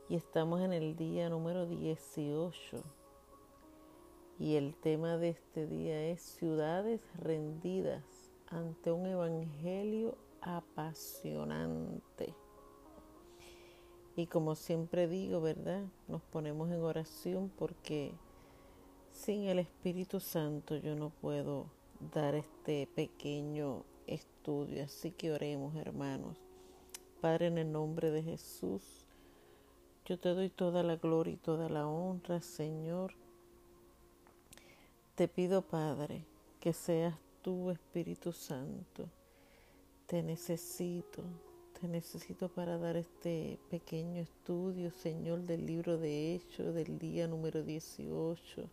Y 0.08 0.16
estamos 0.16 0.61
en 0.62 0.72
el 0.72 0.96
día 0.96 1.28
número 1.28 1.66
18 1.66 2.82
y 4.38 4.54
el 4.54 4.74
tema 4.76 5.18
de 5.18 5.30
este 5.30 5.66
día 5.66 6.06
es 6.06 6.22
ciudades 6.22 7.00
rendidas 7.18 8.04
ante 8.46 8.92
un 8.92 9.06
evangelio 9.06 10.16
apasionante. 10.40 12.34
Y 14.16 14.26
como 14.26 14.54
siempre 14.54 15.08
digo, 15.08 15.40
¿verdad? 15.40 15.84
Nos 16.06 16.22
ponemos 16.22 16.70
en 16.70 16.82
oración 16.82 17.50
porque 17.58 18.14
sin 19.12 19.44
el 19.44 19.58
Espíritu 19.58 20.20
Santo 20.20 20.76
yo 20.76 20.94
no 20.94 21.11
puedo 21.11 21.66
dar 22.12 22.34
este 22.34 22.87
pequeño 22.94 23.84
estudio. 24.06 24.84
Así 24.84 25.11
que 25.11 25.32
oremos, 25.32 25.74
hermanos. 25.76 26.37
Padre, 27.20 27.48
en 27.48 27.58
el 27.58 27.72
nombre 27.72 28.11
de 28.11 28.22
Jesús, 28.22 29.06
yo 30.04 30.18
te 30.18 30.30
doy 30.30 30.50
toda 30.50 30.82
la 30.82 30.96
gloria 30.96 31.34
y 31.34 31.37
toda 31.37 31.68
la 31.68 31.87
honra, 31.87 32.40
Señor 32.40 33.14
te 35.18 35.26
pido, 35.26 35.62
Padre, 35.62 36.24
que 36.61 36.72
seas 36.72 37.16
tú, 37.42 37.72
Espíritu 37.72 38.30
Santo. 38.30 39.08
Te 40.06 40.22
necesito, 40.22 41.24
te 41.80 41.88
necesito 41.88 42.48
para 42.48 42.78
dar 42.78 42.96
este 42.96 43.58
pequeño 43.68 44.22
estudio, 44.22 44.92
Señor, 44.92 45.40
del 45.40 45.66
libro 45.66 45.98
de 45.98 46.37
Hechos, 46.37 46.72
del 46.72 47.00
día 47.00 47.26
número 47.26 47.64
18. 47.64 48.70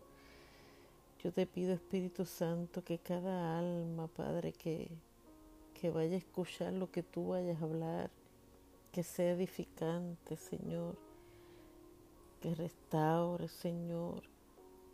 Yo 1.22 1.32
te 1.32 1.46
pido, 1.46 1.72
Espíritu 1.72 2.24
Santo, 2.26 2.84
que 2.84 2.98
cada 2.98 3.58
alma, 3.58 4.06
Padre, 4.06 4.52
que, 4.52 4.90
que 5.74 5.90
vaya 5.90 6.14
a 6.14 6.18
escuchar 6.18 6.72
lo 6.74 6.90
que 6.90 7.02
tú 7.02 7.28
vayas 7.28 7.60
a 7.60 7.64
hablar, 7.64 8.10
que 8.92 9.02
sea 9.02 9.32
edificante, 9.32 10.36
Señor, 10.36 10.96
que 12.40 12.54
restaure, 12.54 13.48
Señor, 13.48 14.22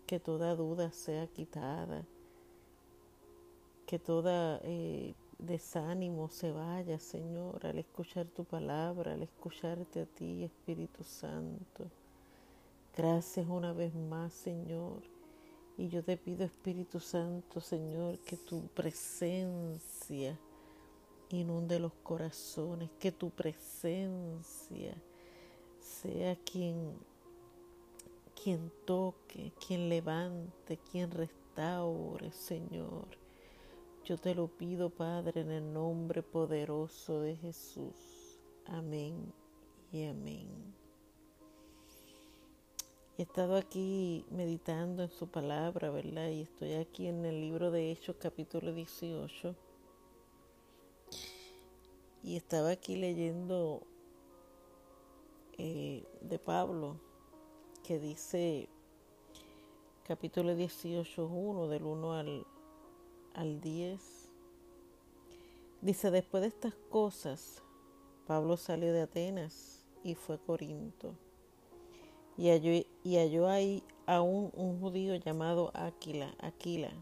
que 0.06 0.20
toda 0.20 0.54
duda 0.54 0.92
sea 0.92 1.26
quitada, 1.26 2.04
que 3.86 3.98
toda 3.98 4.60
eh, 4.62 5.14
desánimo 5.38 6.28
se 6.28 6.52
vaya, 6.52 6.98
Señor, 6.98 7.66
al 7.66 7.78
escuchar 7.78 8.26
tu 8.26 8.44
palabra, 8.44 9.14
al 9.14 9.22
escucharte 9.22 10.02
a 10.02 10.06
ti, 10.06 10.44
Espíritu 10.44 11.02
Santo. 11.02 11.90
Gracias 12.96 13.46
una 13.48 13.72
vez 13.72 13.94
más, 13.94 14.32
Señor. 14.32 15.11
Y 15.76 15.88
yo 15.88 16.02
te 16.04 16.16
pido, 16.16 16.44
Espíritu 16.44 17.00
Santo, 17.00 17.60
Señor, 17.60 18.18
que 18.20 18.36
tu 18.36 18.68
presencia 18.68 20.38
inunde 21.30 21.78
los 21.78 21.94
corazones, 22.02 22.90
que 22.98 23.10
tu 23.10 23.30
presencia 23.30 24.94
sea 25.80 26.36
quien 26.36 26.94
quien 28.42 28.72
toque, 28.84 29.52
quien 29.64 29.88
levante, 29.88 30.76
quien 30.90 31.10
restaure, 31.12 32.32
Señor. 32.32 33.06
Yo 34.04 34.18
te 34.18 34.34
lo 34.34 34.48
pido, 34.48 34.90
Padre, 34.90 35.42
en 35.42 35.50
el 35.52 35.72
nombre 35.72 36.22
poderoso 36.24 37.20
de 37.20 37.36
Jesús. 37.36 38.40
Amén 38.66 39.32
y 39.92 40.06
amén. 40.06 40.81
He 43.18 43.24
estado 43.24 43.56
aquí 43.56 44.24
meditando 44.30 45.02
en 45.02 45.10
su 45.10 45.28
palabra, 45.28 45.90
¿verdad? 45.90 46.30
Y 46.30 46.40
estoy 46.40 46.72
aquí 46.72 47.08
en 47.08 47.26
el 47.26 47.42
libro 47.42 47.70
de 47.70 47.90
Hechos 47.90 48.16
capítulo 48.18 48.72
18. 48.72 49.54
Y 52.22 52.36
estaba 52.36 52.70
aquí 52.70 52.96
leyendo 52.96 53.82
eh, 55.58 56.06
de 56.22 56.38
Pablo, 56.38 56.96
que 57.84 57.98
dice 57.98 58.70
capítulo 60.04 60.54
18, 60.54 61.26
1, 61.26 61.68
del 61.68 61.82
1 61.82 62.12
al, 62.14 62.46
al 63.34 63.60
10. 63.60 64.30
Dice, 65.82 66.10
después 66.10 66.40
de 66.40 66.48
estas 66.48 66.74
cosas, 66.88 67.62
Pablo 68.26 68.56
salió 68.56 68.90
de 68.90 69.02
Atenas 69.02 69.86
y 70.02 70.14
fue 70.14 70.36
a 70.36 70.38
Corinto. 70.38 71.14
Y 72.36 72.48
halló, 72.48 72.84
y 73.04 73.16
halló 73.16 73.48
ahí 73.48 73.82
aún 74.06 74.50
un 74.54 74.80
judío 74.80 75.14
llamado 75.16 75.70
Aquila, 75.74 76.34
Aquila, 76.38 76.92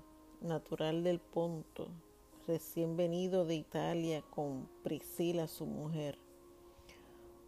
natural 0.41 1.05
del 1.05 1.21
Ponto, 1.21 1.89
recién 2.47 2.97
venido 2.97 3.45
de 3.45 3.55
Italia 3.55 4.23
con 4.31 4.69
Priscila, 4.83 5.47
su 5.47 5.67
mujer 5.67 6.19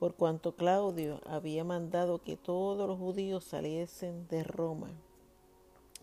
por 0.03 0.16
cuanto 0.16 0.57
Claudio 0.57 1.21
había 1.27 1.62
mandado 1.62 2.21
que 2.25 2.37
todos 2.37 2.88
los 2.88 2.99
judíos 2.99 3.45
saliesen 3.45 4.27
de 4.27 4.42
Roma. 4.42 4.90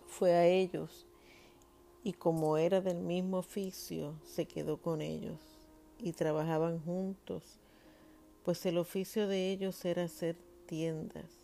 Fue 0.08 0.36
a 0.36 0.48
ellos 0.48 1.06
y 2.02 2.14
como 2.14 2.56
era 2.56 2.80
del 2.80 3.02
mismo 3.02 3.40
oficio, 3.40 4.14
se 4.24 4.46
quedó 4.46 4.78
con 4.78 5.02
ellos 5.02 5.42
y 5.98 6.14
trabajaban 6.14 6.80
juntos, 6.80 7.60
pues 8.46 8.66
el 8.66 8.78
oficio 8.78 9.28
de 9.28 9.52
ellos 9.52 9.84
era 9.84 10.04
hacer 10.04 10.38
tiendas 10.66 11.39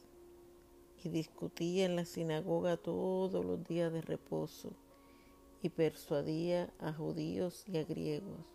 discutía 1.10 1.86
en 1.86 1.96
la 1.96 2.06
sinagoga 2.06 2.78
todos 2.78 3.46
los 3.46 3.64
días 3.64 3.92
de 3.92 4.02
reposo 4.02 4.72
y 5.62 5.70
persuadía 5.70 6.72
a 6.80 6.94
judíos 6.94 7.64
y 7.68 7.78
a 7.78 7.84
griegos. 7.84 8.46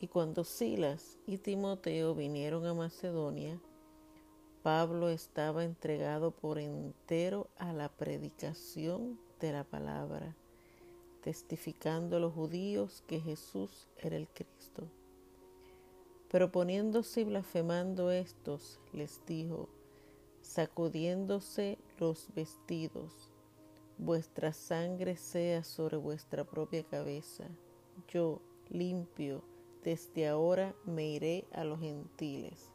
Y 0.00 0.08
cuando 0.08 0.44
Silas 0.44 1.18
y 1.26 1.38
Timoteo 1.38 2.14
vinieron 2.14 2.66
a 2.66 2.74
Macedonia, 2.74 3.60
Pablo 4.62 5.08
estaba 5.08 5.64
entregado 5.64 6.30
por 6.30 6.58
entero 6.58 7.48
a 7.56 7.72
la 7.72 7.88
predicación 7.88 9.18
de 9.40 9.52
la 9.52 9.64
palabra, 9.64 10.36
testificando 11.22 12.16
a 12.16 12.20
los 12.20 12.32
judíos 12.34 13.02
que 13.06 13.20
Jesús 13.20 13.88
era 13.98 14.16
el 14.16 14.28
Cristo. 14.28 14.88
Pero 16.30 16.52
poniéndose 16.52 17.22
y 17.22 17.24
blasfemando 17.24 18.10
estos, 18.10 18.80
les 18.92 19.24
dijo, 19.26 19.68
sacudiéndose 20.48 21.76
los 21.98 22.32
vestidos, 22.34 23.30
vuestra 23.98 24.54
sangre 24.54 25.14
sea 25.18 25.62
sobre 25.62 25.98
vuestra 25.98 26.44
propia 26.44 26.82
cabeza. 26.84 27.44
Yo, 28.08 28.40
limpio, 28.70 29.44
desde 29.84 30.26
ahora 30.26 30.74
me 30.86 31.06
iré 31.06 31.44
a 31.52 31.64
los 31.64 31.80
gentiles. 31.80 32.72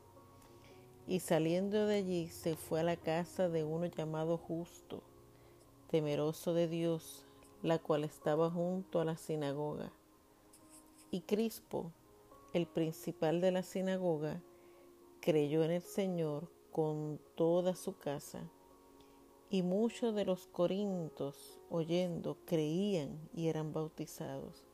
Y 1.07 1.21
saliendo 1.21 1.87
de 1.87 1.95
allí 1.95 2.27
se 2.27 2.55
fue 2.55 2.81
a 2.81 2.83
la 2.83 2.95
casa 2.95 3.49
de 3.49 3.63
uno 3.63 3.87
llamado 3.87 4.37
justo, 4.37 5.01
temeroso 5.89 6.53
de 6.53 6.67
Dios, 6.67 7.25
la 7.63 7.79
cual 7.79 8.03
estaba 8.03 8.51
junto 8.51 8.99
a 8.99 9.05
la 9.05 9.17
sinagoga. 9.17 9.91
Y 11.09 11.21
Crispo, 11.21 11.91
el 12.53 12.67
principal 12.67 13.41
de 13.41 13.51
la 13.51 13.63
sinagoga, 13.63 14.43
creyó 15.21 15.63
en 15.63 15.71
el 15.71 15.81
Señor 15.81 16.51
con 16.73 17.19
toda 17.35 17.75
su 17.75 17.97
casa. 17.97 18.49
Y 19.49 19.61
muchos 19.61 20.15
de 20.15 20.25
los 20.25 20.47
corintos, 20.47 21.61
oyendo, 21.69 22.39
creían 22.45 23.29
y 23.31 23.47
eran 23.47 23.71
bautizados. 23.71 24.65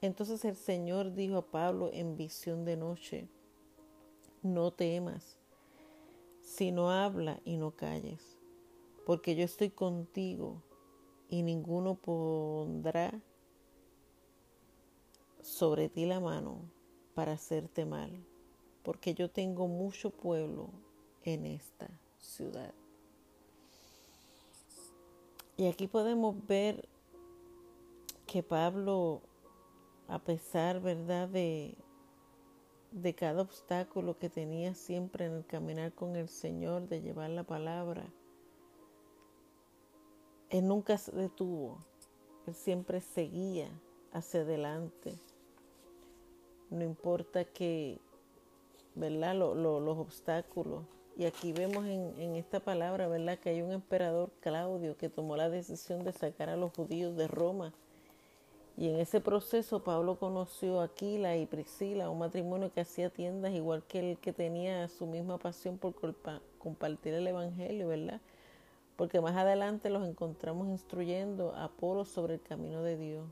Entonces 0.00 0.44
el 0.44 0.56
Señor 0.56 1.14
dijo 1.14 1.36
a 1.36 1.46
Pablo 1.46 1.90
en 1.92 2.16
visión 2.16 2.64
de 2.64 2.76
noche, 2.76 3.28
no 4.42 4.72
temas, 4.72 5.38
sino 6.40 6.90
habla 6.90 7.40
y 7.44 7.56
no 7.56 7.70
calles, 7.70 8.36
porque 9.06 9.36
yo 9.36 9.44
estoy 9.44 9.70
contigo 9.70 10.60
y 11.28 11.42
ninguno 11.42 11.94
pondrá 11.94 13.22
sobre 15.40 15.88
ti 15.88 16.06
la 16.06 16.18
mano 16.18 16.62
para 17.14 17.32
hacerte 17.32 17.84
mal, 17.84 18.10
porque 18.82 19.14
yo 19.14 19.30
tengo 19.30 19.68
mucho 19.68 20.10
pueblo 20.10 20.87
en 21.24 21.46
esta 21.46 21.88
ciudad. 22.18 22.74
Y 25.56 25.66
aquí 25.66 25.86
podemos 25.86 26.46
ver 26.46 26.88
que 28.26 28.42
Pablo 28.42 29.22
a 30.08 30.18
pesar, 30.18 30.80
¿verdad?, 30.80 31.28
de, 31.28 31.76
de 32.92 33.14
cada 33.14 33.42
obstáculo 33.42 34.18
que 34.18 34.30
tenía 34.30 34.74
siempre 34.74 35.26
en 35.26 35.34
el 35.34 35.46
caminar 35.46 35.92
con 35.92 36.16
el 36.16 36.28
Señor, 36.28 36.88
de 36.88 37.02
llevar 37.02 37.30
la 37.30 37.44
palabra, 37.44 38.06
Él 40.48 40.66
nunca 40.66 40.96
se 40.96 41.12
detuvo, 41.12 41.84
Él 42.46 42.54
siempre 42.54 43.02
seguía 43.02 43.68
hacia 44.12 44.40
adelante. 44.40 45.18
No 46.70 46.84
importa 46.84 47.44
que, 47.44 48.00
¿verdad?, 48.94 49.34
los 49.34 49.98
obstáculos. 49.98 50.84
Y 51.18 51.26
aquí 51.26 51.52
vemos 51.52 51.84
en, 51.84 52.14
en 52.18 52.36
esta 52.36 52.60
palabra, 52.60 53.08
¿verdad?, 53.08 53.38
que 53.38 53.50
hay 53.50 53.60
un 53.60 53.72
emperador 53.72 54.30
Claudio 54.40 54.96
que 54.96 55.10
tomó 55.10 55.36
la 55.36 55.50
decisión 55.50 56.04
de 56.04 56.12
sacar 56.12 56.48
a 56.48 56.56
los 56.56 56.72
judíos 56.72 57.14
de 57.16 57.28
Roma 57.28 57.74
y 58.78 58.90
en 58.90 59.00
ese 59.00 59.20
proceso 59.20 59.82
Pablo 59.82 60.20
conoció 60.20 60.80
a 60.80 60.84
Aquila 60.84 61.36
y 61.36 61.46
Priscila, 61.46 62.10
un 62.10 62.20
matrimonio 62.20 62.72
que 62.72 62.82
hacía 62.82 63.10
tiendas 63.10 63.52
igual 63.52 63.82
que 63.82 64.12
el 64.12 64.18
que 64.18 64.32
tenía 64.32 64.86
su 64.86 65.04
misma 65.04 65.36
pasión 65.36 65.78
por 65.78 65.94
compartir 66.60 67.14
el 67.14 67.26
Evangelio, 67.26 67.88
¿verdad? 67.88 68.20
Porque 68.94 69.20
más 69.20 69.36
adelante 69.36 69.90
los 69.90 70.06
encontramos 70.06 70.68
instruyendo 70.68 71.56
a 71.56 71.64
Apolo 71.64 72.04
sobre 72.04 72.34
el 72.34 72.40
camino 72.40 72.84
de 72.84 72.96
Dios. 72.96 73.26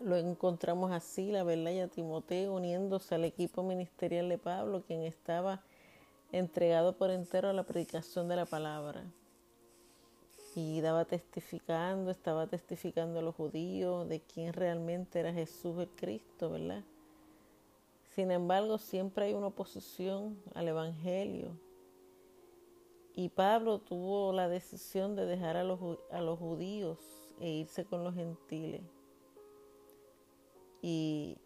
Lo 0.00 0.16
encontramos 0.16 0.90
a 0.90 1.00
Sila, 1.00 1.44
¿verdad? 1.44 1.72
Y 1.72 1.80
a 1.80 1.88
Timoteo 1.88 2.54
uniéndose 2.54 3.14
al 3.14 3.26
equipo 3.26 3.62
ministerial 3.62 4.30
de 4.30 4.38
Pablo, 4.38 4.84
quien 4.86 5.02
estaba 5.02 5.60
entregado 6.38 6.96
por 6.96 7.10
entero 7.10 7.48
a 7.48 7.52
la 7.52 7.62
predicación 7.62 8.28
de 8.28 8.36
la 8.36 8.44
palabra 8.44 9.04
y 10.56 10.80
daba 10.80 11.04
testificando, 11.04 12.10
estaba 12.10 12.46
testificando 12.46 13.18
a 13.18 13.22
los 13.22 13.34
judíos 13.34 14.08
de 14.08 14.20
quién 14.20 14.52
realmente 14.52 15.20
era 15.20 15.32
Jesús 15.32 15.78
el 15.78 15.88
Cristo, 15.90 16.50
¿verdad? 16.50 16.82
Sin 18.14 18.30
embargo, 18.30 18.78
siempre 18.78 19.26
hay 19.26 19.34
una 19.34 19.48
oposición 19.48 20.38
al 20.54 20.68
Evangelio. 20.68 21.48
Y 23.16 23.28
Pablo 23.28 23.80
tuvo 23.80 24.32
la 24.32 24.48
decisión 24.48 25.16
de 25.16 25.26
dejar 25.26 25.56
a 25.56 25.64
los, 25.64 25.80
a 26.10 26.20
los 26.20 26.38
judíos 26.38 26.98
e 27.40 27.48
irse 27.50 27.84
con 27.84 28.04
los 28.04 28.14
gentiles. 28.14 28.82
Y 30.82 31.38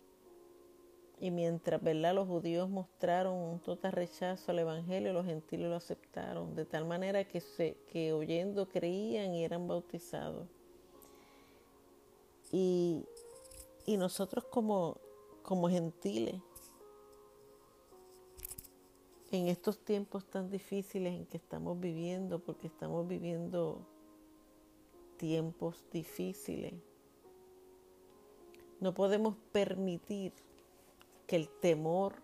y 1.20 1.30
mientras 1.30 1.82
¿verdad? 1.82 2.14
los 2.14 2.28
judíos 2.28 2.68
mostraron 2.68 3.34
un 3.34 3.60
total 3.60 3.92
rechazo 3.92 4.52
al 4.52 4.60
Evangelio, 4.60 5.12
los 5.12 5.26
gentiles 5.26 5.68
lo 5.68 5.76
aceptaron, 5.76 6.54
de 6.54 6.64
tal 6.64 6.84
manera 6.84 7.24
que, 7.24 7.40
se, 7.40 7.76
que 7.90 8.12
oyendo 8.12 8.68
creían 8.68 9.34
y 9.34 9.44
eran 9.44 9.66
bautizados. 9.66 10.46
Y, 12.52 13.04
y 13.84 13.96
nosotros 13.96 14.44
como, 14.44 14.96
como 15.42 15.68
gentiles, 15.68 16.40
en 19.30 19.48
estos 19.48 19.78
tiempos 19.84 20.24
tan 20.24 20.48
difíciles 20.48 21.12
en 21.12 21.26
que 21.26 21.36
estamos 21.36 21.78
viviendo, 21.78 22.38
porque 22.38 22.68
estamos 22.68 23.06
viviendo 23.06 23.86
tiempos 25.18 25.84
difíciles, 25.92 26.74
no 28.80 28.94
podemos 28.94 29.36
permitir 29.52 30.32
que 31.28 31.36
el 31.36 31.48
temor 31.60 32.22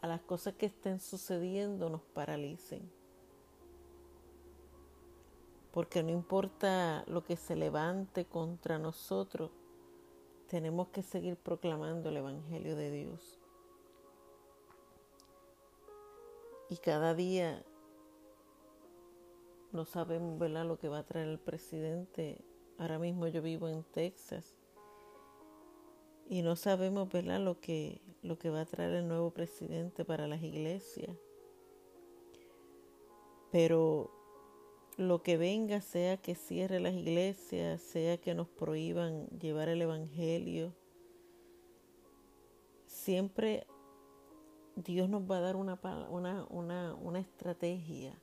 a 0.00 0.08
las 0.08 0.22
cosas 0.22 0.54
que 0.54 0.66
estén 0.66 0.98
sucediendo 0.98 1.90
nos 1.90 2.00
paralicen. 2.00 2.90
Porque 5.72 6.02
no 6.02 6.10
importa 6.10 7.04
lo 7.06 7.22
que 7.22 7.36
se 7.36 7.54
levante 7.54 8.24
contra 8.24 8.78
nosotros, 8.78 9.50
tenemos 10.48 10.88
que 10.88 11.02
seguir 11.02 11.36
proclamando 11.36 12.08
el 12.08 12.16
Evangelio 12.16 12.74
de 12.76 12.90
Dios. 12.90 13.38
Y 16.70 16.78
cada 16.78 17.14
día 17.14 17.62
no 19.70 19.84
sabemos 19.84 20.38
¿verdad? 20.38 20.64
lo 20.64 20.78
que 20.78 20.88
va 20.88 21.00
a 21.00 21.06
traer 21.06 21.28
el 21.28 21.38
presidente. 21.38 22.42
Ahora 22.78 22.98
mismo 22.98 23.26
yo 23.28 23.42
vivo 23.42 23.68
en 23.68 23.84
Texas 23.84 24.55
y 26.28 26.42
no 26.42 26.56
sabemos 26.56 27.08
¿verdad? 27.08 27.40
Lo, 27.40 27.60
que, 27.60 28.00
lo 28.22 28.38
que 28.38 28.50
va 28.50 28.62
a 28.62 28.66
traer 28.66 28.92
el 28.92 29.08
nuevo 29.08 29.30
presidente 29.30 30.04
para 30.04 30.26
las 30.26 30.42
iglesias. 30.42 31.16
Pero 33.52 34.10
lo 34.96 35.22
que 35.22 35.36
venga, 35.36 35.80
sea 35.80 36.16
que 36.16 36.34
cierre 36.34 36.80
las 36.80 36.94
iglesias, 36.94 37.80
sea 37.80 38.18
que 38.18 38.34
nos 38.34 38.48
prohíban 38.48 39.26
llevar 39.38 39.68
el 39.68 39.82
Evangelio, 39.82 40.74
siempre 42.86 43.66
Dios 44.74 45.08
nos 45.08 45.22
va 45.30 45.38
a 45.38 45.40
dar 45.40 45.56
una, 45.56 45.78
una, 46.10 46.46
una, 46.50 46.94
una 46.94 47.18
estrategia 47.18 48.18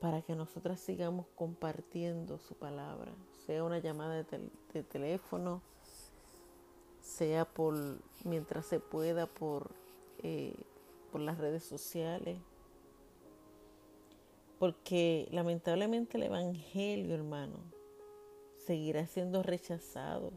para 0.00 0.22
que 0.22 0.34
nosotras 0.34 0.80
sigamos 0.80 1.26
compartiendo 1.34 2.38
su 2.38 2.56
palabra, 2.56 3.14
sea 3.46 3.64
una 3.64 3.78
llamada 3.78 4.22
de, 4.22 4.50
de 4.72 4.82
teléfono, 4.82 5.62
sea 7.12 7.44
por 7.44 7.74
mientras 8.24 8.66
se 8.66 8.80
pueda 8.80 9.26
por, 9.26 9.70
eh, 10.22 10.54
por 11.10 11.20
las 11.20 11.38
redes 11.38 11.64
sociales. 11.64 12.38
Porque 14.58 15.28
lamentablemente 15.30 16.16
el 16.16 16.24
Evangelio, 16.24 17.14
hermano, 17.14 17.58
seguirá 18.64 19.06
siendo 19.06 19.42
rechazado. 19.42 20.32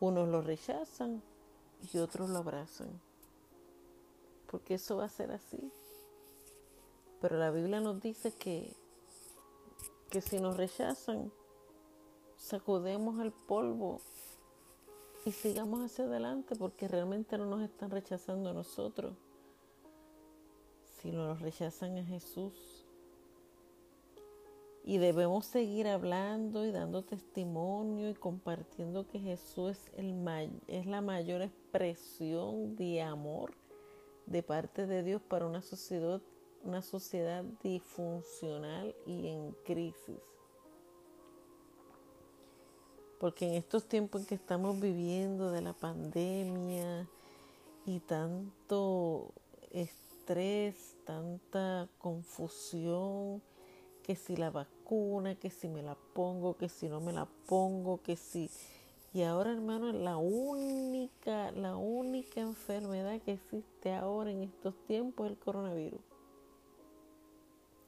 Unos 0.00 0.28
lo 0.28 0.42
rechazan 0.42 1.22
y 1.92 1.98
otros 1.98 2.28
lo 2.28 2.38
abrazan. 2.38 3.00
Porque 4.50 4.74
eso 4.74 4.96
va 4.96 5.04
a 5.04 5.08
ser 5.08 5.30
así. 5.30 5.70
Pero 7.20 7.38
la 7.38 7.50
Biblia 7.50 7.80
nos 7.80 8.00
dice 8.00 8.32
que, 8.32 8.74
que 10.10 10.20
si 10.20 10.38
nos 10.38 10.56
rechazan, 10.56 11.32
sacudemos 12.36 13.20
al 13.20 13.32
polvo 13.32 14.00
y 15.26 15.32
sigamos 15.32 15.80
hacia 15.80 16.04
adelante 16.04 16.54
porque 16.54 16.86
realmente 16.86 17.36
no 17.36 17.46
nos 17.46 17.60
están 17.60 17.90
rechazando 17.90 18.48
a 18.48 18.52
nosotros, 18.52 19.16
sino 21.02 21.26
nos 21.26 21.40
rechazan 21.40 21.98
a 21.98 22.04
Jesús. 22.04 22.86
Y 24.84 24.98
debemos 24.98 25.44
seguir 25.46 25.88
hablando 25.88 26.64
y 26.64 26.70
dando 26.70 27.02
testimonio 27.02 28.08
y 28.08 28.14
compartiendo 28.14 29.08
que 29.08 29.18
Jesús 29.18 29.72
es, 29.72 29.92
el 29.96 30.14
es 30.68 30.86
la 30.86 31.00
mayor 31.00 31.42
expresión 31.42 32.76
de 32.76 33.02
amor 33.02 33.52
de 34.26 34.44
parte 34.44 34.86
de 34.86 35.02
Dios 35.02 35.20
para 35.22 35.44
una 35.44 35.60
sociedad, 35.60 36.22
una 36.62 36.82
sociedad 36.82 37.42
disfuncional 37.64 38.94
y 39.06 39.26
en 39.26 39.56
crisis. 39.64 40.35
Porque 43.18 43.46
en 43.46 43.54
estos 43.54 43.84
tiempos 43.84 44.20
en 44.20 44.26
que 44.26 44.34
estamos 44.34 44.78
viviendo 44.78 45.50
de 45.50 45.62
la 45.62 45.72
pandemia 45.72 47.08
y 47.86 48.00
tanto 48.00 49.32
estrés, 49.70 50.96
tanta 51.04 51.88
confusión, 51.98 53.40
que 54.02 54.16
si 54.16 54.36
la 54.36 54.50
vacuna, 54.50 55.34
que 55.34 55.50
si 55.50 55.68
me 55.68 55.82
la 55.82 55.96
pongo, 56.14 56.56
que 56.56 56.68
si 56.68 56.88
no 56.88 57.00
me 57.00 57.12
la 57.12 57.26
pongo, 57.46 58.02
que 58.02 58.16
si... 58.16 58.50
Y 59.12 59.22
ahora, 59.22 59.50
hermano, 59.50 59.92
la 59.92 60.16
única, 60.18 61.50
la 61.52 61.76
única 61.76 62.40
enfermedad 62.40 63.20
que 63.22 63.32
existe 63.32 63.94
ahora 63.94 64.30
en 64.30 64.42
estos 64.42 64.74
tiempos 64.86 65.26
es 65.26 65.32
el 65.32 65.38
coronavirus. 65.38 66.00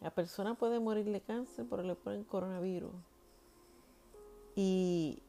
La 0.01 0.11
persona 0.11 0.55
puede 0.55 0.81
morir 0.81 1.05
de 1.05 1.21
cáncer, 1.21 1.67
pero 1.69 1.83
le 1.83 1.95
ponen 1.95 2.25
coronavirus. 2.25 2.93
Y, 4.61 5.23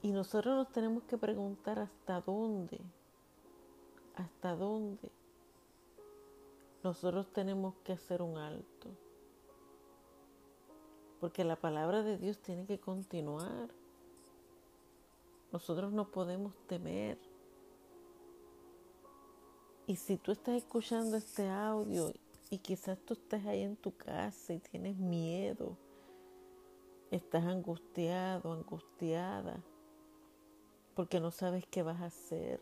y 0.00 0.12
nosotros 0.12 0.56
nos 0.56 0.72
tenemos 0.72 1.02
que 1.02 1.18
preguntar 1.18 1.78
hasta 1.78 2.22
dónde, 2.22 2.80
hasta 4.16 4.56
dónde 4.56 5.10
nosotros 6.82 7.30
tenemos 7.34 7.74
que 7.84 7.92
hacer 7.92 8.22
un 8.22 8.38
alto. 8.38 8.88
Porque 11.20 11.44
la 11.44 11.56
palabra 11.56 12.02
de 12.02 12.16
Dios 12.16 12.38
tiene 12.38 12.64
que 12.64 12.80
continuar. 12.80 13.68
Nosotros 15.52 15.92
no 15.92 16.10
podemos 16.10 16.56
temer. 16.66 17.18
Y 19.86 19.96
si 19.96 20.16
tú 20.16 20.32
estás 20.32 20.54
escuchando 20.54 21.18
este 21.18 21.46
audio 21.46 22.10
y 22.48 22.56
quizás 22.56 22.98
tú 23.00 23.12
estás 23.12 23.44
ahí 23.44 23.64
en 23.64 23.76
tu 23.76 23.94
casa 23.94 24.54
y 24.54 24.60
tienes 24.60 24.96
miedo, 24.96 25.76
estás 27.10 27.44
angustiado, 27.44 28.52
angustiada, 28.52 29.62
porque 30.94 31.20
no 31.20 31.30
sabes 31.30 31.64
qué 31.70 31.82
vas 31.82 32.00
a 32.00 32.06
hacer, 32.06 32.60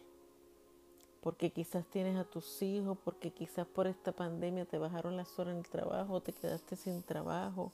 porque 1.22 1.50
quizás 1.50 1.86
tienes 1.86 2.16
a 2.16 2.24
tus 2.24 2.62
hijos, 2.62 2.98
porque 3.04 3.32
quizás 3.32 3.66
por 3.66 3.86
esta 3.86 4.12
pandemia 4.12 4.64
te 4.64 4.78
bajaron 4.78 5.16
las 5.16 5.38
horas 5.38 5.52
en 5.52 5.58
el 5.58 5.68
trabajo, 5.68 6.20
te 6.20 6.32
quedaste 6.32 6.76
sin 6.76 7.02
trabajo 7.02 7.72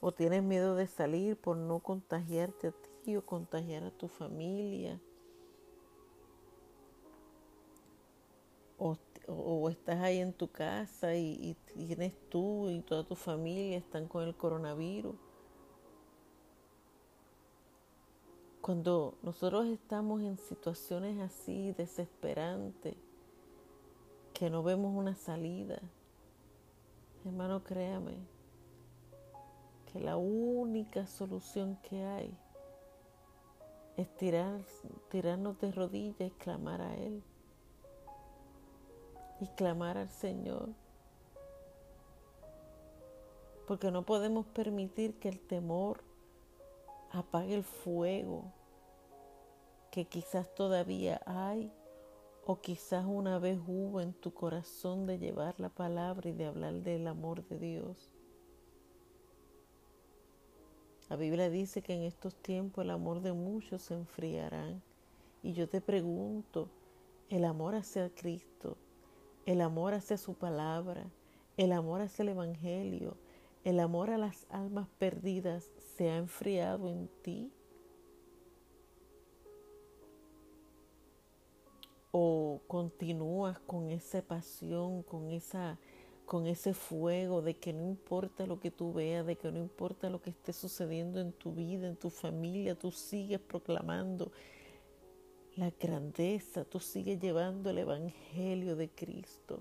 o 0.00 0.12
tienes 0.12 0.42
miedo 0.42 0.76
de 0.76 0.86
salir 0.86 1.36
por 1.36 1.56
no 1.56 1.80
contagiarte 1.80 2.68
a 2.68 2.72
ti 3.04 3.16
o 3.16 3.26
contagiar 3.26 3.84
a 3.84 3.90
tu 3.90 4.08
familia. 4.08 5.00
O, 8.80 9.68
estás 9.68 9.98
ahí 9.98 10.18
en 10.18 10.32
tu 10.32 10.48
casa 10.48 11.14
y, 11.14 11.36
y 11.42 11.54
tienes 11.74 12.14
tú 12.30 12.70
y 12.70 12.80
toda 12.80 13.04
tu 13.04 13.14
familia 13.14 13.76
están 13.76 14.06
con 14.08 14.22
el 14.22 14.34
coronavirus. 14.34 15.16
Cuando 18.68 19.14
nosotros 19.22 19.66
estamos 19.68 20.20
en 20.20 20.36
situaciones 20.36 21.18
así 21.20 21.72
desesperantes, 21.72 22.96
que 24.34 24.50
no 24.50 24.62
vemos 24.62 24.94
una 24.94 25.14
salida, 25.14 25.80
hermano, 27.24 27.64
créame, 27.64 28.18
que 29.90 30.00
la 30.00 30.18
única 30.18 31.06
solución 31.06 31.76
que 31.76 32.04
hay 32.04 32.36
es 33.96 34.14
tirar, 34.16 34.60
tirarnos 35.10 35.58
de 35.60 35.72
rodillas 35.72 36.28
y 36.28 36.32
clamar 36.32 36.82
a 36.82 36.94
Él. 36.94 37.22
Y 39.40 39.46
clamar 39.46 39.96
al 39.96 40.10
Señor. 40.10 40.68
Porque 43.66 43.90
no 43.90 44.02
podemos 44.02 44.44
permitir 44.44 45.18
que 45.18 45.30
el 45.30 45.40
temor 45.40 46.02
apague 47.12 47.54
el 47.54 47.64
fuego 47.64 48.57
que 49.90 50.04
quizás 50.06 50.54
todavía 50.54 51.20
hay 51.26 51.72
o 52.44 52.60
quizás 52.60 53.04
una 53.06 53.38
vez 53.38 53.58
hubo 53.66 54.00
en 54.00 54.14
tu 54.14 54.32
corazón 54.32 55.06
de 55.06 55.18
llevar 55.18 55.58
la 55.60 55.68
palabra 55.68 56.30
y 56.30 56.32
de 56.32 56.46
hablar 56.46 56.74
del 56.82 57.06
amor 57.06 57.46
de 57.46 57.58
Dios. 57.58 58.10
La 61.10 61.16
Biblia 61.16 61.48
dice 61.50 61.82
que 61.82 61.94
en 61.94 62.02
estos 62.02 62.34
tiempos 62.34 62.84
el 62.84 62.90
amor 62.90 63.20
de 63.22 63.32
muchos 63.32 63.82
se 63.82 63.94
enfriarán. 63.94 64.82
Y 65.42 65.52
yo 65.52 65.68
te 65.68 65.80
pregunto, 65.80 66.68
el 67.28 67.44
amor 67.44 67.74
hacia 67.74 68.10
Cristo, 68.14 68.76
el 69.46 69.60
amor 69.60 69.94
hacia 69.94 70.16
su 70.18 70.34
palabra, 70.34 71.06
el 71.56 71.72
amor 71.72 72.00
hacia 72.00 72.22
el 72.22 72.30
Evangelio, 72.30 73.16
el 73.64 73.80
amor 73.80 74.10
a 74.10 74.18
las 74.18 74.46
almas 74.50 74.88
perdidas 74.98 75.70
se 75.96 76.10
ha 76.10 76.16
enfriado 76.16 76.90
en 76.90 77.08
ti. 77.22 77.52
O 82.10 82.60
continúas 82.66 83.58
con 83.60 83.90
esa 83.90 84.22
pasión, 84.22 85.02
con 85.02 85.30
esa 85.30 85.78
con 86.28 86.46
ese 86.46 86.74
fuego 86.74 87.40
de 87.40 87.56
que 87.56 87.72
no 87.72 87.82
importa 87.82 88.46
lo 88.46 88.60
que 88.60 88.70
tú 88.70 88.92
veas, 88.92 89.24
de 89.24 89.36
que 89.36 89.50
no 89.50 89.58
importa 89.58 90.10
lo 90.10 90.20
que 90.20 90.28
esté 90.28 90.52
sucediendo 90.52 91.20
en 91.20 91.32
tu 91.32 91.54
vida, 91.54 91.88
en 91.88 91.96
tu 91.96 92.10
familia, 92.10 92.74
tú 92.74 92.90
sigues 92.90 93.40
proclamando 93.40 94.30
la 95.56 95.70
grandeza, 95.70 96.64
tú 96.66 96.80
sigues 96.80 97.18
llevando 97.18 97.70
el 97.70 97.78
Evangelio 97.78 98.76
de 98.76 98.90
Cristo. 98.90 99.60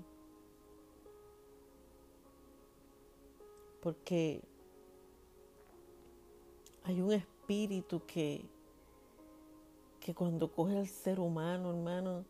Porque 3.82 4.42
hay 6.84 7.00
un 7.00 7.14
espíritu 7.14 8.06
que, 8.06 8.46
que 10.02 10.14
cuando 10.14 10.52
coge 10.52 10.78
al 10.78 10.88
ser 10.88 11.22
humano, 11.22 11.70
hermano, 11.70 12.26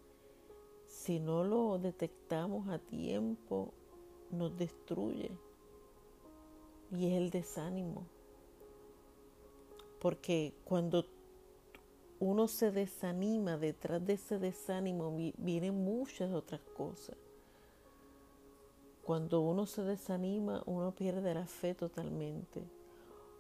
si 0.98 1.20
no 1.20 1.44
lo 1.44 1.78
detectamos 1.78 2.68
a 2.70 2.80
tiempo, 2.80 3.72
nos 4.32 4.58
destruye 4.58 5.30
y 6.92 7.08
es 7.08 7.14
el 7.14 7.30
desánimo. 7.30 8.08
Porque 10.02 10.56
cuando 10.66 11.06
uno 12.20 12.48
se 12.48 12.72
desanima, 12.72 13.58
detrás 13.58 14.04
de 14.04 14.14
ese 14.14 14.40
desánimo 14.40 15.16
vienen 15.38 15.84
muchas 15.84 16.34
otras 16.34 16.62
cosas. 16.76 17.16
Cuando 19.04 19.42
uno 19.42 19.68
se 19.68 19.84
desanima, 19.84 20.64
uno 20.66 20.96
pierde 20.96 21.36
la 21.36 21.46
fe 21.46 21.76
totalmente. 21.76 22.64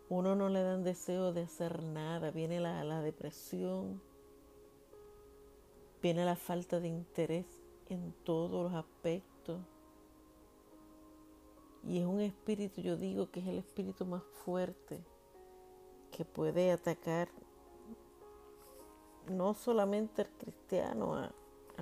Uno 0.09 0.35
no 0.35 0.47
le 0.47 0.61
dan 0.61 0.83
deseo 0.83 1.33
de 1.33 1.41
hacer 1.41 1.81
nada. 1.81 2.29
Viene 2.29 2.59
la, 2.59 2.83
la 2.83 3.01
depresión, 3.01 3.99
viene 6.01 6.25
la 6.25 6.35
falta 6.35 6.79
de 6.79 6.87
interés 6.87 7.45
en 7.89 8.13
todos 8.23 8.51
los 8.51 8.73
aspectos 8.73 9.59
y 11.87 11.99
es 11.99 12.05
un 12.05 12.19
espíritu, 12.19 12.81
yo 12.81 12.97
digo 12.97 13.31
que 13.31 13.39
es 13.39 13.47
el 13.47 13.59
espíritu 13.59 14.05
más 14.05 14.21
fuerte 14.43 14.99
que 16.11 16.25
puede 16.25 16.71
atacar 16.71 17.29
no 19.29 19.53
solamente 19.53 20.23
al 20.23 20.29
cristiano, 20.31 21.15
a, 21.15 21.33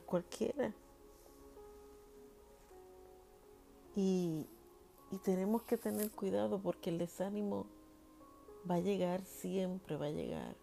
cualquiera. 0.05 0.73
Y, 3.95 4.45
y 5.09 5.17
tenemos 5.19 5.63
que 5.63 5.77
tener 5.77 6.11
cuidado 6.11 6.59
porque 6.59 6.91
el 6.91 6.99
desánimo 6.99 7.65
va 8.69 8.75
a 8.75 8.79
llegar, 8.79 9.25
siempre 9.25 9.95
va 9.95 10.07
a 10.07 10.11
llegar. 10.11 10.55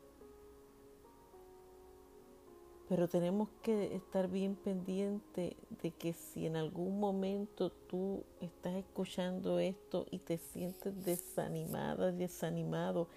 Pero 2.92 3.08
tenemos 3.08 3.48
que 3.62 3.96
estar 3.96 4.28
bien 4.28 4.54
pendiente 4.54 5.56
de 5.80 5.92
que 5.92 6.12
si 6.12 6.44
en 6.44 6.56
algún 6.56 7.00
momento 7.00 7.70
tú 7.88 8.22
estás 8.38 8.74
escuchando 8.74 9.58
esto 9.58 10.04
y 10.10 10.18
te 10.18 10.36
sientes 10.36 11.02
desanimada, 11.02 12.12
desanimado, 12.12 13.08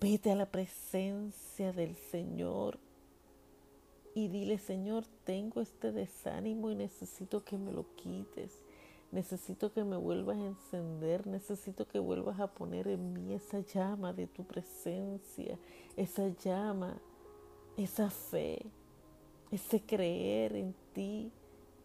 vete 0.00 0.30
a 0.30 0.36
la 0.36 0.46
presencia 0.46 1.72
del 1.72 1.96
Señor 1.96 2.78
y 4.14 4.28
dile, 4.28 4.58
Señor, 4.58 5.04
tengo 5.24 5.60
este 5.60 5.90
desánimo 5.90 6.70
y 6.70 6.76
necesito 6.76 7.42
que 7.42 7.58
me 7.58 7.72
lo 7.72 7.86
quites. 7.96 8.62
Necesito 9.10 9.72
que 9.72 9.82
me 9.82 9.96
vuelvas 9.96 10.36
a 10.36 10.46
encender, 10.46 11.26
necesito 11.26 11.88
que 11.88 11.98
vuelvas 11.98 12.38
a 12.38 12.54
poner 12.54 12.86
en 12.86 13.12
mí 13.12 13.34
esa 13.34 13.58
llama 13.58 14.12
de 14.12 14.28
tu 14.28 14.44
presencia, 14.44 15.58
esa 15.96 16.28
llama 16.28 17.00
esa 17.76 18.10
fe, 18.10 18.58
ese 19.50 19.80
creer 19.80 20.56
en 20.56 20.74
ti, 20.92 21.30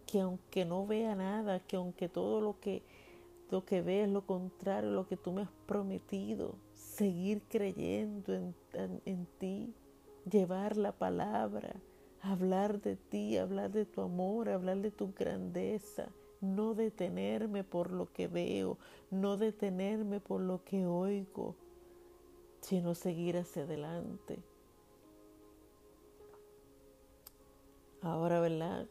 que 0.07 0.21
aunque 0.21 0.65
no 0.65 0.85
vea 0.85 1.15
nada, 1.15 1.59
que 1.59 1.75
aunque 1.75 2.09
todo 2.09 2.41
lo 2.41 2.59
que, 2.59 2.81
lo 3.49 3.65
que 3.65 3.81
ve 3.81 4.03
es 4.03 4.09
lo 4.09 4.25
contrario, 4.25 4.91
lo 4.91 5.07
que 5.07 5.17
tú 5.17 5.31
me 5.31 5.43
has 5.43 5.51
prometido, 5.65 6.55
seguir 6.73 7.41
creyendo 7.49 8.33
en, 8.33 8.55
en 9.05 9.27
ti, 9.37 9.73
llevar 10.29 10.77
la 10.77 10.93
palabra, 10.93 11.75
hablar 12.21 12.81
de 12.81 12.95
ti, 12.95 13.37
hablar 13.37 13.71
de 13.71 13.85
tu 13.85 14.01
amor, 14.01 14.49
hablar 14.49 14.77
de 14.77 14.91
tu 14.91 15.13
grandeza, 15.13 16.09
no 16.39 16.73
detenerme 16.73 17.63
por 17.63 17.91
lo 17.91 18.11
que 18.11 18.27
veo, 18.27 18.77
no 19.11 19.37
detenerme 19.37 20.19
por 20.19 20.41
lo 20.41 20.63
que 20.63 20.85
oigo, 20.85 21.55
sino 22.61 22.95
seguir 22.95 23.37
hacia 23.37 23.63
adelante 23.63 24.39
Ahora, 28.03 28.39
¿verdad? 28.39 28.87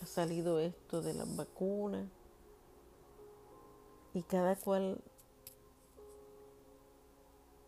Ha 0.00 0.06
salido 0.06 0.58
esto 0.58 1.02
de 1.02 1.12
las 1.12 1.36
vacunas 1.36 2.06
y 4.14 4.22
cada 4.22 4.56
cual 4.56 4.98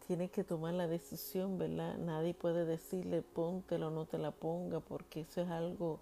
tiene 0.07 0.31
que 0.31 0.45
tomar 0.45 0.73
la 0.73 0.87
decisión, 0.87 1.59
¿verdad? 1.59 1.99
Nadie 1.99 2.33
puede 2.33 2.65
decirle 2.65 3.21
póntelo 3.21 3.89
o 3.89 3.91
no 3.91 4.07
te 4.07 4.17
la 4.17 4.31
ponga 4.31 4.81
porque 4.81 5.21
eso 5.21 5.43
es 5.43 5.51
algo 5.51 6.01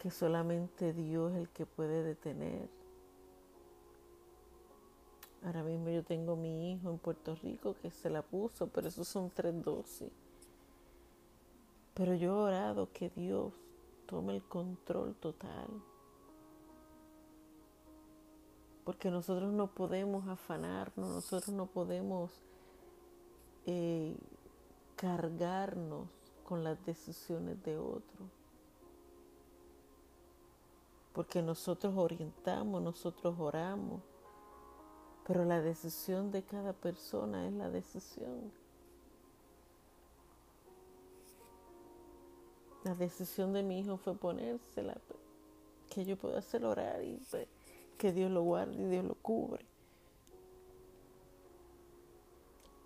que 0.00 0.12
solamente 0.12 0.92
Dios 0.92 1.32
es 1.32 1.38
el 1.38 1.48
que 1.48 1.66
puede 1.66 2.04
detener. 2.04 2.68
Ahora 5.44 5.64
mismo 5.64 5.90
yo 5.90 6.04
tengo 6.04 6.36
mi 6.36 6.72
hijo 6.72 6.90
en 6.90 6.98
Puerto 6.98 7.34
Rico 7.34 7.74
que 7.82 7.90
se 7.90 8.08
la 8.08 8.22
puso, 8.22 8.68
pero 8.68 8.86
esos 8.86 9.08
son 9.08 9.30
tres 9.30 9.60
dosis. 9.64 10.12
Pero 11.98 12.14
yo 12.14 12.28
he 12.28 12.44
orado 12.44 12.92
que 12.92 13.10
Dios 13.10 13.52
tome 14.06 14.36
el 14.36 14.42
control 14.44 15.16
total. 15.16 15.66
Porque 18.84 19.10
nosotros 19.10 19.52
no 19.52 19.66
podemos 19.66 20.28
afanarnos, 20.28 21.10
nosotros 21.10 21.48
no 21.48 21.66
podemos 21.66 22.30
eh, 23.66 24.16
cargarnos 24.94 26.06
con 26.44 26.62
las 26.62 26.82
decisiones 26.86 27.60
de 27.64 27.76
otros. 27.76 28.28
Porque 31.12 31.42
nosotros 31.42 31.94
orientamos, 31.96 32.80
nosotros 32.80 33.34
oramos, 33.40 34.02
pero 35.26 35.44
la 35.44 35.60
decisión 35.60 36.30
de 36.30 36.44
cada 36.44 36.72
persona 36.74 37.48
es 37.48 37.52
la 37.54 37.68
decisión. 37.70 38.67
La 42.84 42.94
decisión 42.94 43.52
de 43.52 43.62
mi 43.62 43.80
hijo 43.80 43.96
fue 43.96 44.14
ponérsela, 44.14 44.96
que 45.90 46.04
yo 46.04 46.16
pueda 46.16 46.38
hacer 46.38 46.64
orar 46.64 47.02
y 47.02 47.20
pues, 47.30 47.48
que 47.96 48.12
Dios 48.12 48.30
lo 48.30 48.42
guarde 48.42 48.80
y 48.80 48.86
Dios 48.86 49.04
lo 49.04 49.14
cubre. 49.16 49.66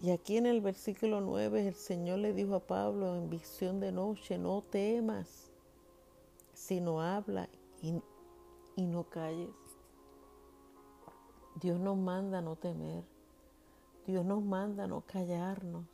Y 0.00 0.10
aquí 0.10 0.36
en 0.36 0.46
el 0.46 0.60
versículo 0.60 1.20
9 1.20 1.68
el 1.68 1.74
Señor 1.74 2.18
le 2.18 2.32
dijo 2.32 2.56
a 2.56 2.66
Pablo 2.66 3.14
en 3.14 3.30
visión 3.30 3.78
de 3.78 3.92
noche, 3.92 4.36
no 4.36 4.62
temas, 4.62 5.52
sino 6.54 7.00
habla 7.00 7.48
y, 7.82 7.94
y 8.74 8.86
no 8.86 9.04
calles. 9.04 9.50
Dios 11.54 11.78
nos 11.78 11.96
manda 11.96 12.40
no 12.40 12.56
temer. 12.56 13.04
Dios 14.06 14.24
nos 14.24 14.42
manda 14.42 14.88
no 14.88 15.02
callarnos. 15.02 15.84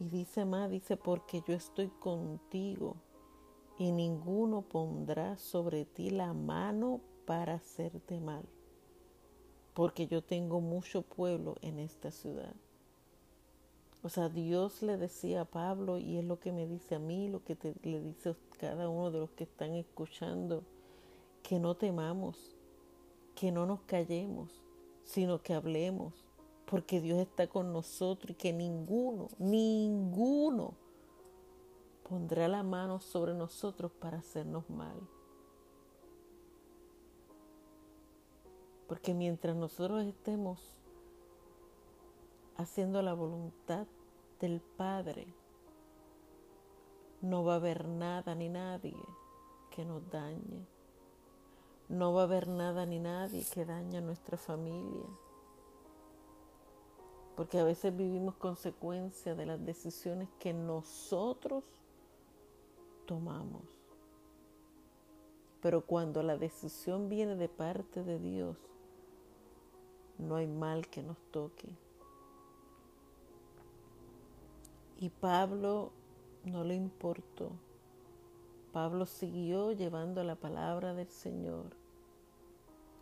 Y 0.00 0.08
dice 0.08 0.44
más, 0.44 0.70
dice, 0.70 0.96
porque 0.96 1.42
yo 1.46 1.54
estoy 1.54 1.88
contigo 1.88 2.96
y 3.78 3.92
ninguno 3.92 4.62
pondrá 4.62 5.36
sobre 5.36 5.84
ti 5.84 6.10
la 6.10 6.32
mano 6.32 7.00
para 7.26 7.54
hacerte 7.54 8.20
mal, 8.20 8.44
porque 9.74 10.06
yo 10.06 10.22
tengo 10.22 10.60
mucho 10.60 11.02
pueblo 11.02 11.56
en 11.62 11.78
esta 11.78 12.10
ciudad. 12.10 12.54
O 14.02 14.08
sea, 14.08 14.28
Dios 14.28 14.82
le 14.82 14.96
decía 14.96 15.40
a 15.40 15.44
Pablo, 15.44 15.98
y 15.98 16.18
es 16.18 16.24
lo 16.24 16.38
que 16.38 16.52
me 16.52 16.66
dice 16.68 16.94
a 16.94 16.98
mí, 17.00 17.28
lo 17.28 17.42
que 17.42 17.56
le 17.82 18.00
dice 18.00 18.36
cada 18.58 18.88
uno 18.88 19.10
de 19.10 19.18
los 19.18 19.30
que 19.30 19.44
están 19.44 19.74
escuchando, 19.74 20.62
que 21.42 21.58
no 21.58 21.76
temamos, 21.76 22.56
que 23.34 23.50
no 23.50 23.66
nos 23.66 23.80
callemos, 23.82 24.62
sino 25.02 25.42
que 25.42 25.54
hablemos, 25.54 26.27
porque 26.70 27.00
Dios 27.00 27.18
está 27.18 27.46
con 27.46 27.72
nosotros 27.72 28.32
y 28.32 28.34
que 28.34 28.52
ninguno, 28.52 29.28
ninguno 29.38 30.74
pondrá 32.06 32.46
la 32.46 32.62
mano 32.62 33.00
sobre 33.00 33.32
nosotros 33.32 33.90
para 33.90 34.18
hacernos 34.18 34.68
mal. 34.68 35.00
Porque 38.86 39.14
mientras 39.14 39.56
nosotros 39.56 40.04
estemos 40.04 40.60
haciendo 42.56 43.00
la 43.00 43.14
voluntad 43.14 43.86
del 44.40 44.60
Padre, 44.60 45.26
no 47.22 47.44
va 47.44 47.54
a 47.54 47.56
haber 47.56 47.88
nada 47.88 48.34
ni 48.34 48.50
nadie 48.50 48.96
que 49.70 49.86
nos 49.86 50.08
dañe. 50.10 50.66
No 51.88 52.12
va 52.12 52.22
a 52.22 52.24
haber 52.24 52.46
nada 52.48 52.84
ni 52.84 52.98
nadie 52.98 53.44
que 53.52 53.64
dañe 53.64 53.98
a 53.98 54.02
nuestra 54.02 54.36
familia. 54.36 55.06
Porque 57.38 57.60
a 57.60 57.62
veces 57.62 57.96
vivimos 57.96 58.34
consecuencias 58.34 59.36
de 59.36 59.46
las 59.46 59.64
decisiones 59.64 60.28
que 60.40 60.52
nosotros 60.52 61.62
tomamos. 63.06 63.62
Pero 65.62 65.82
cuando 65.82 66.24
la 66.24 66.36
decisión 66.36 67.08
viene 67.08 67.36
de 67.36 67.48
parte 67.48 68.02
de 68.02 68.18
Dios, 68.18 68.56
no 70.18 70.34
hay 70.34 70.48
mal 70.48 70.88
que 70.88 71.04
nos 71.04 71.16
toque. 71.30 71.68
Y 74.98 75.08
Pablo 75.08 75.92
no 76.44 76.64
le 76.64 76.74
importó. 76.74 77.52
Pablo 78.72 79.06
siguió 79.06 79.70
llevando 79.70 80.24
la 80.24 80.34
palabra 80.34 80.92
del 80.92 81.08
Señor 81.08 81.66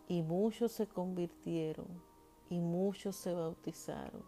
y 0.07 0.21
muchos 0.21 0.73
se 0.73 0.85
convirtieron 0.85 1.87
y 2.49 2.59
muchos 2.59 3.15
se 3.15 3.33
bautizaron. 3.33 4.23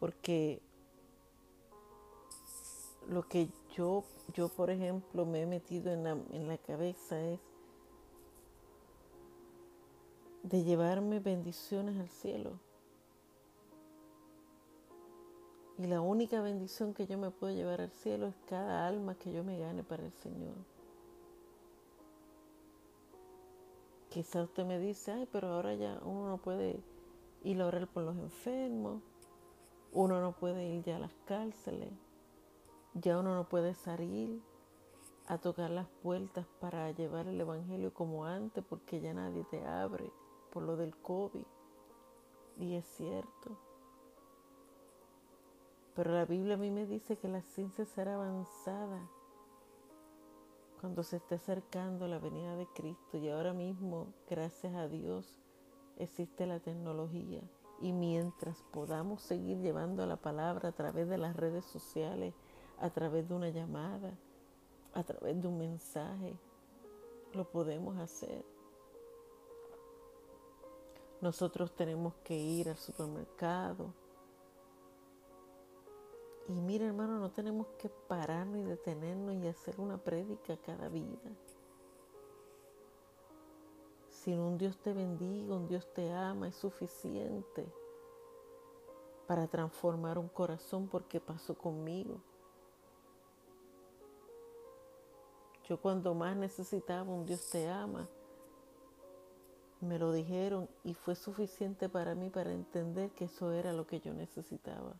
Porque 0.00 0.60
lo 3.08 3.22
que 3.28 3.48
yo, 3.74 4.04
yo 4.34 4.48
por 4.48 4.70
ejemplo, 4.70 5.24
me 5.24 5.42
he 5.42 5.46
metido 5.46 5.92
en 5.92 6.04
la, 6.04 6.10
en 6.32 6.48
la 6.48 6.58
cabeza 6.58 7.20
es 7.20 7.40
de 10.42 10.62
llevarme 10.62 11.20
bendiciones 11.20 11.98
al 11.98 12.08
cielo. 12.08 12.58
Y 15.78 15.86
la 15.86 16.00
única 16.00 16.40
bendición 16.40 16.94
que 16.94 17.06
yo 17.06 17.18
me 17.18 17.30
puedo 17.30 17.54
llevar 17.54 17.80
al 17.80 17.90
cielo 17.90 18.28
es 18.28 18.34
cada 18.48 18.86
alma 18.86 19.14
que 19.14 19.32
yo 19.32 19.44
me 19.44 19.58
gane 19.58 19.82
para 19.82 20.06
el 20.06 20.12
Señor. 20.12 20.54
Quizá 24.16 24.44
usted 24.44 24.64
me 24.64 24.78
dice, 24.78 25.12
ay, 25.12 25.28
pero 25.30 25.48
ahora 25.48 25.74
ya 25.74 26.00
uno 26.02 26.26
no 26.26 26.38
puede 26.38 26.82
ir 27.44 27.60
a 27.60 27.66
orar 27.66 27.86
por 27.86 28.02
los 28.02 28.16
enfermos, 28.16 29.02
uno 29.92 30.22
no 30.22 30.32
puede 30.32 30.66
ir 30.70 30.84
ya 30.84 30.96
a 30.96 31.00
las 31.00 31.12
cárceles, 31.26 31.92
ya 32.94 33.18
uno 33.18 33.34
no 33.34 33.46
puede 33.46 33.74
salir 33.74 34.40
a 35.26 35.36
tocar 35.36 35.68
las 35.68 35.86
puertas 36.02 36.46
para 36.62 36.90
llevar 36.92 37.28
el 37.28 37.38
Evangelio 37.38 37.92
como 37.92 38.24
antes 38.24 38.64
porque 38.64 39.02
ya 39.02 39.12
nadie 39.12 39.44
te 39.50 39.62
abre 39.66 40.10
por 40.50 40.62
lo 40.62 40.78
del 40.78 40.96
COVID. 40.96 41.44
Y 42.56 42.74
es 42.76 42.86
cierto. 42.86 43.58
Pero 45.94 46.12
la 46.12 46.24
Biblia 46.24 46.54
a 46.54 46.56
mí 46.56 46.70
me 46.70 46.86
dice 46.86 47.18
que 47.18 47.28
la 47.28 47.42
ciencia 47.42 47.84
será 47.84 48.14
avanzada 48.14 49.10
cuando 50.80 51.02
se 51.02 51.16
esté 51.16 51.36
acercando 51.36 52.06
la 52.06 52.18
venida 52.18 52.56
de 52.56 52.66
Cristo. 52.74 53.18
Y 53.18 53.28
ahora 53.28 53.52
mismo, 53.52 54.12
gracias 54.28 54.74
a 54.74 54.88
Dios, 54.88 55.38
existe 55.96 56.46
la 56.46 56.60
tecnología. 56.60 57.42
Y 57.80 57.92
mientras 57.92 58.62
podamos 58.72 59.22
seguir 59.22 59.58
llevando 59.58 60.06
la 60.06 60.16
palabra 60.16 60.70
a 60.70 60.72
través 60.72 61.08
de 61.08 61.18
las 61.18 61.36
redes 61.36 61.64
sociales, 61.64 62.34
a 62.78 62.90
través 62.90 63.28
de 63.28 63.34
una 63.34 63.50
llamada, 63.50 64.16
a 64.94 65.02
través 65.02 65.40
de 65.40 65.48
un 65.48 65.58
mensaje. 65.58 66.38
Lo 67.32 67.50
podemos 67.50 67.98
hacer. 67.98 68.44
Nosotros 71.20 71.74
tenemos 71.74 72.14
que 72.24 72.36
ir 72.36 72.68
al 72.68 72.76
supermercado. 72.76 73.92
Y 76.48 76.60
mira 76.60 76.86
hermano, 76.86 77.18
no 77.18 77.30
tenemos 77.30 77.66
que 77.78 77.88
pararnos 77.88 78.58
y 78.58 78.62
detenernos 78.62 79.34
y 79.34 79.48
hacer 79.48 79.80
una 79.80 79.98
prédica 79.98 80.56
cada 80.58 80.88
vida. 80.88 81.30
Si 84.08 84.32
un 84.32 84.56
Dios 84.56 84.78
te 84.78 84.92
bendiga, 84.92 85.54
un 85.54 85.66
Dios 85.66 85.92
te 85.92 86.12
ama, 86.12 86.48
es 86.48 86.56
suficiente 86.56 87.66
para 89.26 89.48
transformar 89.48 90.18
un 90.18 90.28
corazón 90.28 90.88
porque 90.88 91.20
pasó 91.20 91.56
conmigo. 91.56 92.20
Yo 95.68 95.80
cuando 95.80 96.14
más 96.14 96.36
necesitaba 96.36 97.10
un 97.10 97.26
Dios 97.26 97.50
te 97.50 97.68
ama, 97.68 98.08
me 99.80 99.98
lo 99.98 100.12
dijeron 100.12 100.68
y 100.84 100.94
fue 100.94 101.16
suficiente 101.16 101.88
para 101.88 102.14
mí 102.14 102.30
para 102.30 102.52
entender 102.52 103.10
que 103.10 103.24
eso 103.24 103.52
era 103.52 103.72
lo 103.72 103.86
que 103.86 104.00
yo 104.00 104.14
necesitaba. 104.14 104.94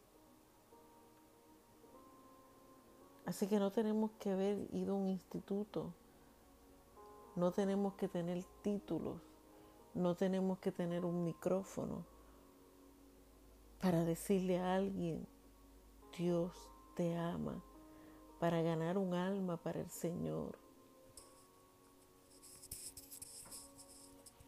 Así 3.27 3.49
que 3.49 3.59
no 3.59 3.73
tenemos 3.73 4.13
que 4.21 4.31
haber 4.31 4.73
ido 4.73 4.95
a 4.95 4.97
un 4.97 5.09
instituto, 5.09 5.93
no 7.35 7.51
tenemos 7.51 7.95
que 7.95 8.07
tener 8.07 8.45
títulos, 8.63 9.21
no 9.95 10.15
tenemos 10.15 10.59
que 10.61 10.71
tener 10.71 11.05
un 11.05 11.25
micrófono 11.25 12.05
para 13.81 14.05
decirle 14.05 14.59
a 14.61 14.77
alguien, 14.77 15.27
Dios 16.17 16.53
te 16.95 17.17
ama 17.17 17.61
para 18.39 18.63
ganar 18.63 18.97
un 18.97 19.13
alma 19.13 19.57
para 19.57 19.81
el 19.81 19.91
Señor. 19.91 20.57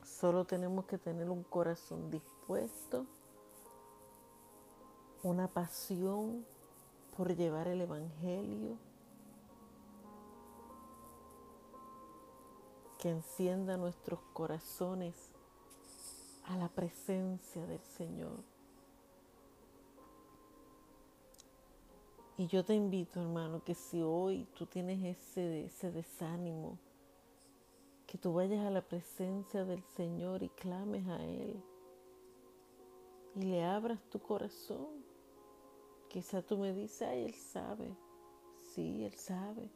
Solo 0.04 0.44
tenemos 0.44 0.86
que 0.86 0.98
tener 0.98 1.28
un 1.30 1.42
corazón 1.42 2.10
dispuesto, 2.10 3.06
una 5.24 5.48
pasión 5.48 6.46
por 7.18 7.34
llevar 7.34 7.66
el 7.66 7.80
Evangelio, 7.80 8.78
que 12.96 13.10
encienda 13.10 13.76
nuestros 13.76 14.20
corazones 14.32 15.32
a 16.44 16.56
la 16.56 16.68
presencia 16.68 17.66
del 17.66 17.82
Señor. 17.82 18.44
Y 22.36 22.46
yo 22.46 22.64
te 22.64 22.74
invito, 22.74 23.20
hermano, 23.20 23.64
que 23.64 23.74
si 23.74 24.00
hoy 24.00 24.46
tú 24.56 24.66
tienes 24.66 25.02
ese, 25.02 25.64
ese 25.64 25.90
desánimo, 25.90 26.78
que 28.06 28.16
tú 28.16 28.32
vayas 28.32 28.64
a 28.64 28.70
la 28.70 28.82
presencia 28.82 29.64
del 29.64 29.82
Señor 29.96 30.44
y 30.44 30.50
clames 30.50 31.04
a 31.08 31.24
Él 31.24 31.60
y 33.34 33.42
le 33.42 33.64
abras 33.64 33.98
tu 34.08 34.20
corazón. 34.20 35.07
Quizá 36.08 36.42
tú 36.42 36.58
me 36.58 36.72
dices, 36.72 37.02
ay, 37.02 37.24
Él 37.24 37.34
sabe. 37.34 37.90
Sí, 38.74 39.04
Él 39.04 39.14
sabe. 39.14 39.68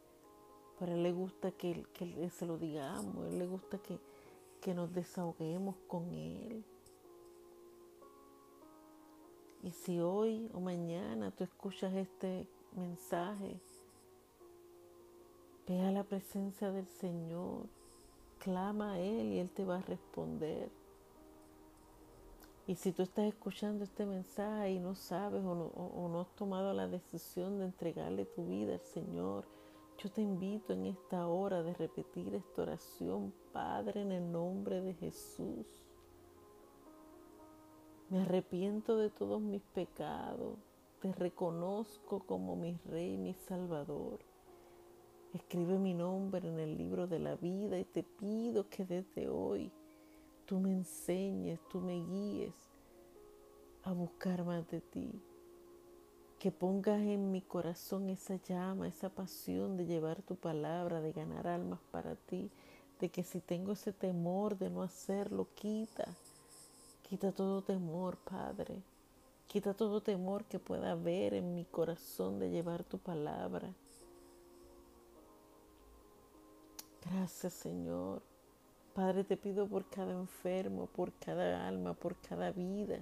Pero 0.79 0.93
a 0.93 0.95
Él 0.95 1.03
le 1.03 1.13
gusta 1.13 1.53
que, 1.53 1.85
que 1.93 2.31
se 2.31 2.47
lo 2.47 2.59
digamos, 2.59 3.25
a 3.25 3.29
Él 3.29 3.39
le 3.39 3.47
gusta 3.47 3.79
que, 3.79 3.99
que 4.61 4.75
nos 4.75 4.93
desahoguemos 4.93 5.77
con 5.87 6.13
Él. 6.13 6.65
Y 9.63 9.71
si 9.71 10.01
hoy 10.01 10.51
o 10.55 10.61
mañana 10.61 11.31
tú 11.31 11.45
escuchas 11.45 11.95
este 11.95 12.49
mensaje, 12.75 13.61
ve 15.69 15.81
a 15.83 15.93
la 15.93 16.03
presencia 16.03 16.73
del 16.73 16.89
Señor, 16.89 17.67
clama 18.39 18.95
a 18.95 18.99
Él 18.99 19.33
y 19.33 19.39
Él 19.39 19.51
te 19.51 19.65
va 19.65 19.77
a 19.77 19.83
responder. 19.83 20.71
Y 22.67 22.77
si 22.77 22.93
tú 22.93 23.03
estás 23.03 23.25
escuchando 23.27 23.83
este 23.83 24.07
mensaje 24.07 24.71
y 24.71 24.79
no 24.79 24.95
sabes 24.95 25.43
o 25.45 26.09
no, 26.09 26.21
has 26.21 26.35
tomado 26.37 26.73
la 26.73 26.87
decisión 26.87 27.59
de 27.59 27.65
entregarle 27.65 28.25
tu 28.25 28.47
vida 28.47 28.75
al 28.75 28.81
Señor, 28.81 29.47
yo 29.99 30.11
te 30.11 30.23
invito 30.23 30.73
en 30.73 30.87
esta 30.87 31.27
hora 31.27 31.63
de 31.63 31.75
repetir 31.75 32.35
esta 32.35 32.63
oración, 32.63 33.35
Padre, 33.53 34.03
en 34.03 34.13
el 34.13 34.31
nombre 34.31 34.81
de 34.81 34.95
Jesús. 34.95 35.67
Me 38.11 38.23
arrepiento 38.23 38.97
de 38.97 39.11
todos 39.11 39.41
mis 39.41 39.63
pecados. 39.63 40.57
Te 41.01 41.13
reconozco 41.13 42.21
como 42.27 42.55
mi 42.55 42.79
Rey, 42.85 43.17
mi 43.17 43.35
Salvador. 43.35 44.21
Escribe 45.33 45.79
mi 45.79 45.95
nombre 45.95 46.49
en 46.49 46.61
el 46.61 46.77
libro 46.77 47.09
de 47.09 47.19
la 47.19 47.35
vida 47.35 47.79
y 47.79 47.85
te 47.85 48.03
pido 48.03 48.69
que 48.69 48.85
desde 48.85 49.29
hoy 49.29 49.73
tú 50.47 50.61
me 50.61 50.73
enseñes, 50.73 51.61
tú 51.69 51.81
me 51.81 51.95
guíes 51.95 52.55
a 53.85 53.93
buscar 53.93 54.45
más 54.45 54.69
de 54.71 54.81
ti. 54.81 55.23
Que 56.39 56.51
pongas 56.51 57.01
en 57.01 57.31
mi 57.31 57.41
corazón 57.41 58.11
esa 58.11 58.37
llama, 58.37 58.89
esa 58.89 59.09
pasión 59.09 59.77
de 59.77 59.87
llevar 59.87 60.23
tu 60.23 60.37
palabra, 60.37 61.01
de 61.01 61.13
ganar 61.13 61.47
almas 61.47 61.81
para 61.91 62.17
ti. 62.17 62.51
De 63.01 63.09
que 63.09 63.23
si 63.23 63.41
tengo 63.41 63.73
ese 63.73 63.93
temor 63.93 64.59
de 64.59 64.71
no 64.71 64.83
hacerlo, 64.83 65.49
quita 65.55 66.09
Quita 67.13 67.31
todo 67.31 67.61
temor, 67.61 68.17
Padre. 68.17 68.83
Quita 69.47 69.75
todo 69.75 70.01
temor 70.01 70.47
que 70.47 70.59
pueda 70.59 70.93
haber 70.93 71.35
en 71.35 71.55
mi 71.55 71.67
corazón 71.67 72.39
de 72.39 72.49
llevar 72.49 72.85
tu 72.85 72.97
palabra. 72.97 73.71
Gracias, 77.05 77.53
Señor. 77.53 78.23
Padre, 78.95 79.25
te 79.25 79.39
pido 79.39 79.67
por 79.67 79.87
cada 79.89 80.13
enfermo, 80.13 80.87
por 80.87 81.13
cada 81.15 81.67
alma, 81.67 81.95
por 81.95 82.17
cada 82.17 82.51
vida, 82.51 83.01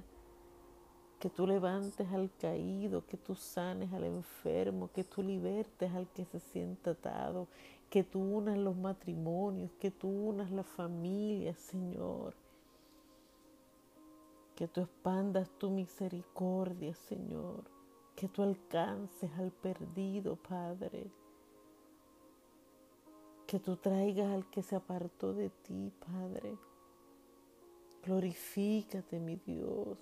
que 1.18 1.28
tú 1.28 1.48
levantes 1.48 2.06
al 2.12 2.30
caído, 2.40 3.04
que 3.06 3.16
tú 3.16 3.34
sanes 3.34 3.92
al 3.92 4.04
enfermo, 4.04 4.90
que 4.92 5.02
tú 5.02 5.22
libertes 5.22 5.92
al 5.92 6.08
que 6.08 6.24
se 6.24 6.38
sienta 6.38 6.92
atado, 6.92 7.48
que 7.90 8.04
tú 8.04 8.20
unas 8.20 8.56
los 8.56 8.76
matrimonios, 8.76 9.72
que 9.80 9.90
tú 9.90 10.08
unas 10.08 10.52
la 10.52 10.62
familia, 10.62 11.54
Señor. 11.54 12.34
Que 14.54 14.68
tú 14.68 14.82
expandas 14.82 15.50
tu 15.58 15.70
misericordia, 15.70 16.94
Señor, 16.94 17.64
que 18.14 18.28
tú 18.28 18.42
alcances 18.42 19.30
al 19.38 19.50
perdido, 19.50 20.36
Padre, 20.36 21.10
que 23.50 23.58
tú 23.58 23.74
traigas 23.74 24.30
al 24.30 24.48
que 24.48 24.62
se 24.62 24.76
apartó 24.76 25.34
de 25.34 25.50
ti, 25.50 25.92
Padre. 26.06 26.56
Glorifícate, 28.04 29.18
mi 29.18 29.34
Dios. 29.34 29.98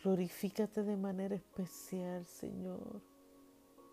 Glorifícate 0.00 0.84
de 0.84 0.96
manera 0.96 1.34
especial, 1.34 2.24
Señor. 2.24 3.00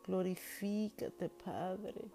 Glorifícate, 0.05 1.29
Padre. 1.29 2.11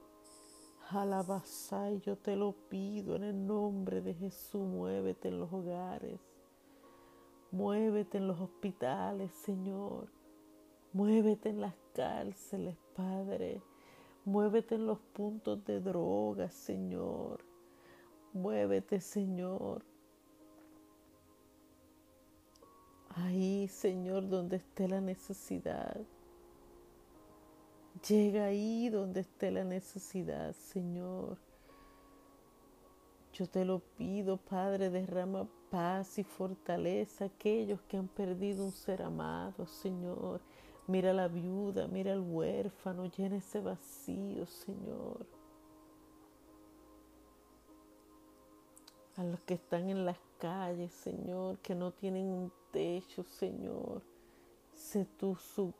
y 0.92 2.00
yo 2.02 2.18
te 2.18 2.36
lo 2.36 2.52
pido 2.68 3.16
en 3.16 3.24
el 3.24 3.44
nombre 3.44 4.00
de 4.00 4.14
Jesús. 4.14 4.64
Muévete 4.64 5.26
en 5.26 5.40
los 5.40 5.52
hogares. 5.52 6.20
Muévete 7.50 8.18
en 8.18 8.28
los 8.28 8.40
hospitales, 8.40 9.32
Señor. 9.32 10.06
Muévete 10.92 11.48
en 11.48 11.60
las 11.60 11.74
cárceles, 11.94 12.76
Padre. 12.94 13.60
Muévete 14.24 14.76
en 14.76 14.86
los 14.86 14.98
puntos 14.98 15.64
de 15.66 15.80
droga, 15.80 16.50
Señor. 16.50 17.44
Muévete, 18.32 19.00
Señor. 19.00 19.84
Ahí, 23.10 23.68
Señor, 23.68 24.28
donde 24.28 24.56
esté 24.56 24.88
la 24.88 25.00
necesidad. 25.00 26.00
Llega 28.08 28.46
ahí 28.46 28.88
donde 28.88 29.20
esté 29.20 29.50
la 29.50 29.62
necesidad, 29.62 30.52
Señor. 30.54 31.38
Yo 33.34 33.46
te 33.46 33.64
lo 33.64 33.80
pido, 33.80 34.36
Padre, 34.36 34.90
derrama 34.90 35.48
paz 35.70 36.18
y 36.18 36.24
fortaleza 36.24 37.24
a 37.24 37.26
aquellos 37.28 37.80
que 37.82 37.96
han 37.96 38.08
perdido 38.08 38.64
un 38.64 38.72
ser 38.72 39.02
amado, 39.02 39.66
Señor. 39.66 40.40
Mira 40.86 41.10
a 41.10 41.14
la 41.14 41.28
viuda, 41.28 41.88
mira 41.88 42.12
al 42.12 42.20
huérfano, 42.20 43.06
llena 43.06 43.36
ese 43.36 43.60
vacío, 43.60 44.44
Señor. 44.46 45.26
A 49.16 49.24
los 49.24 49.40
que 49.40 49.54
están 49.54 49.88
en 49.88 50.04
las 50.04 50.18
calles, 50.38 50.92
Señor, 50.92 51.58
que 51.58 51.74
no 51.74 51.92
tienen 51.92 52.26
un 52.26 52.52
techo, 52.70 53.22
Señor. 53.22 54.02
Sé 54.74 55.06
tú 55.18 55.36
su 55.36 55.72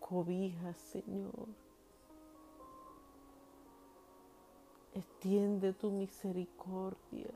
cobija, 0.00 0.74
Señor. 0.74 1.48
Extiende 4.94 5.72
tu 5.72 5.90
misericordia. 5.90 7.30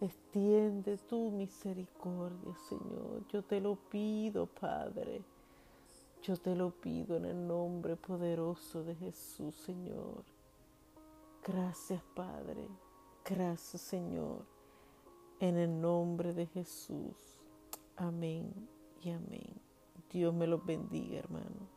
Extiende 0.00 0.96
tu 0.96 1.30
misericordia, 1.30 2.54
Señor. 2.68 3.26
Yo 3.28 3.42
te 3.42 3.60
lo 3.60 3.74
pido, 3.74 4.46
Padre. 4.46 5.24
Yo 6.22 6.36
te 6.36 6.54
lo 6.54 6.70
pido 6.70 7.16
en 7.16 7.24
el 7.24 7.46
nombre 7.46 7.96
poderoso 7.96 8.84
de 8.84 8.94
Jesús, 8.94 9.54
Señor. 9.54 10.24
Gracias, 11.44 12.02
Padre. 12.14 12.68
Gracias, 13.24 13.80
Señor. 13.82 14.44
En 15.38 15.56
el 15.56 15.80
nombre 15.80 16.34
de 16.34 16.46
Jesús. 16.46 17.38
Amén 17.96 18.52
y 19.02 19.10
amén. 19.10 19.54
Dios 20.10 20.34
me 20.34 20.46
los 20.46 20.64
bendiga, 20.64 21.18
hermano. 21.18 21.68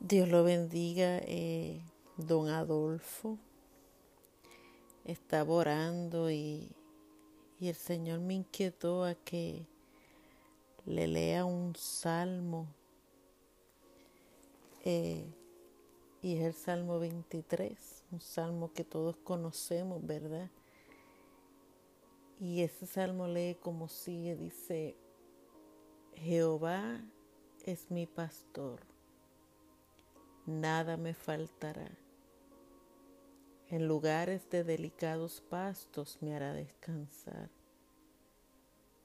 Dios 0.00 0.28
lo 0.28 0.42
bendiga, 0.42 1.18
eh, 1.18 1.80
don 2.16 2.48
Adolfo 2.48 3.38
estaba 5.04 5.52
orando 5.52 6.30
y, 6.30 6.70
el 7.60 7.76
Señor 7.76 8.18
me 8.18 8.34
inquietó 8.34 9.04
a 9.04 9.14
que 9.14 9.68
le 10.86 11.06
lea 11.06 11.44
un 11.44 11.74
salmo. 11.76 12.66
Eh, 14.84 15.24
y 16.22 16.36
es 16.36 16.44
el 16.44 16.54
Salmo 16.54 16.98
23, 17.00 18.04
un 18.12 18.20
salmo 18.20 18.72
que 18.72 18.84
todos 18.84 19.16
conocemos, 19.16 20.04
¿verdad? 20.06 20.50
Y 22.38 22.62
ese 22.62 22.86
salmo 22.86 23.26
lee 23.26 23.56
como 23.60 23.88
sigue, 23.88 24.36
dice, 24.36 24.96
Jehová 26.14 27.00
es 27.64 27.90
mi 27.90 28.06
pastor, 28.06 28.80
nada 30.46 30.96
me 30.96 31.14
faltará. 31.14 31.90
En 33.68 33.88
lugares 33.88 34.48
de 34.50 34.64
delicados 34.64 35.40
pastos 35.40 36.18
me 36.20 36.34
hará 36.34 36.52
descansar. 36.52 37.48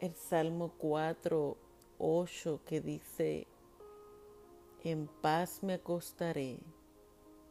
el 0.00 0.14
salmo 0.14 0.72
4, 0.78 1.56
8, 1.98 2.60
que 2.64 2.80
dice, 2.80 3.46
en 4.82 5.06
paz 5.06 5.62
me 5.62 5.74
acostaré 5.74 6.58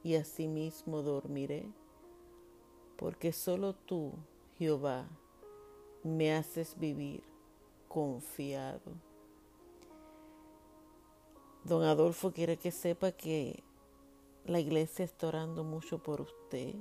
y 0.02 0.16
asimismo 0.16 1.04
dormiré, 1.04 1.72
porque 2.98 3.32
solo 3.34 3.74
tú, 3.74 4.14
Jehová, 4.58 5.08
me 6.04 6.34
haces 6.34 6.76
vivir 6.80 7.24
confiado. 7.88 8.94
Don 11.64 11.84
Adolfo 11.84 12.32
quiere 12.32 12.58
que 12.58 12.72
sepa 12.72 13.12
que 13.12 13.64
la 14.46 14.60
iglesia 14.60 15.06
está 15.06 15.28
orando 15.28 15.64
mucho 15.64 16.02
por 16.02 16.22
usted. 16.22 16.74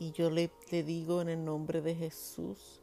Y 0.00 0.12
yo 0.12 0.30
le, 0.30 0.50
le, 0.70 0.82
digo 0.82 1.20
en 1.20 1.28
el 1.28 1.44
nombre 1.44 1.82
de 1.82 1.94
Jesús 1.94 2.80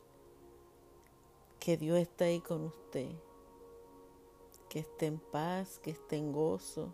que 1.59 1.75
Dios 1.75 1.97
está 1.97 2.25
ahí 2.25 2.41
con 2.41 2.65
usted, 2.65 3.09
que 4.69 4.79
esté 4.79 5.07
en 5.07 5.17
paz, 5.17 5.79
que 5.79 5.89
esté 5.89 6.17
en 6.17 6.31
gozo, 6.31 6.93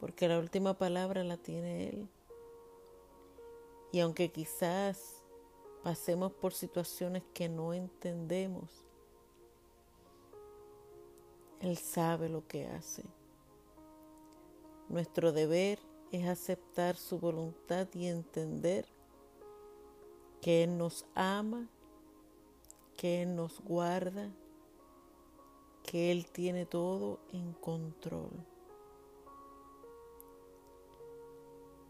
porque 0.00 0.26
la 0.26 0.40
última 0.40 0.74
palabra 0.74 1.22
la 1.22 1.36
tiene 1.36 1.88
Él. 1.88 2.08
Y 3.92 4.00
aunque 4.00 4.32
quizás 4.32 5.22
pasemos 5.84 6.32
por 6.32 6.54
situaciones 6.54 7.22
que 7.32 7.48
no 7.48 7.72
entendemos, 7.72 8.84
Él 11.60 11.78
sabe 11.78 12.28
lo 12.28 12.44
que 12.48 12.66
hace. 12.66 13.04
Nuestro 14.88 15.30
deber 15.30 15.87
es 16.12 16.26
aceptar 16.26 16.96
su 16.96 17.18
voluntad 17.18 17.88
y 17.94 18.06
entender 18.06 18.86
que 20.40 20.64
Él 20.64 20.78
nos 20.78 21.04
ama, 21.14 21.68
que 22.96 23.22
Él 23.22 23.36
nos 23.36 23.60
guarda, 23.60 24.30
que 25.84 26.10
Él 26.10 26.26
tiene 26.30 26.66
todo 26.66 27.20
en 27.32 27.52
control. 27.52 28.30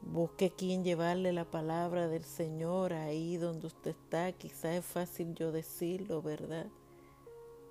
Busque 0.02 0.50
quien 0.50 0.84
llevarle 0.84 1.32
la 1.32 1.44
palabra 1.44 2.08
del 2.08 2.24
Señor 2.24 2.94
ahí 2.94 3.36
donde 3.36 3.66
usted 3.66 3.90
está. 3.90 4.32
Quizás 4.32 4.76
es 4.76 4.84
fácil 4.84 5.34
yo 5.34 5.52
decirlo, 5.52 6.22
¿verdad? 6.22 6.66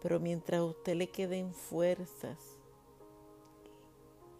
Pero 0.01 0.19
mientras 0.19 0.61
usted 0.61 0.95
le 0.95 1.09
queden 1.09 1.53
fuerzas, 1.53 2.56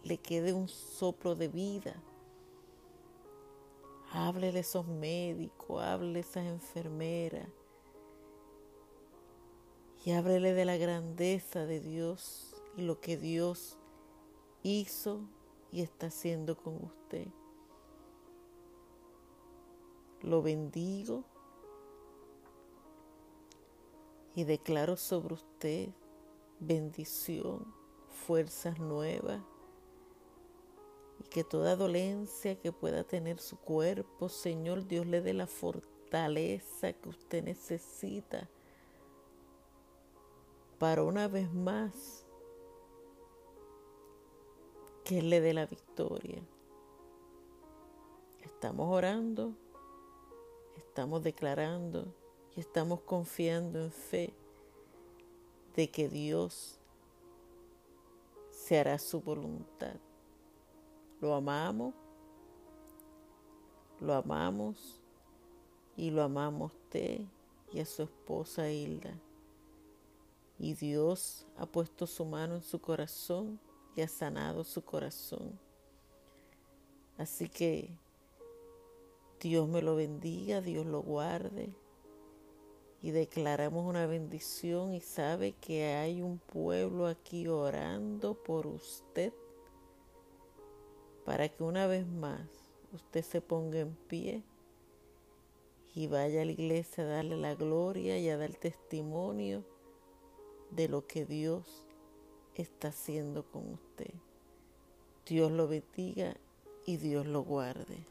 le 0.08 0.16
quede 0.16 0.54
un 0.54 0.68
soplo 0.68 1.34
de 1.34 1.48
vida, 1.48 1.94
háblele 4.10 4.56
a 4.56 4.60
esos 4.62 4.86
médicos, 4.86 5.82
háblele 5.82 6.20
a 6.20 6.22
esas 6.22 6.46
enfermeras 6.46 7.46
y 10.06 10.12
háblele 10.12 10.54
de 10.54 10.64
la 10.64 10.78
grandeza 10.78 11.66
de 11.66 11.80
Dios 11.80 12.56
y 12.78 12.82
lo 12.82 13.00
que 13.00 13.18
Dios 13.18 13.76
hizo 14.62 15.20
y 15.70 15.82
está 15.82 16.06
haciendo 16.06 16.56
con 16.56 16.82
usted. 16.82 17.28
Lo 20.22 20.40
bendigo 20.40 21.22
y 24.34 24.44
declaro 24.44 24.96
sobre 24.96 25.34
usted 25.34 25.90
bendición, 26.60 27.74
fuerzas 28.08 28.78
nuevas 28.78 29.42
que 31.30 31.44
toda 31.44 31.76
dolencia 31.76 32.58
que 32.58 32.72
pueda 32.72 33.04
tener 33.04 33.38
su 33.38 33.58
cuerpo, 33.58 34.28
Señor 34.28 34.86
Dios 34.86 35.06
le 35.06 35.20
dé 35.20 35.34
la 35.34 35.46
fortaleza 35.46 36.92
que 36.92 37.08
usted 37.08 37.44
necesita 37.44 38.48
para 40.78 41.02
una 41.02 41.28
vez 41.28 41.52
más 41.52 42.24
que 45.04 45.18
Él 45.18 45.30
le 45.30 45.40
dé 45.40 45.54
la 45.54 45.66
victoria. 45.66 46.42
Estamos 48.42 48.88
orando 48.88 49.54
estamos 50.98 51.22
declarando 51.22 52.12
y 52.56 52.60
estamos 52.60 53.02
confiando 53.02 53.84
en 53.84 53.92
fe 53.92 54.34
de 55.76 55.88
que 55.88 56.08
Dios 56.08 56.80
se 58.50 58.80
hará 58.80 58.98
su 58.98 59.20
voluntad. 59.20 59.94
Lo 61.20 61.34
amamos, 61.34 61.94
lo 64.00 64.14
amamos 64.14 65.00
y 65.96 66.10
lo 66.10 66.22
amamos 66.22 66.70
a 66.70 66.74
usted 66.76 67.20
y 67.72 67.80
a 67.80 67.84
su 67.84 68.04
esposa 68.04 68.70
Hilda. 68.70 69.18
Y 70.60 70.74
Dios 70.74 71.44
ha 71.56 71.66
puesto 71.66 72.06
su 72.06 72.24
mano 72.24 72.54
en 72.54 72.62
su 72.62 72.80
corazón 72.80 73.58
y 73.96 74.02
ha 74.02 74.08
sanado 74.08 74.62
su 74.62 74.82
corazón. 74.82 75.58
Así 77.16 77.48
que 77.48 77.90
Dios 79.40 79.68
me 79.68 79.82
lo 79.82 79.96
bendiga, 79.96 80.60
Dios 80.60 80.86
lo 80.86 81.02
guarde. 81.02 81.74
Y 83.02 83.10
declaramos 83.10 83.84
una 83.84 84.06
bendición 84.06 84.94
y 84.94 85.00
sabe 85.00 85.52
que 85.52 85.94
hay 85.94 86.22
un 86.22 86.38
pueblo 86.38 87.08
aquí 87.08 87.48
orando 87.48 88.34
por 88.34 88.68
usted 88.68 89.32
para 91.28 91.50
que 91.50 91.62
una 91.62 91.86
vez 91.86 92.06
más 92.06 92.40
usted 92.90 93.22
se 93.22 93.42
ponga 93.42 93.80
en 93.80 93.94
pie 94.08 94.42
y 95.94 96.06
vaya 96.06 96.40
a 96.40 96.44
la 96.46 96.52
iglesia 96.52 97.04
a 97.04 97.06
darle 97.06 97.36
la 97.36 97.54
gloria 97.54 98.18
y 98.18 98.30
a 98.30 98.38
dar 98.38 98.54
testimonio 98.54 99.62
de 100.70 100.88
lo 100.88 101.06
que 101.06 101.26
Dios 101.26 101.84
está 102.54 102.88
haciendo 102.88 103.44
con 103.44 103.74
usted. 103.74 104.14
Dios 105.26 105.52
lo 105.52 105.68
bendiga 105.68 106.34
y 106.86 106.96
Dios 106.96 107.26
lo 107.26 107.42
guarde. 107.42 108.06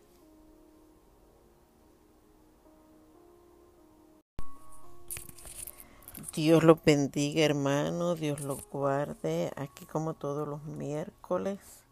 Dios 6.36 6.64
los 6.64 6.84
bendiga, 6.84 7.44
hermano. 7.44 8.14
Dios 8.14 8.42
los 8.42 8.64
guarde. 8.70 9.52
Aquí 9.56 9.88
como 9.88 10.14
todos 10.14 10.48
los 10.48 10.64
miércoles. 10.66 11.87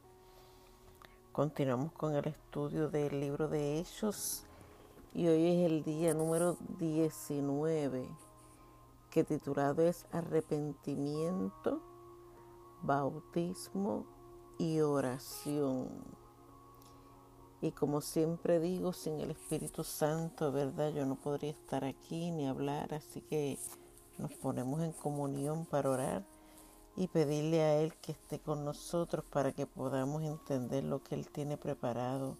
Continuamos 1.35 1.91
con 1.91 2.15
el 2.15 2.25
estudio 2.29 2.87
del 2.87 3.19
libro 3.19 3.49
de 3.49 3.77
Hechos. 3.77 4.45
Y 5.13 5.27
hoy 5.27 5.47
es 5.47 5.69
el 5.69 5.83
día 5.83 6.13
número 6.13 6.55
19, 6.79 8.07
que 9.11 9.25
titulado 9.25 9.81
es 9.81 10.05
Arrepentimiento, 10.13 11.81
Bautismo 12.83 14.05
y 14.57 14.79
Oración. 14.79 15.89
Y 17.59 17.71
como 17.71 17.99
siempre 17.99 18.61
digo, 18.61 18.93
sin 18.93 19.19
el 19.19 19.31
Espíritu 19.31 19.83
Santo, 19.83 20.53
¿verdad? 20.53 20.93
Yo 20.93 21.05
no 21.05 21.15
podría 21.15 21.51
estar 21.51 21.83
aquí 21.83 22.31
ni 22.31 22.47
hablar, 22.47 22.93
así 22.93 23.19
que 23.19 23.59
nos 24.17 24.33
ponemos 24.35 24.81
en 24.81 24.93
comunión 24.93 25.65
para 25.65 25.89
orar 25.89 26.34
y 26.95 27.07
pedirle 27.07 27.61
a 27.61 27.79
Él 27.79 27.93
que 27.95 28.13
esté 28.13 28.39
con 28.39 28.63
nosotros 28.63 29.25
para 29.25 29.51
que 29.51 29.65
podamos 29.65 30.23
entender 30.23 30.83
lo 30.83 31.03
que 31.03 31.15
Él 31.15 31.29
tiene 31.29 31.57
preparado 31.57 32.37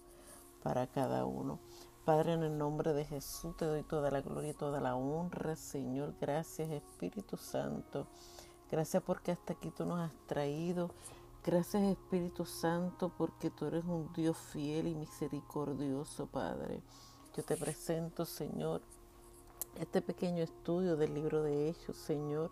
para 0.62 0.86
cada 0.86 1.24
uno. 1.26 1.58
Padre, 2.04 2.34
en 2.34 2.42
el 2.44 2.56
nombre 2.56 2.92
de 2.92 3.04
Jesús 3.04 3.56
te 3.56 3.64
doy 3.64 3.82
toda 3.82 4.10
la 4.10 4.20
gloria 4.20 4.50
y 4.50 4.54
toda 4.54 4.80
la 4.80 4.94
honra, 4.94 5.56
Señor. 5.56 6.14
Gracias, 6.20 6.70
Espíritu 6.70 7.36
Santo. 7.36 8.06
Gracias 8.70 9.02
porque 9.02 9.32
hasta 9.32 9.52
aquí 9.52 9.70
tú 9.70 9.84
nos 9.84 10.00
has 10.00 10.12
traído. 10.26 10.90
Gracias 11.44 11.84
Espíritu 11.84 12.44
Santo 12.44 13.12
porque 13.16 13.50
tú 13.50 13.66
eres 13.66 13.84
un 13.84 14.12
Dios 14.12 14.36
fiel 14.36 14.88
y 14.88 14.94
misericordioso, 14.96 16.26
Padre. 16.26 16.82
Yo 17.36 17.44
te 17.44 17.56
presento, 17.56 18.24
Señor, 18.24 18.82
este 19.78 20.02
pequeño 20.02 20.42
estudio 20.42 20.96
del 20.96 21.14
libro 21.14 21.42
de 21.44 21.68
Hechos, 21.68 21.96
Señor. 21.96 22.50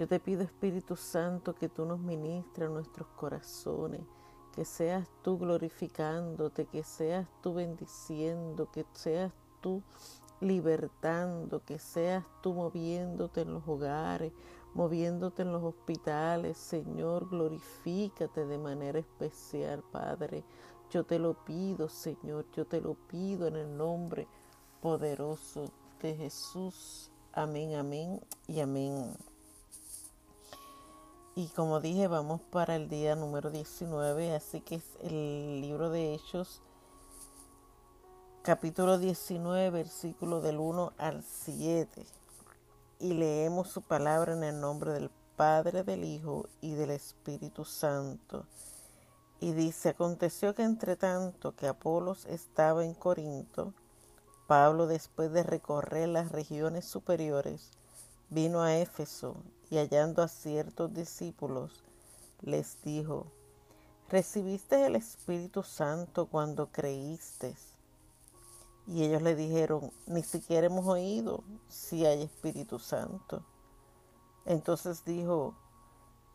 Yo 0.00 0.08
te 0.08 0.18
pido, 0.18 0.40
Espíritu 0.40 0.96
Santo, 0.96 1.54
que 1.54 1.68
tú 1.68 1.84
nos 1.84 2.00
ministres 2.00 2.70
nuestros 2.70 3.06
corazones, 3.16 4.00
que 4.54 4.64
seas 4.64 5.06
tú 5.20 5.36
glorificándote, 5.36 6.64
que 6.64 6.82
seas 6.82 7.28
tú 7.42 7.52
bendiciendo, 7.52 8.70
que 8.72 8.86
seas 8.94 9.30
tú 9.60 9.82
libertando, 10.40 11.62
que 11.66 11.78
seas 11.78 12.24
tú 12.40 12.54
moviéndote 12.54 13.42
en 13.42 13.52
los 13.52 13.68
hogares, 13.68 14.32
moviéndote 14.72 15.42
en 15.42 15.52
los 15.52 15.62
hospitales. 15.62 16.56
Señor, 16.56 17.28
glorifícate 17.28 18.46
de 18.46 18.56
manera 18.56 18.98
especial, 18.98 19.84
Padre. 19.92 20.44
Yo 20.88 21.04
te 21.04 21.18
lo 21.18 21.34
pido, 21.44 21.90
Señor, 21.90 22.46
yo 22.54 22.66
te 22.66 22.80
lo 22.80 22.94
pido 22.94 23.48
en 23.48 23.56
el 23.56 23.76
nombre 23.76 24.26
poderoso 24.80 25.66
de 26.00 26.16
Jesús. 26.16 27.10
Amén, 27.34 27.74
amén 27.74 28.18
y 28.48 28.60
amén. 28.60 29.14
Y 31.36 31.46
como 31.48 31.80
dije, 31.80 32.08
vamos 32.08 32.40
para 32.50 32.74
el 32.74 32.88
día 32.88 33.14
número 33.14 33.50
19, 33.50 34.34
así 34.34 34.60
que 34.60 34.76
es 34.76 34.84
el 35.00 35.60
libro 35.60 35.88
de 35.88 36.14
Hechos 36.14 36.60
capítulo 38.42 38.98
19, 38.98 39.70
versículo 39.70 40.40
del 40.40 40.58
1 40.58 40.92
al 40.98 41.22
7. 41.22 42.04
Y 42.98 43.14
leemos 43.14 43.68
su 43.68 43.80
palabra 43.80 44.32
en 44.32 44.42
el 44.42 44.60
nombre 44.60 44.92
del 44.92 45.08
Padre, 45.36 45.84
del 45.84 46.02
Hijo 46.02 46.48
y 46.60 46.74
del 46.74 46.90
Espíritu 46.90 47.64
Santo. 47.64 48.46
Y 49.38 49.52
dice, 49.52 49.90
aconteció 49.90 50.56
que 50.56 50.64
entre 50.64 50.96
tanto 50.96 51.54
que 51.54 51.68
Apolos 51.68 52.26
estaba 52.26 52.84
en 52.84 52.94
Corinto, 52.94 53.72
Pablo, 54.48 54.88
después 54.88 55.32
de 55.32 55.44
recorrer 55.44 56.08
las 56.08 56.32
regiones 56.32 56.86
superiores, 56.86 57.70
vino 58.30 58.62
a 58.62 58.76
Éfeso 58.76 59.36
y 59.70 59.78
hallando 59.78 60.22
a 60.22 60.28
ciertos 60.28 60.92
discípulos, 60.92 61.84
les 62.42 62.82
dijo, 62.82 63.26
¿recibiste 64.08 64.84
el 64.84 64.96
Espíritu 64.96 65.62
Santo 65.62 66.26
cuando 66.26 66.66
creíste? 66.72 67.54
Y 68.86 69.04
ellos 69.04 69.22
le 69.22 69.36
dijeron, 69.36 69.92
ni 70.06 70.22
siquiera 70.22 70.66
hemos 70.66 70.86
oído 70.86 71.44
si 71.68 72.04
hay 72.04 72.22
Espíritu 72.22 72.78
Santo. 72.80 73.44
Entonces 74.44 75.04
dijo, 75.04 75.54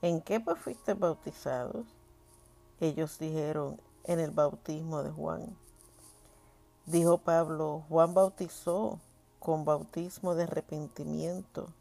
¿en 0.01 0.21
qué 0.21 0.39
pues 0.39 0.57
fuiste 0.59 0.93
bautizados? 0.93 1.85
Ellos 2.79 3.19
dijeron, 3.19 3.79
en 4.05 4.19
el 4.19 4.31
bautismo 4.31 5.03
de 5.03 5.11
Juan. 5.11 5.57
Dijo 6.85 7.17
Pablo, 7.17 7.83
Juan 7.89 8.13
bautizó 8.13 8.99
con 9.39 9.65
bautismo 9.65 10.35
de 10.35 10.43
arrepentimiento, 10.43 11.73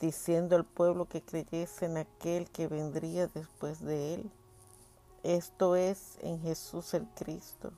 diciendo 0.00 0.56
al 0.56 0.64
pueblo 0.64 1.06
que 1.06 1.22
creyese 1.22 1.86
en 1.86 1.96
aquel 1.96 2.50
que 2.50 2.68
vendría 2.68 3.28
después 3.28 3.80
de 3.80 4.14
él. 4.14 4.30
Esto 5.22 5.76
es 5.76 6.18
en 6.20 6.40
Jesús 6.40 6.94
el 6.94 7.06
Cristo. 7.14 7.72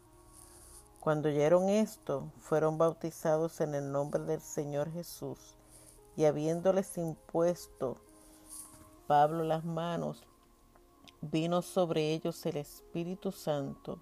Cuando 1.01 1.29
oyeron 1.29 1.69
esto, 1.69 2.31
fueron 2.41 2.77
bautizados 2.77 3.61
en 3.61 3.75
el 3.75 3.93
nombre 3.93 4.23
del 4.25 4.41
Señor 4.41 4.91
Jesús, 4.91 5.57
y 6.17 6.25
habiéndoles 6.25 6.99
impuesto 6.99 7.97
Pablo 9.07 9.45
las 9.45 9.65
manos, 9.65 10.27
vino 11.21 11.63
sobre 11.63 12.13
ellos 12.13 12.45
el 12.45 12.57
Espíritu 12.57 13.33
Santo, 13.33 14.01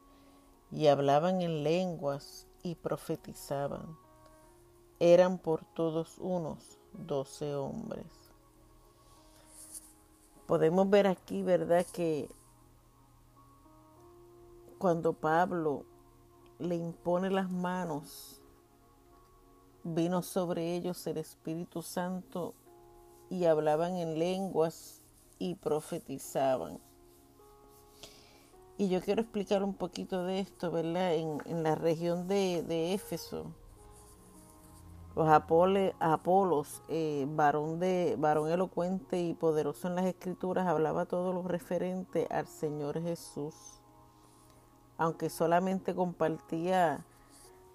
y 0.73 0.89
hablaban 0.89 1.43
en 1.43 1.63
lenguas 1.63 2.47
y 2.63 2.75
profetizaban. 2.75 3.97
Eran 4.99 5.39
por 5.39 5.65
todos 5.65 6.17
unos 6.19 6.76
doce 6.99 7.55
hombres. 7.55 8.07
Podemos 10.47 10.89
ver 10.89 11.07
aquí, 11.07 11.43
¿verdad?, 11.43 11.85
que 11.93 12.29
cuando 14.79 15.13
Pablo 15.13 15.85
le 16.59 16.77
impone 16.77 17.31
las 17.31 17.51
manos, 17.51 18.41
vino 19.83 20.23
sobre 20.23 20.75
ellos 20.75 21.07
el 21.07 21.19
Espíritu 21.19 21.83
Santo 21.83 22.55
y 23.31 23.45
hablaban 23.45 23.97
en 23.97 24.19
lenguas 24.19 25.03
y 25.39 25.55
profetizaban. 25.55 26.81
Y 28.79 28.89
yo 28.89 29.01
quiero 29.01 29.23
explicar 29.23 29.63
un 29.63 29.75
poquito 29.75 30.25
de 30.25 30.41
esto, 30.41 30.71
¿verdad? 30.71 31.15
En, 31.15 31.63
la 31.63 31.75
región 31.75 32.29
de, 32.29 32.93
Éfeso, 32.93 33.55
los 35.17 35.29
Apolos, 35.29 36.83
eh, 36.89 37.27
varón, 37.29 37.81
de, 37.81 38.15
varón 38.17 38.49
elocuente 38.51 39.21
y 39.21 39.35
poderoso 39.35 39.89
en 39.89 39.97
las 39.97 40.05
escrituras, 40.05 40.69
hablaba 40.69 41.07
todo 41.07 41.33
lo 41.33 41.43
referente 41.43 42.29
al 42.31 42.47
Señor 42.47 43.03
Jesús 43.03 43.81
aunque 44.99 45.31
solamente 45.31 45.95
compartía, 45.95 47.05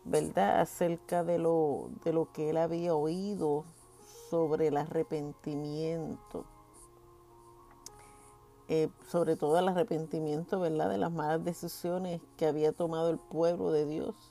¿verdad?, 0.06 0.62
acerca 0.62 1.24
de 1.24 1.38
lo, 1.38 1.89
de 2.04 2.14
lo 2.14 2.32
que 2.32 2.50
él 2.50 2.58
había 2.58 2.96
oído 2.96 3.66
sobre 4.30 4.68
el 4.68 4.78
arrepentimiento, 4.78 6.46
eh, 8.68 8.89
sobre 9.08 9.36
todo 9.36 9.60
el 9.60 9.68
arrepentimiento, 9.68 10.60
¿verdad?, 10.60 10.89
de 10.89 10.98
las 10.98 11.12
malas 11.12 11.44
decisiones 11.44 12.22
que 12.38 12.48
había 12.48 12.72
tomado 12.72 13.10
el 13.10 13.20
pueblo 13.20 13.72
de 13.72 13.86
Dios 13.86 14.31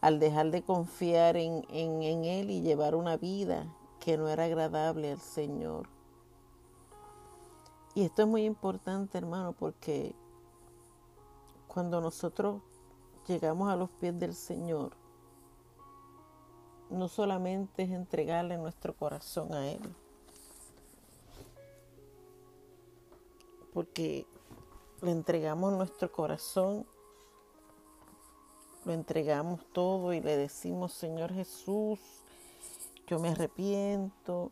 al 0.00 0.18
dejar 0.18 0.50
de 0.50 0.62
confiar 0.62 1.36
en, 1.36 1.64
en, 1.68 2.24
Él 2.24 2.50
y 2.50 2.62
llevar 2.62 2.94
una 2.94 3.16
vida 3.16 3.66
que 3.98 4.16
no 4.16 4.28
era 4.28 4.44
agradable 4.44 5.12
al 5.12 5.20
Señor. 5.20 5.88
Y 7.94 8.04
esto 8.04 8.22
es 8.22 8.28
muy 8.28 8.44
importante, 8.44 9.18
hermano, 9.18 9.52
porque 9.52 10.14
cuando 11.66 12.00
nosotros 12.00 12.62
llegamos 13.26 13.68
a 13.68 13.76
los 13.76 13.90
pies 13.90 14.18
del 14.18 14.34
Señor, 14.34 14.92
no 16.88 17.08
solamente 17.08 17.82
es 17.82 17.90
entregarle 17.90 18.56
nuestro 18.56 18.94
corazón 18.94 19.52
a 19.52 19.70
Él, 19.70 19.94
porque 23.72 24.26
le 25.02 25.10
entregamos 25.10 25.72
nuestro 25.72 26.10
corazón, 26.10 26.86
lo 28.84 28.92
entregamos 28.92 29.64
todo 29.72 30.12
y 30.12 30.20
le 30.20 30.36
decimos, 30.36 30.92
Señor 30.92 31.32
Jesús, 31.32 32.00
yo 33.06 33.18
me 33.18 33.28
arrepiento, 33.28 34.50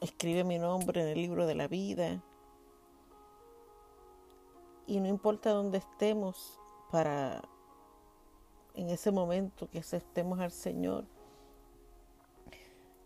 escribe 0.00 0.44
mi 0.44 0.58
nombre 0.58 1.02
en 1.02 1.08
el 1.08 1.18
libro 1.18 1.46
de 1.46 1.54
la 1.54 1.68
vida 1.68 2.22
y 4.86 5.00
no 5.00 5.08
importa 5.08 5.50
dónde 5.50 5.78
estemos 5.78 6.58
para 6.90 7.42
en 8.74 8.88
ese 8.90 9.10
momento 9.10 9.68
que 9.68 9.78
estemos 9.78 10.40
al 10.40 10.50
Señor. 10.50 11.04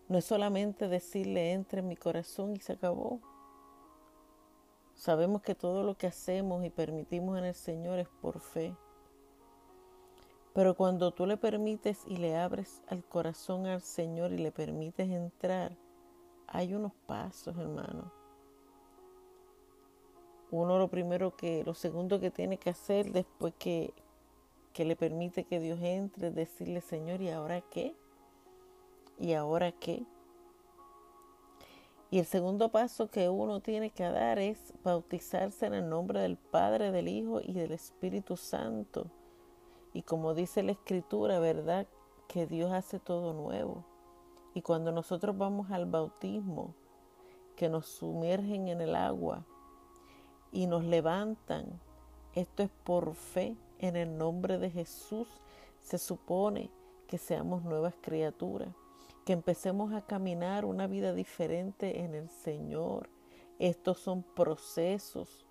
No 0.09 0.19
es 0.19 0.25
solamente 0.25 0.89
decirle 0.89 1.53
entre 1.53 1.81
en 1.81 1.89
mi 1.89 1.97
corazón 1.97 2.55
y 2.55 2.61
se 2.61 2.73
acabó. 2.73 3.21
Sabemos 4.97 5.43
que 5.43 5.55
todo 5.55 5.85
lo 5.85 5.97
que 5.97 6.09
hacemos 6.09 6.65
y 6.65 6.71
permitimos 6.71 7.39
en 7.39 7.45
el 7.45 7.55
Señor 7.55 8.01
es 8.01 8.09
por 8.09 8.41
fe. 8.41 8.77
Pero 10.53 10.75
cuando 10.75 11.13
tú 11.13 11.25
le 11.27 11.37
permites 11.37 12.03
y 12.07 12.17
le 12.17 12.37
abres 12.37 12.83
al 12.89 13.05
corazón 13.05 13.67
al 13.67 13.83
Señor 13.83 14.33
y 14.33 14.39
le 14.39 14.51
permites 14.51 15.09
entrar, 15.09 15.77
hay 16.49 16.75
unos 16.75 16.93
pasos, 17.07 17.57
hermano 17.57 18.11
uno 20.51 20.79
lo 20.79 20.89
primero 20.89 21.37
que, 21.37 21.65
lo 21.65 21.75
segundo 21.75 22.21
que 22.21 22.31
tiene 22.31 22.59
que 22.59 22.71
hacer 22.71 23.11
después 23.13 23.55
que, 23.59 23.93
que 24.73 24.85
le 24.85 24.97
permite 24.97 25.45
que 25.45 25.61
Dios 25.61 25.81
entre, 25.83 26.29
es 26.29 26.35
decirle, 26.35 26.81
Señor, 26.81 27.21
¿y 27.21 27.31
ahora 27.31 27.61
qué? 27.61 27.95
¿Y 29.19 29.33
ahora 29.33 29.73
qué? 29.73 30.05
Y 32.11 32.19
el 32.19 32.27
segundo 32.27 32.71
paso 32.71 33.09
que 33.09 33.29
uno 33.29 33.61
tiene 33.61 33.91
que 33.91 34.05
dar 34.05 34.39
es 34.39 34.73
bautizarse 34.85 35.67
en 35.67 35.75
el 35.75 35.89
nombre 35.89 36.21
del 36.21 36.37
Padre, 36.37 36.93
del 36.93 37.09
Hijo 37.09 37.41
y 37.43 37.53
del 37.53 37.73
Espíritu 37.73 38.37
Santo. 38.37 39.11
Y 39.93 40.03
como 40.03 40.35
dice 40.35 40.63
la 40.63 40.73
Escritura, 40.73 41.39
¿verdad? 41.41 41.87
Que 42.29 42.47
Dios 42.47 42.73
hace 42.73 43.01
todo 43.01 43.33
nuevo. 43.33 43.85
Y 44.55 44.63
cuando 44.63 44.93
nosotros 44.93 45.37
vamos 45.37 45.71
al 45.71 45.87
bautismo, 45.87 46.75
que 47.57 47.69
nos 47.69 47.87
sumergen 47.87 48.69
en 48.69 48.81
el 48.81 48.95
agua, 48.95 49.45
y 50.53 50.67
nos 50.67 50.85
levantan. 50.85 51.81
Esto 52.33 52.63
es 52.63 52.71
por 52.85 53.15
fe 53.15 53.57
en 53.79 53.97
el 53.97 54.17
nombre 54.17 54.59
de 54.59 54.71
Jesús. 54.71 55.29
Se 55.81 55.99
supone 55.99 56.71
que 57.07 57.19
seamos 57.19 57.63
nuevas 57.63 57.95
criaturas, 58.01 58.75
que 59.27 59.33
empecemos 59.33 59.93
a 59.93 60.03
caminar 60.03 60.65
una 60.65 60.87
vida 60.87 61.13
diferente 61.13 62.01
en 62.05 62.15
el 62.15 62.31
Señor, 62.31 63.11
Estos 63.59 63.99
son 63.99 64.23
procesos, 64.23 65.47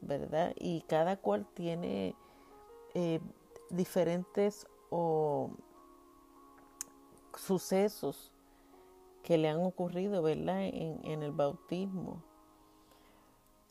¿verdad? 0.00 0.52
Y 0.56 0.80
cada 0.80 1.16
cual 1.16 1.46
tiene 1.54 2.16
eh, 2.94 3.20
diferentes 3.70 4.66
sucesos 7.36 8.32
que 9.22 9.38
le 9.38 9.48
han 9.48 9.62
ocurrido, 9.62 10.22
¿verdad? 10.22 10.64
En, 10.64 10.98
en 11.04 11.22
el 11.22 11.32
bautismo. 11.32 12.24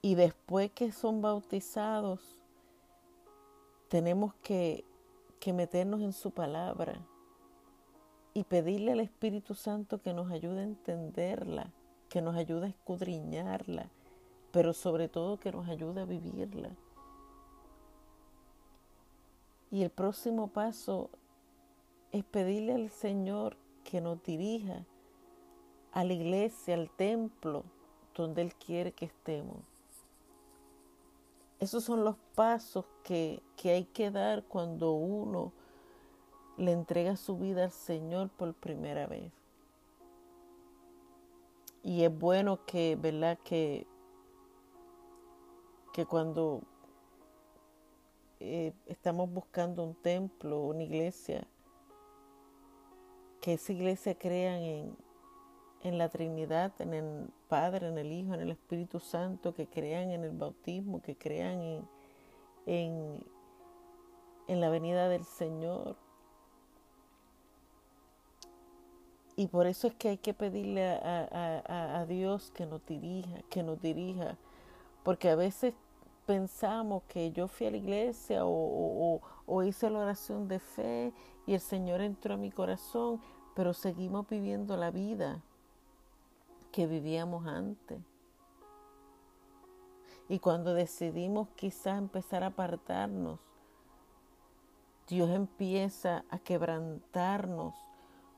Y 0.02 0.16
después 0.16 0.72
que 0.72 0.94
son 0.94 1.22
bautizados, 1.22 2.40
tenemos 3.90 4.36
que, 4.36 4.86
que 5.42 5.52
meternos 5.52 6.00
en 6.02 6.14
su 6.14 6.32
palabra 6.32 7.06
y 8.38 8.44
pedirle 8.44 8.92
al 8.92 9.00
Espíritu 9.00 9.56
Santo 9.56 10.00
que 10.00 10.14
nos 10.14 10.30
ayude 10.30 10.60
a 10.60 10.66
entenderla, 10.66 11.74
que 12.08 12.22
nos 12.22 12.36
ayude 12.36 12.68
a 12.68 12.70
escudriñarla, 12.70 13.90
pero 14.52 14.74
sobre 14.74 15.10
todo 15.10 15.40
que 15.40 15.52
nos 15.52 15.68
ayude 15.68 16.02
a 16.02 16.06
vivirla. 16.06 16.70
Y 19.72 19.82
el 19.82 19.90
próximo 19.90 20.50
paso 20.50 21.10
es 22.12 22.24
pedirle 22.26 22.76
al 22.76 22.92
Señor 22.92 23.58
que 23.84 24.02
nos 24.02 24.22
dirija 24.22 24.86
a 25.92 26.04
la 26.04 26.14
iglesia, 26.14 26.76
al 26.76 26.92
templo, 26.92 27.64
donde 28.14 28.44
Él 28.44 28.54
quiere 28.54 28.92
que 28.92 29.06
estemos. 29.06 29.64
Esos 31.60 31.84
son 31.84 32.04
los 32.04 32.18
pasos 32.36 32.86
que, 33.04 33.42
que 33.56 33.72
hay 33.72 33.86
que 33.86 34.12
dar 34.12 34.44
cuando 34.44 34.92
uno 34.92 35.54
le 36.58 36.72
entrega 36.72 37.16
su 37.16 37.38
vida 37.38 37.66
al 37.66 37.72
Señor 37.72 38.30
por 38.30 38.54
primera 38.54 39.08
vez. 39.08 39.32
Y 41.84 42.04
es 42.04 42.20
bueno 42.20 42.66
que, 42.66 42.96
¿verdad? 42.96 43.38
Que, 43.44 43.88
que 45.94 46.06
cuando 46.06 46.62
eh, 48.40 48.74
estamos 48.88 49.32
buscando 49.32 49.84
un 49.84 49.96
templo, 49.96 50.62
una 50.62 50.84
iglesia, 50.84 51.48
que 53.40 53.54
esa 53.54 53.72
iglesia 53.72 54.18
crean 54.18 54.62
en, 54.62 54.98
en 55.84 55.98
la 55.98 56.10
Trinidad, 56.10 56.74
en 56.80 56.94
el 56.94 57.30
Padre, 57.48 57.88
en 57.88 57.98
el 57.98 58.12
Hijo, 58.12 58.34
en 58.34 58.42
el 58.42 58.52
Espíritu 58.52 59.00
Santo, 59.00 59.54
que 59.54 59.68
crean 59.68 60.12
en 60.12 60.24
el 60.24 60.32
bautismo, 60.32 61.02
que 61.02 61.16
crean 61.16 61.62
en, 61.62 61.88
en, 62.66 63.24
en 64.48 64.60
la 64.60 64.70
venida 64.70 65.08
del 65.08 65.24
Señor. 65.24 65.96
Y 69.38 69.48
por 69.48 69.68
eso 69.68 69.88
es 69.88 69.94
que 69.94 70.10
hay 70.10 70.18
que 70.18 70.34
pedirle 70.34 70.90
a, 70.90 71.62
a, 71.68 72.00
a, 72.00 72.06
Dios 72.08 72.52
que 72.52 72.66
nos 72.66 72.84
dirija, 72.88 73.44
que 73.50 73.62
nos 73.62 73.80
dirija, 73.80 74.36
porque 75.04 75.30
a 75.30 75.36
veces 75.36 75.76
pensamos 76.26 77.04
que 77.04 77.32
yo 77.32 77.48
fui 77.48 77.68
a 77.68 77.72
la 77.72 77.78
iglesia 77.78 78.44
o, 78.46 78.50
o, 78.50 79.22
o, 79.46 79.64
hice 79.64 79.92
la 79.92 80.00
oración 80.00 80.48
de 80.48 80.58
fe 80.58 81.14
y 81.46 81.54
el 81.54 81.62
Señor 81.62 82.02
entró 82.02 82.34
a 82.34 82.38
mi 82.38 82.50
corazón, 82.50 83.22
pero 83.56 83.76
seguimos 83.76 84.28
viviendo 84.28 84.76
la 84.76 84.90
vida 84.90 85.44
que 86.72 86.88
vivíamos 86.88 87.46
antes. 87.46 88.00
Y 90.30 90.40
cuando 90.40 90.74
decidimos 90.74 91.48
quizás 91.56 92.00
empezar 92.00 92.44
a 92.44 92.48
apartarnos, 92.48 93.40
Dios 95.08 95.30
empieza 95.30 96.26
a 96.32 96.40
quebrantarnos, 96.40 97.76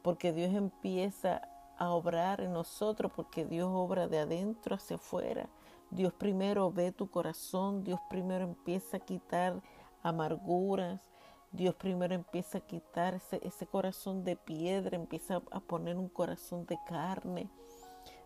porque 0.01 0.33
Dios 0.33 0.53
empieza 0.53 1.41
a 1.77 1.91
obrar 1.91 2.41
en 2.41 2.53
nosotros, 2.53 3.11
porque 3.15 3.45
Dios 3.45 3.69
obra 3.71 4.07
de 4.07 4.19
adentro 4.19 4.75
hacia 4.75 4.97
afuera. 4.97 5.49
Dios 5.91 6.13
primero 6.13 6.71
ve 6.71 6.91
tu 6.91 7.09
corazón, 7.09 7.83
Dios 7.83 7.99
primero 8.09 8.43
empieza 8.43 8.97
a 8.97 8.99
quitar 8.99 9.61
amarguras, 10.03 11.09
Dios 11.51 11.75
primero 11.75 12.13
empieza 12.13 12.59
a 12.59 12.61
quitar 12.61 13.15
ese, 13.15 13.67
corazón 13.67 14.23
de 14.23 14.35
piedra, 14.35 14.95
empieza 14.95 15.41
a 15.51 15.59
poner 15.59 15.97
un 15.97 16.09
corazón 16.09 16.65
de 16.65 16.77
carne 16.85 17.49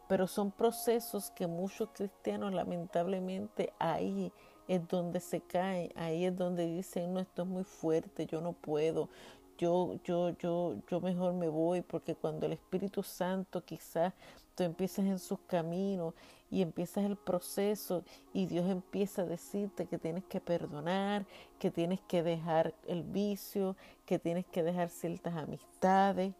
pero 0.07 0.27
son 0.27 0.51
procesos 0.51 1.31
que 1.31 1.47
muchos 1.47 1.89
cristianos 1.93 2.53
lamentablemente 2.53 3.73
ahí 3.79 4.31
es 4.67 4.87
donde 4.87 5.19
se 5.19 5.41
caen, 5.41 5.91
ahí 5.95 6.25
es 6.25 6.35
donde 6.35 6.65
dicen, 6.67 7.13
no, 7.13 7.19
esto 7.19 7.41
es 7.43 7.47
muy 7.47 7.63
fuerte, 7.63 8.25
yo 8.25 8.39
no 8.39 8.53
puedo, 8.53 9.09
yo, 9.57 9.99
yo, 10.03 10.31
yo, 10.37 10.75
yo 10.89 11.01
mejor 11.01 11.33
me 11.33 11.49
voy, 11.49 11.81
porque 11.81 12.15
cuando 12.15 12.45
el 12.45 12.53
Espíritu 12.53 13.03
Santo 13.03 13.63
quizás 13.63 14.13
tú 14.55 14.63
empiezas 14.63 15.05
en 15.05 15.19
sus 15.19 15.39
caminos 15.47 16.13
y 16.51 16.61
empiezas 16.61 17.05
el 17.05 17.15
proceso 17.15 18.03
y 18.33 18.45
Dios 18.45 18.69
empieza 18.69 19.23
a 19.23 19.25
decirte 19.25 19.85
que 19.87 19.97
tienes 19.97 20.23
que 20.25 20.39
perdonar, 20.39 21.25
que 21.59 21.71
tienes 21.71 21.99
que 22.01 22.23
dejar 22.23 22.73
el 22.87 23.03
vicio, 23.03 23.75
que 24.05 24.19
tienes 24.19 24.45
que 24.45 24.63
dejar 24.63 24.89
ciertas 24.89 25.35
amistades, 25.35 26.33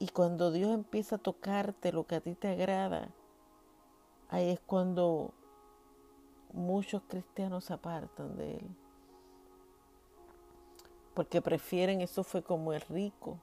y 0.00 0.08
cuando 0.08 0.50
Dios 0.50 0.72
empieza 0.72 1.16
a 1.16 1.18
tocarte 1.18 1.92
lo 1.92 2.06
que 2.06 2.14
a 2.14 2.20
ti 2.22 2.34
te 2.34 2.48
agrada, 2.48 3.10
ahí 4.30 4.48
es 4.48 4.60
cuando 4.60 5.34
muchos 6.54 7.02
cristianos 7.06 7.66
se 7.66 7.74
apartan 7.74 8.34
de 8.38 8.56
Él. 8.56 8.79
Porque 11.20 11.42
prefieren, 11.42 12.00
eso 12.00 12.24
fue 12.24 12.42
como 12.42 12.72
el 12.72 12.80
rico. 12.80 13.38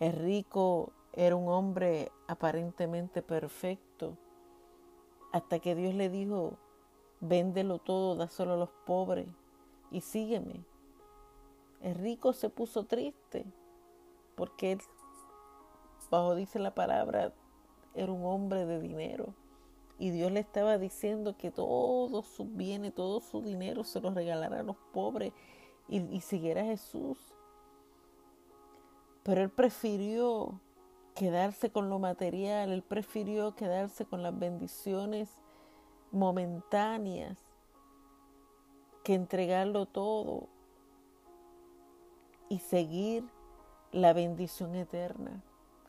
El 0.00 0.14
rico 0.14 0.90
era 1.12 1.36
un 1.36 1.46
hombre 1.46 2.10
aparentemente 2.26 3.22
perfecto, 3.22 4.18
hasta 5.32 5.60
que 5.60 5.76
Dios 5.76 5.94
le 5.94 6.08
dijo, 6.08 6.58
véndelo 7.20 7.78
todo, 7.78 8.16
dáselo 8.16 8.54
a 8.54 8.56
los 8.56 8.70
pobres 8.84 9.28
y 9.92 10.00
sígueme. 10.00 10.64
El 11.82 11.94
rico 11.94 12.32
se 12.32 12.50
puso 12.50 12.82
triste 12.82 13.46
porque 14.34 14.72
él, 14.72 14.80
bajo 16.10 16.34
dice 16.34 16.58
la 16.58 16.74
palabra, 16.74 17.32
era 17.94 18.10
un 18.10 18.24
hombre 18.24 18.66
de 18.66 18.80
dinero. 18.80 19.34
Y 20.00 20.10
Dios 20.10 20.32
le 20.32 20.40
estaba 20.40 20.78
diciendo 20.78 21.36
que 21.36 21.52
todo 21.52 22.22
su 22.24 22.44
bienes, 22.44 22.92
todo 22.92 23.20
su 23.20 23.40
dinero 23.40 23.84
se 23.84 24.00
lo 24.00 24.10
regalara 24.10 24.58
a 24.58 24.64
los 24.64 24.76
pobres 24.92 25.32
y, 25.88 26.20
siguiera 26.20 26.62
a 26.62 26.66
Jesús. 26.66 27.18
Pero 29.22 29.42
él 29.42 29.50
prefirió 29.50 30.60
quedarse 31.14 31.70
con 31.70 31.90
lo 31.90 31.98
material, 31.98 32.72
él 32.72 32.82
prefirió 32.82 33.54
quedarse 33.54 34.04
con 34.04 34.22
las 34.22 34.38
bendiciones 34.38 35.28
momentáneas 36.10 37.38
que 39.04 39.14
entregarlo 39.14 39.86
todo 39.86 40.48
y 42.48 42.58
seguir 42.58 43.24
la 43.90 44.12
bendición 44.12 44.74
eterna 44.74 45.42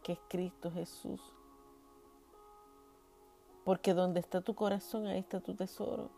que 0.04 0.14
es 0.14 0.20
Cristo 0.28 0.72
Jesús. 0.72 1.22
Porque 3.64 3.94
donde 3.94 4.20
está 4.20 4.42
tu 4.42 4.54
corazón, 4.54 5.08
ahí 5.08 5.20
está 5.20 5.40
tu 5.40 5.56
tesoro. 5.56 6.10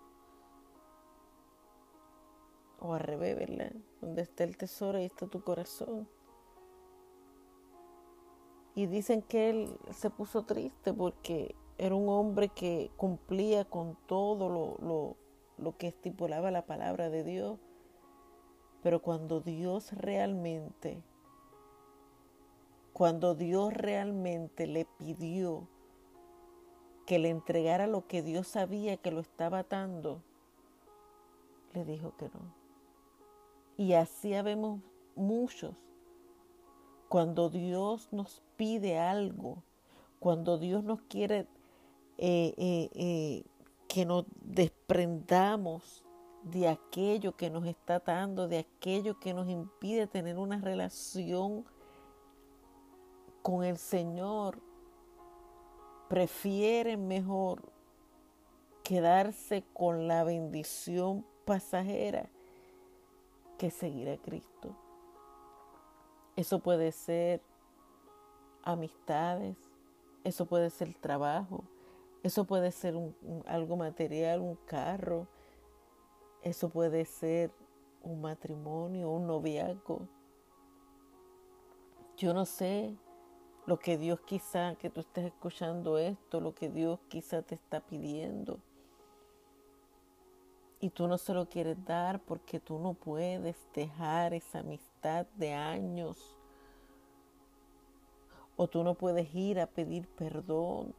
O 2.85 2.93
al 2.93 2.99
revés, 3.01 3.35
¿verdad? 3.35 3.71
Donde 4.01 4.21
está 4.21 4.43
el 4.43 4.57
tesoro, 4.57 4.97
ahí 4.97 5.05
está 5.05 5.27
tu 5.27 5.41
corazón. 5.41 6.07
Y 8.75 8.87
dicen 8.87 9.21
que 9.21 9.49
él 9.49 9.79
se 9.91 10.09
puso 10.09 10.43
triste 10.43 10.93
porque 10.93 11.55
era 11.77 11.95
un 11.95 12.09
hombre 12.09 12.49
que 12.49 12.91
cumplía 12.97 13.65
con 13.65 13.97
todo 14.05 14.49
lo, 14.49 14.77
lo, 14.85 15.15
lo 15.57 15.77
que 15.77 15.87
estipulaba 15.87 16.51
la 16.51 16.65
palabra 16.65 17.09
de 17.09 17.23
Dios. 17.23 17.59
Pero 18.83 19.01
cuando 19.01 19.39
Dios 19.39 19.91
realmente 19.93 21.03
cuando 22.95 23.35
Dios 23.35 23.73
realmente 23.73 24.67
le 24.67 24.85
pidió 24.85 25.67
que 27.05 27.19
le 27.19 27.29
entregara 27.29 27.87
lo 27.87 28.07
que 28.07 28.21
Dios 28.21 28.47
sabía 28.47 28.95
que 28.95 29.11
lo 29.11 29.19
estaba 29.19 29.59
atando, 29.59 30.23
le 31.73 31.83
dijo 31.83 32.15
que 32.15 32.29
no. 32.29 32.64
Y 33.77 33.93
así 33.93 34.33
habemos 34.33 34.81
muchos. 35.15 35.75
Cuando 37.09 37.49
Dios 37.49 38.09
nos 38.11 38.41
pide 38.55 38.97
algo, 38.97 39.63
cuando 40.19 40.57
Dios 40.57 40.83
nos 40.83 41.01
quiere 41.03 41.47
eh, 42.17 42.53
eh, 42.57 42.89
eh, 42.93 43.43
que 43.87 44.05
nos 44.05 44.25
desprendamos 44.41 46.03
de 46.43 46.67
aquello 46.67 47.35
que 47.35 47.49
nos 47.49 47.65
está 47.65 47.95
atando, 47.95 48.47
de 48.47 48.59
aquello 48.59 49.19
que 49.19 49.33
nos 49.33 49.49
impide 49.49 50.07
tener 50.07 50.37
una 50.37 50.59
relación 50.59 51.65
con 53.41 53.63
el 53.63 53.77
Señor 53.77 54.59
prefieren 56.07 57.07
mejor 57.07 57.71
quedarse 58.83 59.63
con 59.73 60.07
la 60.07 60.23
bendición 60.23 61.25
pasajera 61.45 62.29
que 63.57 63.71
seguir 63.71 64.09
a 64.09 64.17
Cristo. 64.17 64.75
Eso 66.35 66.59
puede 66.59 66.91
ser 66.91 67.41
amistades, 68.63 69.57
Eso 70.25 70.47
puede 70.47 70.71
ser 70.71 70.91
trabajo, 70.95 71.63
eso 72.23 72.45
puede 72.45 72.71
ser 72.71 72.95
algo 73.45 73.77
material, 73.77 74.41
un 74.41 74.55
carro, 74.65 75.27
eso 76.41 76.69
puede 76.69 77.05
ser 77.05 77.51
un 78.01 78.21
matrimonio, 78.21 79.11
un 79.11 79.27
noviazgo. 79.27 80.07
Yo 82.17 82.33
no 82.33 82.45
sé 82.45 82.95
lo 83.67 83.77
que 83.77 83.99
Dios 83.99 84.19
quizá, 84.21 84.75
que 84.75 84.89
tú 84.89 85.01
estés 85.01 85.25
escuchando 85.25 85.99
esto, 85.99 86.41
lo 86.41 86.55
que 86.55 86.69
Dios 86.69 86.99
quizá 87.07 87.43
te 87.43 87.53
está 87.53 87.81
pidiendo. 87.81 88.59
Y 90.85 90.91
tú 90.91 91.07
no 91.07 91.17
se 91.17 91.33
lo 91.33 91.49
quieres 91.49 91.83
dar 91.83 92.19
porque 92.19 92.59
tú 92.59 92.77
no 92.77 92.93
puedes 92.93 93.57
dejar 93.73 94.35
esa 94.35 94.59
amistad 94.59 95.25
de 95.35 95.51
años. 95.51 96.37
O 98.55 98.67
tú 98.67 98.83
no 98.83 98.93
puedes 98.93 99.33
ir 99.33 99.59
a 99.59 99.65
pedir 99.65 100.07
perdón. 100.07 100.93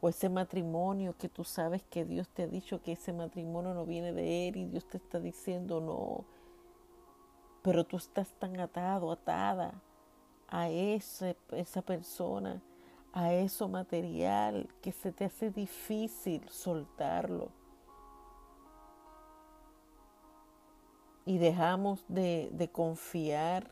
O 0.00 0.08
ese 0.08 0.28
matrimonio 0.28 1.14
que 1.16 1.28
tú 1.28 1.44
sabes 1.44 1.84
que 1.84 2.04
Dios 2.04 2.28
te 2.30 2.42
ha 2.42 2.46
dicho 2.48 2.82
que 2.82 2.94
ese 2.94 3.12
matrimonio 3.12 3.74
no 3.74 3.86
viene 3.86 4.12
de 4.12 4.48
Él 4.48 4.56
y 4.56 4.66
Dios 4.66 4.84
te 4.88 4.96
está 4.96 5.20
diciendo 5.20 5.80
no. 5.80 6.24
Pero 7.62 7.84
tú 7.84 7.96
estás 7.96 8.34
tan 8.40 8.58
atado, 8.58 9.12
atada 9.12 9.80
a 10.48 10.68
ese, 10.68 11.36
esa 11.52 11.80
persona, 11.80 12.60
a 13.12 13.32
eso 13.32 13.68
material 13.68 14.68
que 14.80 14.92
se 14.92 15.12
te 15.12 15.26
hace 15.26 15.50
difícil 15.50 16.48
soltarlo. 16.48 17.50
Y 21.24 21.38
dejamos 21.38 22.04
de, 22.08 22.50
de 22.52 22.68
confiar 22.68 23.70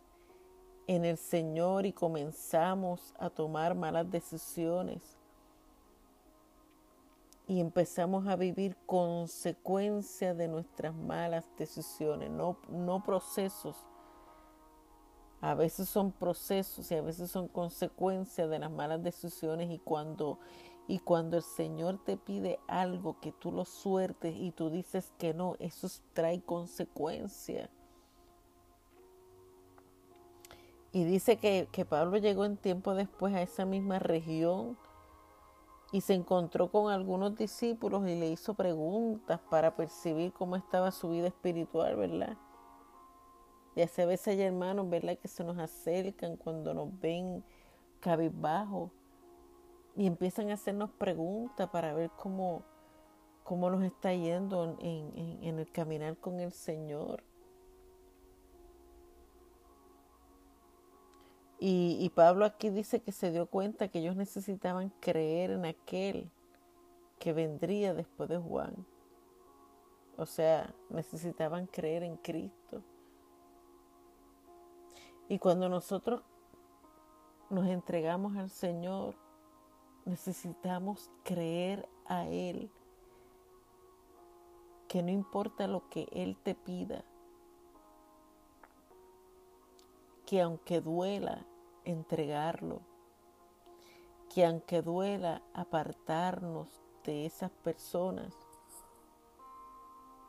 en 0.86 1.04
el 1.04 1.16
Señor 1.16 1.86
y 1.86 1.92
comenzamos 1.92 3.14
a 3.18 3.30
tomar 3.30 3.74
malas 3.74 4.10
decisiones. 4.10 5.16
Y 7.46 7.60
empezamos 7.60 8.28
a 8.28 8.36
vivir 8.36 8.76
consecuencias 8.86 10.36
de 10.36 10.46
nuestras 10.46 10.94
malas 10.94 11.44
decisiones, 11.56 12.30
no, 12.30 12.58
no 12.68 13.02
procesos 13.02 13.76
a 15.40 15.54
veces 15.54 15.88
son 15.88 16.12
procesos 16.12 16.90
y 16.90 16.94
a 16.94 17.02
veces 17.02 17.30
son 17.30 17.48
consecuencias 17.48 18.50
de 18.50 18.58
las 18.58 18.70
malas 18.70 19.02
decisiones 19.02 19.70
y 19.70 19.78
cuando 19.78 20.38
y 20.90 20.98
cuando 20.98 21.36
el 21.36 21.44
Señor 21.44 21.98
te 22.04 22.16
pide 22.16 22.58
algo 22.66 23.20
que 23.20 23.30
tú 23.30 23.52
lo 23.52 23.64
suertes 23.64 24.34
y 24.36 24.50
tú 24.50 24.70
dices 24.70 25.12
que 25.18 25.32
no, 25.32 25.54
eso 25.60 25.86
trae 26.14 26.42
consecuencias. 26.42 27.70
Y 30.90 31.04
dice 31.04 31.36
que, 31.36 31.68
que 31.70 31.84
Pablo 31.84 32.16
llegó 32.16 32.44
en 32.44 32.56
tiempo 32.56 32.96
después 32.96 33.32
a 33.36 33.42
esa 33.42 33.64
misma 33.64 34.00
región 34.00 34.76
y 35.92 36.00
se 36.00 36.14
encontró 36.14 36.72
con 36.72 36.92
algunos 36.92 37.36
discípulos 37.36 38.08
y 38.08 38.18
le 38.18 38.28
hizo 38.28 38.54
preguntas 38.54 39.38
para 39.48 39.76
percibir 39.76 40.32
cómo 40.32 40.56
estaba 40.56 40.90
su 40.90 41.10
vida 41.10 41.28
espiritual, 41.28 41.94
¿verdad? 41.94 42.36
Y 43.74 43.82
a 43.82 44.06
veces 44.06 44.28
hay 44.28 44.42
hermanos, 44.42 44.88
¿verdad? 44.88 45.16
Que 45.18 45.28
se 45.28 45.44
nos 45.44 45.58
acercan 45.58 46.36
cuando 46.36 46.74
nos 46.74 46.98
ven 47.00 47.44
cabizbajo 48.00 48.90
y 49.96 50.06
empiezan 50.06 50.50
a 50.50 50.54
hacernos 50.54 50.90
preguntas 50.90 51.68
para 51.70 51.92
ver 51.94 52.10
cómo, 52.16 52.64
cómo 53.44 53.70
nos 53.70 53.84
está 53.84 54.12
yendo 54.12 54.76
en, 54.80 55.42
en 55.42 55.58
el 55.58 55.70
caminar 55.70 56.16
con 56.16 56.40
el 56.40 56.52
Señor. 56.52 57.22
Y, 61.62 61.98
y, 62.00 62.08
Pablo 62.08 62.46
aquí 62.46 62.70
dice 62.70 63.00
que 63.00 63.12
se 63.12 63.30
dio 63.30 63.44
cuenta 63.44 63.88
que 63.88 63.98
ellos 63.98 64.16
necesitaban 64.16 64.88
creer 64.98 65.50
en 65.50 65.66
aquel 65.66 66.30
que 67.18 67.34
vendría 67.34 67.92
después 67.92 68.30
de 68.30 68.38
Juan. 68.38 68.86
O 70.16 70.24
sea, 70.24 70.74
necesitaban 70.88 71.66
creer 71.66 72.02
en 72.02 72.16
Cristo. 72.16 72.59
Y 75.30 75.38
cuando 75.38 75.68
nosotros 75.68 76.22
nos 77.50 77.68
entregamos 77.68 78.36
al 78.36 78.50
Señor, 78.50 79.14
necesitamos 80.04 81.08
creer 81.22 81.88
a 82.06 82.26
Él, 82.26 82.68
que 84.88 85.04
no 85.04 85.12
importa 85.12 85.68
lo 85.68 85.88
que 85.88 86.08
Él 86.10 86.36
te 86.36 86.56
pida, 86.56 87.04
que 90.26 90.40
aunque 90.40 90.80
duela 90.80 91.46
entregarlo, 91.84 92.80
que 94.34 94.44
aunque 94.44 94.82
duela 94.82 95.42
apartarnos 95.54 96.82
de 97.04 97.24
esas 97.24 97.52
personas 97.52 98.34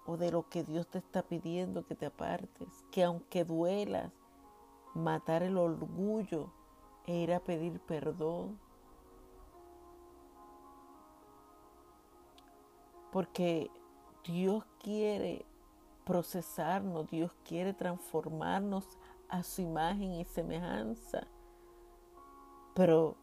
o 0.05 0.15
de 0.17 0.31
lo 0.31 0.47
que 0.47 0.63
Dios 0.63 0.87
te 0.87 0.99
está 0.99 1.23
pidiendo 1.23 1.87
que 1.87 1.95
te 1.95 2.05
apartes, 2.05 2.85
que 2.91 3.03
aunque 3.03 3.43
duelas 3.43 4.11
matar 4.93 5.43
el 5.43 5.57
orgullo 5.57 6.51
e 7.05 7.15
ir 7.17 7.33
a 7.33 7.39
pedir 7.39 7.79
perdón. 7.81 8.59
Porque 13.11 13.69
Dios 14.23 14.65
quiere 14.79 15.45
procesarnos, 16.05 17.09
Dios 17.09 17.31
quiere 17.43 17.73
transformarnos 17.73 18.85
a 19.29 19.43
su 19.43 19.61
imagen 19.61 20.13
y 20.13 20.25
semejanza. 20.25 21.27
Pero 22.73 23.15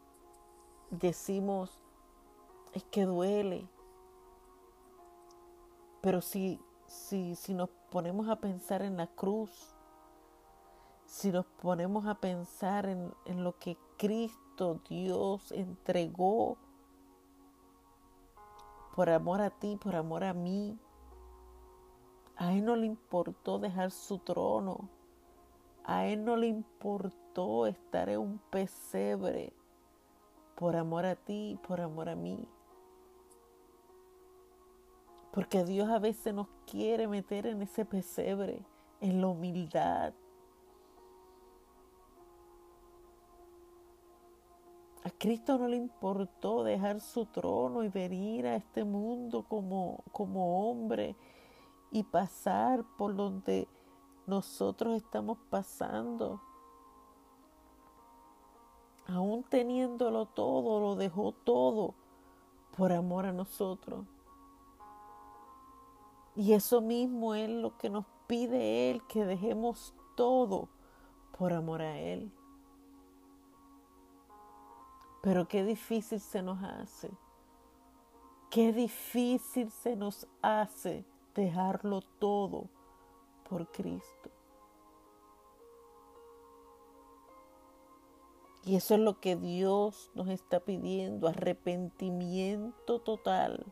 decimos, 0.90 1.80
es 2.72 2.84
que 2.84 3.04
duele. 3.04 3.68
Pero 6.00 6.20
si, 6.20 6.60
si, 6.86 7.34
si 7.34 7.54
nos 7.54 7.70
ponemos 7.90 8.28
a 8.28 8.36
pensar 8.36 8.82
en 8.82 8.96
la 8.96 9.06
cruz, 9.06 9.74
si 11.08 11.32
nos 11.32 11.46
ponemos 11.46 12.06
a 12.06 12.16
pensar 12.16 12.86
en, 12.86 13.42
lo 13.42 13.58
que 13.58 13.78
Cristo 13.96 14.78
Dios 14.88 15.50
entregó 15.52 16.58
por 18.94 19.08
amor 19.08 19.40
a 19.40 19.48
ti, 19.48 19.76
por 19.76 19.96
amor 19.96 20.22
a 20.22 20.34
mí, 20.34 20.78
a 22.36 22.52
Él 22.52 22.64
no 22.64 22.76
le 22.76 22.86
importó 22.86 23.58
dejar 23.58 23.90
su 23.90 24.18
trono, 24.18 24.90
a 25.82 26.04
Él 26.06 26.26
no 26.26 26.36
le 26.36 26.46
importó 26.46 27.66
estar 27.66 28.10
en 28.10 28.20
un 28.20 28.38
pesebre 28.50 29.54
por 30.56 30.76
amor 30.76 31.06
a 31.06 31.16
ti, 31.16 31.58
por 31.66 31.80
amor 31.80 32.10
a 32.10 32.16
mí. 32.16 32.46
Porque 35.32 35.64
Dios 35.64 35.88
a 35.88 35.98
veces 35.98 36.34
nos 36.34 36.48
quiere 36.66 37.08
meter 37.08 37.46
en 37.46 37.62
ese 37.62 37.86
pesebre, 37.86 38.62
en 39.00 39.22
la 39.22 39.28
humildad, 39.28 40.12
Cristo 45.18 45.58
no 45.58 45.66
le 45.66 45.76
importó 45.76 46.62
dejar 46.62 47.00
su 47.00 47.26
trono 47.26 47.82
y 47.82 47.88
venir 47.88 48.46
a 48.46 48.54
este 48.54 48.84
mundo 48.84 49.44
como, 49.48 50.04
como 50.12 50.70
hombre 50.70 51.16
y 51.90 52.04
pasar 52.04 52.84
por 52.96 53.16
donde 53.16 53.66
nosotros 54.28 54.96
estamos 54.96 55.38
pasando. 55.50 56.40
Aún 59.08 59.42
teniéndolo 59.42 60.26
todo, 60.26 60.80
lo 60.80 60.94
dejó 60.94 61.32
todo 61.32 61.94
por 62.76 62.92
amor 62.92 63.26
a 63.26 63.32
nosotros. 63.32 64.06
Y 66.36 66.52
eso 66.52 66.80
mismo 66.80 67.34
es 67.34 67.50
lo 67.50 67.76
que 67.76 67.90
nos 67.90 68.04
pide 68.28 68.92
Él, 68.92 69.02
que 69.08 69.24
dejemos 69.24 69.94
todo 70.14 70.68
por 71.36 71.52
amor 71.52 71.82
a 71.82 71.98
Él. 71.98 72.30
Pero 75.22 75.48
qué 75.48 75.64
difícil 75.64 76.20
se 76.20 76.42
nos 76.42 76.62
hace. 76.62 77.10
Qué 78.50 78.72
difícil 78.72 79.70
se 79.70 79.96
nos 79.96 80.26
hace 80.42 81.04
dejarlo 81.34 82.00
todo 82.18 82.68
por 83.48 83.70
Cristo. 83.70 84.30
Y 88.64 88.76
eso 88.76 88.94
es 88.94 89.00
lo 89.00 89.18
que 89.18 89.34
Dios 89.36 90.10
nos 90.14 90.28
está 90.28 90.60
pidiendo, 90.60 91.28
arrepentimiento 91.28 93.00
total. 93.00 93.64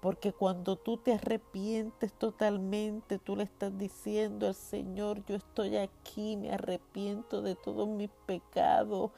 Porque 0.00 0.34
cuando 0.34 0.76
tú 0.76 0.98
te 0.98 1.14
arrepientes 1.14 2.12
totalmente, 2.12 3.18
tú 3.18 3.36
le 3.36 3.44
estás 3.44 3.78
diciendo 3.78 4.46
al 4.46 4.54
Señor, 4.54 5.24
yo 5.24 5.36
estoy 5.36 5.78
aquí, 5.78 6.36
me 6.36 6.52
arrepiento 6.52 7.40
de 7.40 7.54
todos 7.54 7.88
mis 7.88 8.10
pecados, 8.26 9.12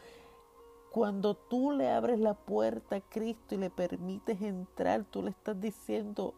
cuando 0.96 1.34
tú 1.34 1.72
le 1.72 1.90
abres 1.90 2.18
la 2.18 2.32
puerta 2.32 2.96
a 2.96 3.00
Cristo 3.02 3.54
y 3.54 3.58
le 3.58 3.68
permites 3.68 4.40
entrar, 4.40 5.04
tú 5.04 5.22
le 5.22 5.28
estás 5.28 5.60
diciendo, 5.60 6.32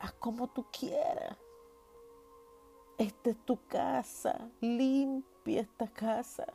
haz 0.00 0.12
como 0.12 0.48
tú 0.48 0.64
quieras. 0.72 1.36
Esta 2.96 3.28
es 3.28 3.36
tu 3.44 3.58
casa, 3.66 4.50
limpia 4.62 5.60
esta 5.60 5.88
casa. 5.88 6.46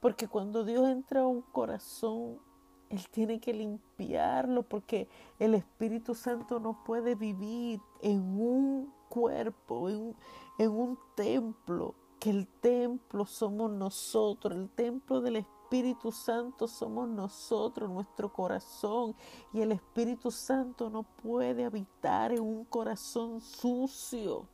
Porque 0.00 0.26
cuando 0.26 0.64
Dios 0.64 0.88
entra 0.88 1.20
a 1.20 1.26
un 1.26 1.42
corazón, 1.42 2.40
Él 2.88 3.06
tiene 3.10 3.40
que 3.40 3.52
limpiarlo 3.52 4.62
porque 4.62 5.06
el 5.38 5.52
Espíritu 5.52 6.14
Santo 6.14 6.60
no 6.60 6.82
puede 6.82 7.14
vivir 7.14 7.82
en 8.00 8.22
un 8.40 8.90
cuerpo, 9.10 9.90
en 9.90 9.96
un, 9.98 10.16
en 10.56 10.70
un 10.70 10.98
templo, 11.14 11.94
que 12.18 12.30
el 12.30 12.46
templo 12.46 13.24
somos 13.24 13.70
nosotros, 13.70 14.56
el 14.56 14.68
templo 14.70 15.20
del 15.20 15.36
Espíritu 15.36 16.10
Santo 16.10 16.66
somos 16.66 17.08
nosotros, 17.08 17.90
nuestro 17.90 18.32
corazón, 18.32 19.14
y 19.52 19.60
el 19.60 19.72
Espíritu 19.72 20.30
Santo 20.30 20.90
no 20.90 21.02
puede 21.02 21.64
habitar 21.64 22.32
en 22.32 22.40
un 22.40 22.64
corazón 22.64 23.40
sucio. 23.40 24.48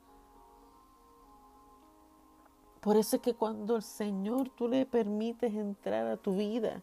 Por 2.81 2.97
eso 2.97 3.17
es 3.17 3.23
que 3.23 3.35
cuando 3.35 3.77
el 3.77 3.83
Señor 3.83 4.51
tú 4.51 4.69
le 4.69 4.85
permites 4.85 5.55
entrar 5.55 6.07
a 6.07 6.19
tu 6.19 6.37
vida, 6.37 6.83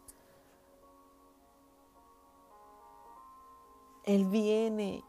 Él 4.03 4.25
viene 4.25 5.03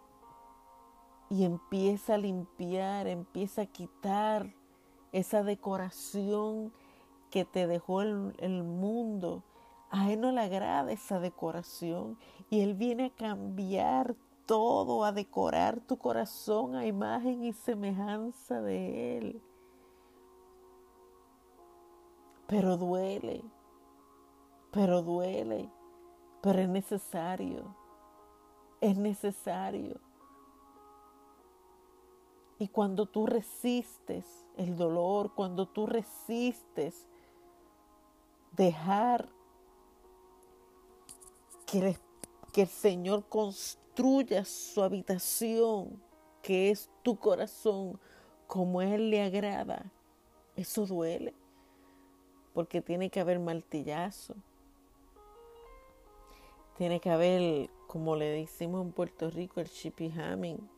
y 1.30 1.44
empieza 1.44 2.14
a 2.14 2.18
limpiar, 2.18 3.06
empieza 3.06 3.62
a 3.62 3.66
quitar 3.66 4.54
esa 5.12 5.42
decoración 5.42 6.72
que 7.30 7.44
te 7.44 7.66
dejó 7.66 8.02
el, 8.02 8.62
mundo. 8.62 9.42
A 9.90 10.10
Él 10.10 10.20
no 10.20 10.32
le 10.32 10.40
agrada 10.40 10.92
esa 10.92 11.20
decoración 11.20 12.18
y 12.50 12.60
Él 12.60 12.74
viene 12.74 13.06
a 13.06 13.10
cambiar 13.10 14.16
todo, 14.46 15.04
a 15.04 15.12
decorar 15.12 15.80
tu 15.80 15.98
corazón 15.98 16.74
a 16.76 16.86
imagen 16.86 17.44
y 17.44 17.52
semejanza 17.52 18.60
de 18.60 19.18
Él. 19.18 19.42
Pero 22.46 22.76
duele, 22.76 23.42
pero 24.70 25.02
duele, 25.02 25.70
pero 26.42 26.58
es 26.58 26.68
necesario, 26.68 27.74
es 28.80 28.98
necesario. 28.98 30.00
Y 32.62 32.68
cuando 32.68 33.06
tú 33.06 33.26
resistes 33.26 34.24
el 34.56 34.76
dolor, 34.76 35.34
cuando 35.34 35.66
tú 35.66 35.84
resistes 35.84 37.08
dejar 38.52 39.28
que 41.66 41.96
el, 42.54 42.68
Señor 42.68 43.28
construya 43.28 44.44
su 44.44 44.80
habitación, 44.80 46.00
que 46.40 46.70
es 46.70 46.88
tu 47.02 47.18
corazón, 47.18 47.98
como 48.46 48.80
Él 48.80 49.10
le 49.10 49.22
agrada, 49.22 49.90
eso 50.54 50.86
duele, 50.86 51.34
porque 52.54 52.80
tiene 52.80 53.10
que 53.10 53.18
haber 53.18 53.40
martillazo, 53.40 54.36
tiene 56.76 57.00
que 57.00 57.10
haber, 57.10 57.70
como 57.88 58.14
le 58.14 58.26
decimos 58.26 58.82
en 58.82 58.92
Puerto 58.92 59.30
Rico, 59.30 59.58
el 59.58 59.68
chippy 59.68 60.12
hamming. 60.12 60.70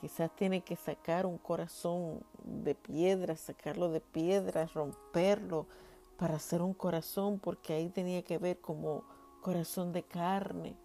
Quizás 0.00 0.30
tiene 0.36 0.60
que 0.60 0.76
sacar 0.76 1.26
un 1.26 1.38
corazón 1.38 2.22
de 2.44 2.76
piedra, 2.76 3.36
sacarlo 3.36 3.90
de 3.90 4.00
piedra, 4.00 4.66
romperlo 4.66 5.66
para 6.16 6.36
hacer 6.36 6.62
un 6.62 6.72
corazón, 6.72 7.40
porque 7.40 7.72
ahí 7.72 7.88
tenía 7.88 8.22
que 8.22 8.38
ver 8.38 8.60
como 8.60 9.02
corazón 9.42 9.92
de 9.92 10.04
carne. 10.04 10.76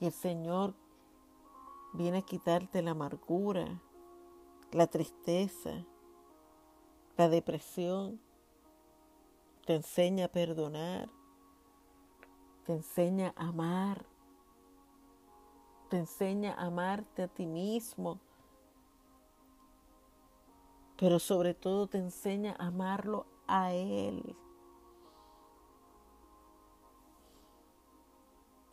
Y 0.00 0.06
el 0.06 0.12
Señor 0.12 0.74
viene 1.92 2.18
a 2.18 2.22
quitarte 2.22 2.82
la 2.82 2.90
amargura, 2.90 3.80
la 4.72 4.88
tristeza, 4.88 5.86
la 7.16 7.28
depresión. 7.28 8.20
Te 9.64 9.76
enseña 9.76 10.24
a 10.24 10.32
perdonar, 10.32 11.08
te 12.64 12.72
enseña 12.72 13.32
a 13.36 13.46
amar 13.46 14.17
te 15.88 15.98
enseña 15.98 16.54
a 16.54 16.66
amarte 16.66 17.22
a 17.22 17.28
ti 17.28 17.46
mismo, 17.46 18.18
pero 20.98 21.18
sobre 21.18 21.54
todo 21.54 21.86
te 21.86 21.98
enseña 21.98 22.54
a 22.58 22.66
amarlo 22.66 23.26
a 23.46 23.72
Él. 23.72 24.36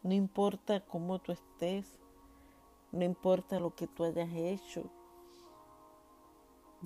No 0.04 0.14
importa 0.14 0.82
cómo 0.82 1.20
tú 1.20 1.32
estés, 1.32 2.00
no 2.92 3.04
importa 3.04 3.60
lo 3.60 3.74
que 3.74 3.88
tú 3.88 4.04
hayas 4.04 4.30
hecho. 4.34 4.84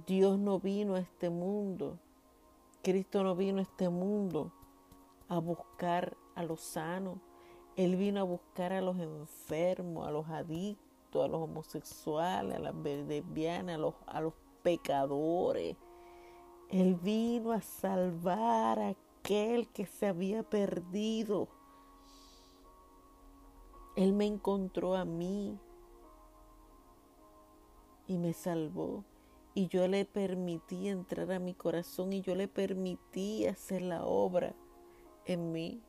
Dios 0.08 0.40
no 0.40 0.60
vino 0.60 0.96
a 0.96 1.00
este 1.00 1.30
mundo, 1.30 2.00
Cristo 2.82 3.24
no 3.24 3.36
vino 3.36 3.60
a 3.60 3.64
este 3.64 3.90
mundo 3.90 4.54
a 5.28 5.40
buscar 5.40 6.16
a 6.36 6.44
los 6.44 6.62
sanos, 6.62 7.18
él 7.80 7.96
vino 7.96 8.20
a 8.20 8.24
buscar 8.24 8.74
a 8.74 8.82
los 8.82 8.98
enfermos, 9.00 10.06
a 10.06 10.12
los 10.12 10.28
adictos, 10.28 11.24
a 11.24 11.30
los 11.30 11.44
homosexuales, 11.44 12.58
a 12.58 12.60
las 12.60 12.76
lesbianas, 12.76 13.76
a 13.76 13.78
los, 13.78 13.94
a 14.06 14.20
los 14.20 14.34
pecadores. 14.64 15.78
Él 16.70 16.96
vino 16.96 17.54
a 17.54 17.62
salvar 17.62 18.80
a 18.80 18.90
aquel 18.90 19.70
que 19.70 19.86
se 19.86 20.08
había 20.08 20.44
perdido. 20.44 21.48
Él 23.96 24.12
me 24.12 24.26
encontró 24.26 24.98
a 24.98 25.06
mí 25.06 25.58
y 28.08 28.18
me 28.18 28.34
salvó. 28.34 29.06
Y 29.54 29.70
yo 29.70 29.88
le 29.88 30.04
permití 30.04 30.90
entrar 30.90 31.32
a 31.32 31.40
mi 31.40 31.54
corazón 31.54 32.12
y 32.12 32.20
yo 32.20 32.36
le 32.36 32.50
permití 32.50 33.48
hacer 33.48 33.84
la 33.84 34.04
obra 34.04 34.54
en 35.24 35.54
mí. 35.54 35.82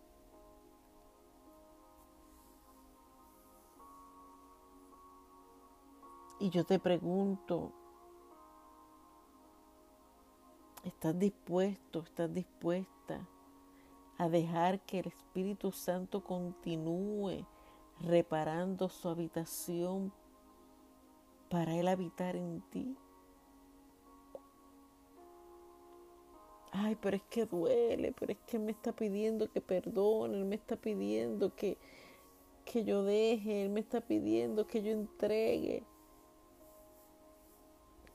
Y 6.43 6.49
yo 6.49 6.65
te 6.65 6.79
pregunto, 6.79 7.71
¿estás 10.85 11.19
dispuesto, 11.19 12.01
estás 12.01 12.33
dispuesta 12.33 13.29
a 14.17 14.31
dejar 14.31 14.81
que 14.81 15.01
el 15.01 15.09
Espíritu 15.09 15.71
Santo 15.71 16.25
continúe 16.25 17.45
reparando 18.01 18.89
su 18.89 19.11
habitación 19.11 20.15
para 21.51 21.77
Él 21.77 21.89
habitar 21.89 22.37
en 22.37 22.63
ti? 22.71 22.97
Ay, 26.73 26.97
pero 27.03 27.19
es 27.19 27.23
que 27.25 27.45
duele, 27.45 28.15
pero 28.19 28.33
es 28.33 28.39
que 28.47 28.59
me 28.59 28.73
está 28.73 28.93
pidiendo 28.93 29.53
que 29.53 29.61
perdone, 29.61 30.39
Él 30.39 30.47
me 30.47 30.55
está 30.55 30.77
pidiendo 30.77 31.55
que, 31.55 31.77
que 32.65 32.83
yo 32.83 33.05
deje, 33.05 33.65
Él 33.65 33.69
me 33.69 33.81
está 33.81 34.01
pidiendo 34.01 34.67
que 34.67 34.83
yo 34.83 34.91
entregue. 34.93 35.85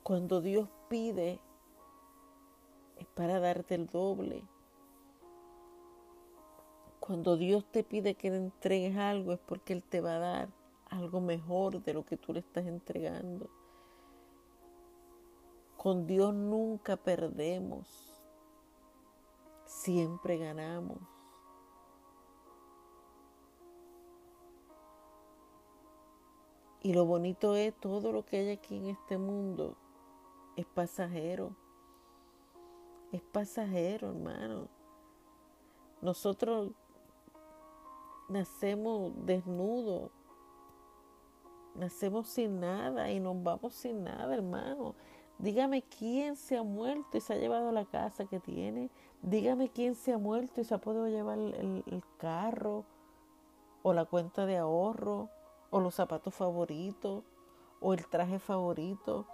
Cuando 0.06 0.40
Dios 0.40 0.70
pide, 0.88 1.40
es 2.98 3.08
para 3.16 3.40
darte 3.40 3.74
el 3.74 3.88
doble. 3.88 4.44
Cuando 7.00 7.38
Dios 7.38 7.66
te 7.72 7.84
pide 7.84 8.14
que 8.14 8.30
le 8.30 8.38
entregues 8.38 8.96
algo, 8.98 9.34
es 9.34 9.40
porque 9.40 9.74
Él 9.74 9.82
te 9.82 10.02
va 10.02 10.18
a 10.18 10.20
dar 10.20 10.50
algo 10.92 11.22
mejor 11.22 11.82
de 11.82 11.96
lo 11.96 12.06
que 12.06 12.18
tú 12.18 12.34
le 12.34 12.42
estás 12.42 12.68
entregando. 12.68 13.50
Con 15.76 16.06
Dios 16.06 16.36
nunca 16.36 16.98
perdemos, 16.98 18.22
siempre 19.66 20.38
ganamos. 20.38 21.00
Y 26.84 26.94
lo 26.94 27.06
bonito 27.06 27.56
es 27.56 27.74
todo 27.80 28.12
lo 28.12 28.24
que 28.24 28.38
hay 28.38 28.52
aquí 28.52 28.78
en 28.78 28.90
este 28.90 29.18
mundo 29.18 29.76
es 30.56 30.66
pasajero. 30.66 31.56
Es 33.12 33.22
pasajero, 33.22 34.10
hermano. 34.10 34.68
Nosotros 36.02 36.72
nacemos 38.30 39.14
desnudos, 39.26 40.12
nacemos 41.76 42.28
sin 42.28 42.60
nada 42.60 43.12
y 43.12 43.20
nos 43.20 43.42
vamos 43.42 43.74
sin 43.74 44.04
nada, 44.04 44.34
hermano. 44.34 44.96
Dígame 45.38 45.82
quién 45.82 46.36
se 46.36 46.58
ha 46.58 46.64
muerto 46.64 47.18
y 47.18 47.22
se 47.22 47.34
ha 47.34 47.38
llevado 47.38 47.72
la 47.72 47.86
casa 47.86 48.26
que 48.26 48.40
tiene. 48.40 48.90
Dígame 49.22 49.70
quién 49.70 49.96
se 49.96 50.14
ha 50.14 50.18
muerto 50.18 50.62
y 50.62 50.64
se 50.64 50.74
ha 50.74 50.78
podido 50.78 51.08
llevar 51.08 51.40
el, 51.40 51.84
el 51.86 52.04
carro 52.18 52.86
o 53.84 53.94
la 53.94 54.06
cuenta 54.06 54.46
de 54.46 54.58
ahorro 54.58 55.30
o 55.70 55.80
los 55.80 55.96
zapatos 55.96 56.34
favoritos 56.34 57.24
o 57.82 57.94
el 57.94 58.08
traje 58.08 58.40
favorito 58.40 59.28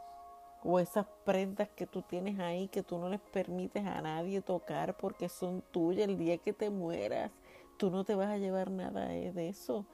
o 0.64 0.80
esas 0.80 1.06
prendas 1.26 1.70
que 1.70 1.88
tú 1.88 2.02
tienes 2.04 2.40
ahí 2.40 2.68
que 2.68 2.84
tú 2.84 2.98
no 2.98 3.10
les 3.10 3.20
permites 3.20 3.86
a 3.86 4.02
nadie 4.02 4.42
tocar 4.42 4.96
porque 4.98 5.30
son 5.30 5.64
tuyas 5.72 6.08
el 6.08 6.18
día 6.18 6.38
que 6.38 6.54
te 6.54 6.70
mueras. 6.70 7.32
Tú 7.78 7.90
no 7.90 8.04
te 8.04 8.16
vas 8.16 8.30
a 8.30 8.38
llevar 8.38 8.70
nada 8.70 9.08
de 9.08 9.50
eso. 9.50 9.86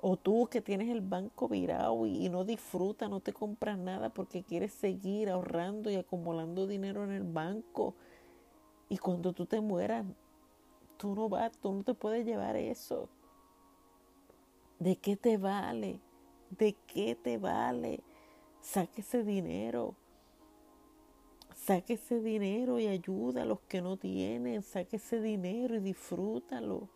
O 0.00 0.16
tú 0.16 0.46
que 0.48 0.60
tienes 0.60 0.88
el 0.90 1.00
banco 1.00 1.48
virado 1.48 2.06
y, 2.06 2.28
no 2.28 2.44
disfrutas, 2.44 3.10
no 3.10 3.20
te 3.20 3.32
compras 3.32 3.78
nada 3.78 4.10
porque 4.10 4.44
quieres 4.44 4.72
seguir 4.72 5.28
ahorrando 5.28 5.90
y 5.90 5.96
acumulando 5.96 6.66
dinero 6.66 7.02
en 7.02 7.10
el 7.10 7.24
banco. 7.24 7.94
Y 8.88 8.98
cuando 8.98 9.32
tú 9.32 9.46
te 9.46 9.60
mueras, 9.60 10.06
tú 10.98 11.14
no 11.14 11.28
vas, 11.28 11.50
tú 11.58 11.72
no 11.72 11.82
te 11.82 11.94
puedes 11.94 12.24
llevar 12.24 12.56
eso. 12.56 13.08
¿De 14.78 14.96
qué 14.96 15.16
te 15.16 15.36
vale? 15.36 15.98
¿De 16.50 16.74
qué 16.86 17.16
te 17.16 17.38
vale? 17.38 18.00
Saque 18.70 19.00
ese 19.00 19.24
dinero. 19.24 19.94
Saque 21.54 21.94
ese 21.94 22.20
dinero 22.20 22.78
y 22.78 22.86
ayuda 22.86 23.42
a 23.42 23.44
los 23.46 23.60
que 23.60 23.80
no 23.80 23.96
tienen. 23.96 24.62
Saque 24.62 24.96
ese 24.96 25.22
dinero 25.22 25.76
y 25.76 25.80
disfrútalo 25.80 26.90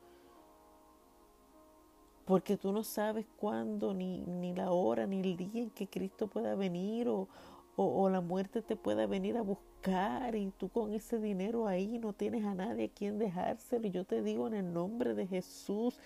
porque 2.27 2.57
tú 2.57 2.73
no 2.73 2.85
sabes 2.85 3.27
cuándo, 3.37 3.95
ni, 3.95 4.21
ni, 4.21 4.55
la 4.55 4.71
hora, 4.71 5.07
ni 5.07 5.21
el 5.21 5.37
día 5.37 5.63
en 5.63 5.71
que 5.71 5.89
Cristo 5.89 6.29
pueda 6.29 6.55
venir 6.55 7.09
o, 7.09 7.27
o, 7.75 8.09
la 8.11 8.21
muerte 8.21 8.63
te 8.63 8.77
pueda 8.77 9.07
venir 9.07 9.37
a 9.37 9.43
buscar 9.43 10.37
y 10.37 10.51
tú 10.51 10.69
con 10.69 10.93
ese 10.93 11.19
dinero 11.19 11.67
ahí 11.67 11.99
no 11.99 12.13
tienes 12.13 12.45
a 12.45 12.55
nadie 12.55 12.85
a 12.85 12.89
quien 12.89 13.19
dejárselo. 13.19 13.87
Y 13.89 13.91
yo 13.91 14.05
te 14.05 14.23
digo 14.23 14.47
en 14.47 14.55
el 14.55 14.73
nombre 14.73 15.15
de 15.15 15.27
Jesús, 15.27 15.99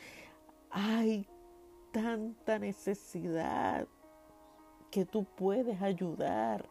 hay 0.71 1.27
tanta 1.93 2.59
necesidad 2.59 3.87
que 4.97 5.05
tú 5.05 5.25
puedes 5.25 5.83
ayudar. 5.83 6.67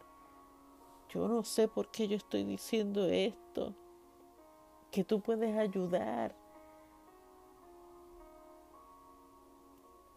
Yo 1.10 1.28
no 1.28 1.44
sé 1.44 1.68
por 1.68 1.92
qué 1.92 2.08
yo 2.08 2.16
estoy 2.16 2.42
diciendo 2.42 3.06
esto, 3.06 3.72
que 4.90 5.04
tú 5.04 5.20
puedes 5.20 5.56
ayudar 5.56 6.34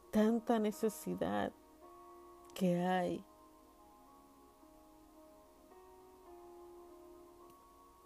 tanta 0.10 0.58
necesidad 0.58 1.54
que 2.56 2.80
hay. 2.80 3.24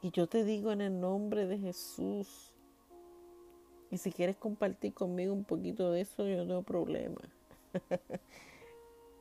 Y 0.02 0.12
yo 0.12 0.28
te 0.28 0.44
digo 0.44 0.74
en 0.74 0.82
el 0.82 1.00
nombre 1.00 1.48
de 1.48 1.60
Jesús, 1.60 2.54
y 3.90 3.98
si 3.98 4.12
quieres 4.12 4.36
compartir 4.36 4.94
conmigo 4.94 5.32
un 5.32 5.46
poquito 5.46 5.92
de 5.92 6.02
eso, 6.02 6.28
yo 6.28 6.40
no 6.40 6.46
tengo 6.46 6.64
problema. 6.64 7.22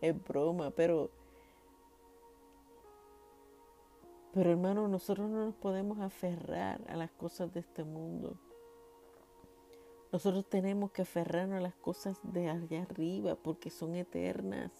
es 0.02 0.22
broma, 0.22 0.70
pero... 0.70 1.10
Pero 4.34 4.50
hermano, 4.50 4.88
nosotros 4.88 5.30
no 5.30 5.46
nos 5.46 5.54
podemos 5.54 6.00
aferrar 6.00 6.80
a 6.88 6.96
las 6.96 7.10
cosas 7.12 7.52
de 7.52 7.60
este 7.60 7.84
mundo. 7.84 8.34
Nosotros 10.10 10.46
tenemos 10.48 10.90
que 10.90 11.02
aferrarnos 11.02 11.58
a 11.58 11.62
las 11.62 11.74
cosas 11.74 12.18
de 12.22 12.48
allá 12.48 12.82
arriba 12.82 13.36
porque 13.36 13.70
son 13.70 13.94
eternas. 13.94 14.70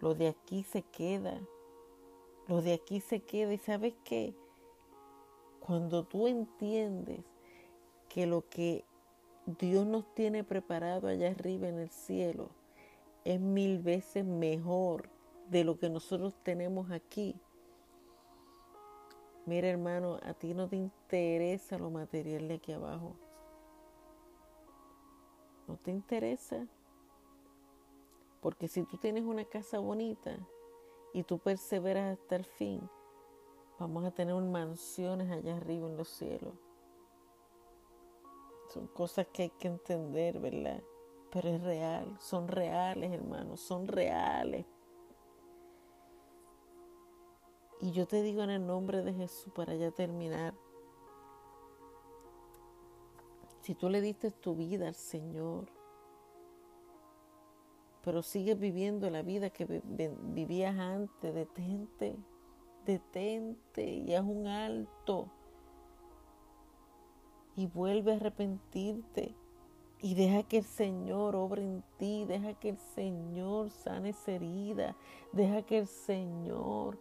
Lo 0.00 0.14
de 0.14 0.28
aquí 0.28 0.62
se 0.62 0.82
queda. 0.82 1.38
Lo 2.48 2.62
de 2.62 2.72
aquí 2.72 3.00
se 3.00 3.20
queda. 3.20 3.52
¿Y 3.52 3.58
sabes 3.58 3.94
qué? 4.04 4.34
Cuando 5.60 6.04
tú 6.04 6.26
entiendes 6.26 7.20
que 8.08 8.26
lo 8.26 8.48
que 8.48 8.86
Dios 9.44 9.86
nos 9.86 10.14
tiene 10.14 10.44
preparado 10.44 11.08
allá 11.08 11.30
arriba 11.30 11.68
en 11.68 11.78
el 11.78 11.90
cielo 11.90 12.57
es 13.32 13.40
mil 13.40 13.78
veces 13.78 14.24
mejor 14.24 15.08
de 15.48 15.64
lo 15.64 15.78
que 15.78 15.88
nosotros 15.88 16.34
tenemos 16.42 16.90
aquí. 16.90 17.34
Mira 19.46 19.68
hermano, 19.68 20.18
a 20.22 20.34
ti 20.34 20.54
no 20.54 20.68
te 20.68 20.76
interesa 20.76 21.78
lo 21.78 21.90
material 21.90 22.48
de 22.48 22.54
aquí 22.54 22.72
abajo 22.72 23.16
no 25.68 25.76
te 25.76 25.90
interesa. 25.90 26.66
Porque 28.40 28.66
si 28.66 28.82
tú 28.84 28.96
tienes 28.96 29.24
una 29.24 29.44
casa 29.44 29.78
bonita 29.78 30.36
y 31.12 31.22
tú 31.22 31.38
perseveras 31.38 32.18
hasta 32.18 32.36
el 32.36 32.44
fin, 32.44 32.88
vamos 33.78 34.04
a 34.04 34.10
tener 34.10 34.34
mansiones 34.34 35.30
allá 35.30 35.56
arriba 35.56 35.86
en 35.86 35.96
los 35.96 36.08
cielos. 36.08 36.54
Son 38.72 38.86
cosas 38.88 39.26
que 39.32 39.44
hay 39.44 39.50
que 39.50 39.68
entender, 39.68 40.38
¿verdad? 40.40 40.82
Pero 41.30 41.48
es 41.50 41.62
real, 41.62 42.16
son 42.20 42.48
reales, 42.48 43.12
hermanos, 43.12 43.60
son 43.60 43.86
reales. 43.86 44.64
Y 47.80 47.92
yo 47.92 48.06
te 48.06 48.22
digo 48.22 48.42
en 48.42 48.50
el 48.50 48.66
nombre 48.66 49.02
de 49.02 49.12
Jesús 49.12 49.52
para 49.54 49.74
ya 49.74 49.90
terminar, 49.90 50.54
si 53.60 53.74
tú 53.74 53.88
le 53.88 54.00
diste 54.00 54.30
tu 54.30 54.56
vida 54.56 54.88
al 54.88 54.94
Señor, 54.94 55.70
pero 58.02 58.22
sigues 58.22 58.58
viviendo 58.58 59.10
la 59.10 59.22
vida 59.22 59.50
que 59.50 59.66
vivías 59.66 60.76
antes, 60.78 61.34
detente, 61.34 62.16
detente 62.86 63.84
y 63.84 64.14
haz 64.14 64.24
un 64.24 64.46
alto 64.46 65.30
y 67.54 67.66
vuelve 67.66 68.12
a 68.12 68.16
arrepentirte 68.16 69.36
y 70.00 70.14
deja 70.14 70.42
que 70.42 70.58
el 70.58 70.64
Señor 70.64 71.36
obre 71.36 71.62
en 71.62 71.82
ti, 71.98 72.24
deja 72.24 72.54
que 72.54 72.70
el 72.70 72.78
Señor 72.78 73.70
sane 73.70 74.10
esa 74.10 74.32
herida, 74.32 74.96
deja 75.32 75.62
que 75.62 75.78
el 75.78 75.86
Señor 75.86 76.98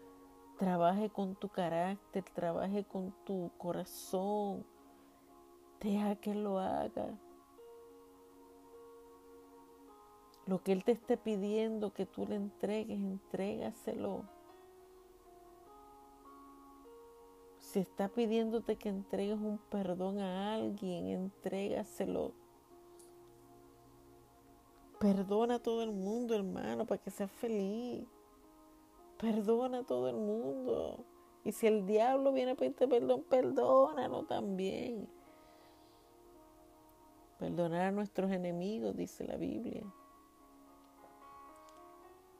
trabaje 0.57 1.09
con 1.09 1.35
tu 1.35 1.49
carácter, 1.49 2.23
trabaje 2.33 2.83
con 2.83 3.13
tu 3.25 3.51
corazón 3.57 4.65
Deja 5.79 6.15
que 6.15 6.33
lo 6.33 6.59
haga. 6.59 7.19
Lo 10.47 10.63
que 10.63 10.71
Él 10.71 10.83
te 10.83 10.93
esté 10.93 11.17
pidiendo 11.17 11.93
que 11.93 12.05
tú 12.05 12.25
le 12.25 12.35
entregues, 12.35 12.99
entrégaselo. 12.99 14.23
Si 17.59 17.79
está 17.79 18.07
pidiéndote 18.07 18.77
que 18.77 18.89
entregues 18.89 19.37
un 19.37 19.59
perdón 19.69 20.19
a 20.19 20.55
alguien, 20.55 21.07
entrégaselo. 21.07 22.31
Perdona 24.99 25.55
a 25.55 25.59
todo 25.59 25.83
el 25.83 25.91
mundo, 25.91 26.33
hermano, 26.33 26.85
para 26.85 27.01
que 27.01 27.11
seas 27.11 27.31
feliz. 27.31 28.07
Perdona 29.17 29.79
a 29.79 29.83
todo 29.83 30.09
el 30.09 30.15
mundo. 30.15 31.05
Y 31.43 31.51
si 31.51 31.67
el 31.67 31.85
diablo 31.85 32.33
viene 32.33 32.51
a 32.51 32.55
pedirte 32.55 32.87
perdón, 32.87 33.23
perdónalo 33.29 34.25
también. 34.25 35.07
Perdonar 37.37 37.81
a 37.81 37.91
nuestros 37.91 38.31
enemigos, 38.31 38.95
dice 38.95 39.23
la 39.23 39.37
Biblia. 39.37 39.83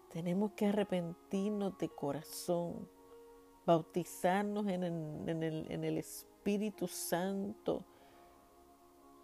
Tenemos 0.10 0.54
que 0.54 0.66
arrepentirnos 0.66 1.78
de 1.78 1.90
corazón, 1.90 2.90
bautizarnos 3.66 4.66
en 4.68 4.84
el, 4.84 5.72
en 5.72 5.84
el 5.84 5.98
Espíritu 6.00 6.88
Santo 6.88 7.86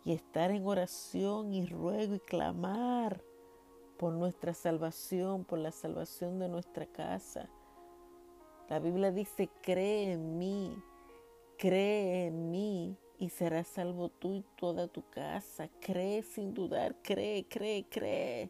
y 0.06 0.14
estar 0.14 0.52
en 0.52 0.66
oración 0.66 1.54
y 1.54 1.66
ruego 1.66 2.16
y 2.16 2.20
clamar 2.20 3.22
por 3.98 4.14
nuestra 4.14 4.54
salvación, 4.54 5.46
por 5.46 5.60
la 5.60 5.72
salvación 5.72 6.40
de 6.40 6.50
nuestra 6.50 6.86
casa. 6.86 7.50
La 8.70 8.80
Biblia 8.80 9.12
dice, 9.12 9.50
cree 9.62 10.14
en 10.14 10.38
mí, 10.38 10.76
cree 11.58 12.28
en 12.28 12.52
mí 12.52 12.98
y 13.18 13.30
serás 13.30 13.68
salvo 13.68 14.10
tú 14.10 14.34
y 14.34 14.46
toda 14.58 14.88
tu 14.88 15.08
casa. 15.10 15.70
Cree 15.80 16.24
sin 16.24 16.54
dudar, 16.54 16.96
cree, 17.02 17.46
cree, 17.48 17.86
cree. 17.88 18.50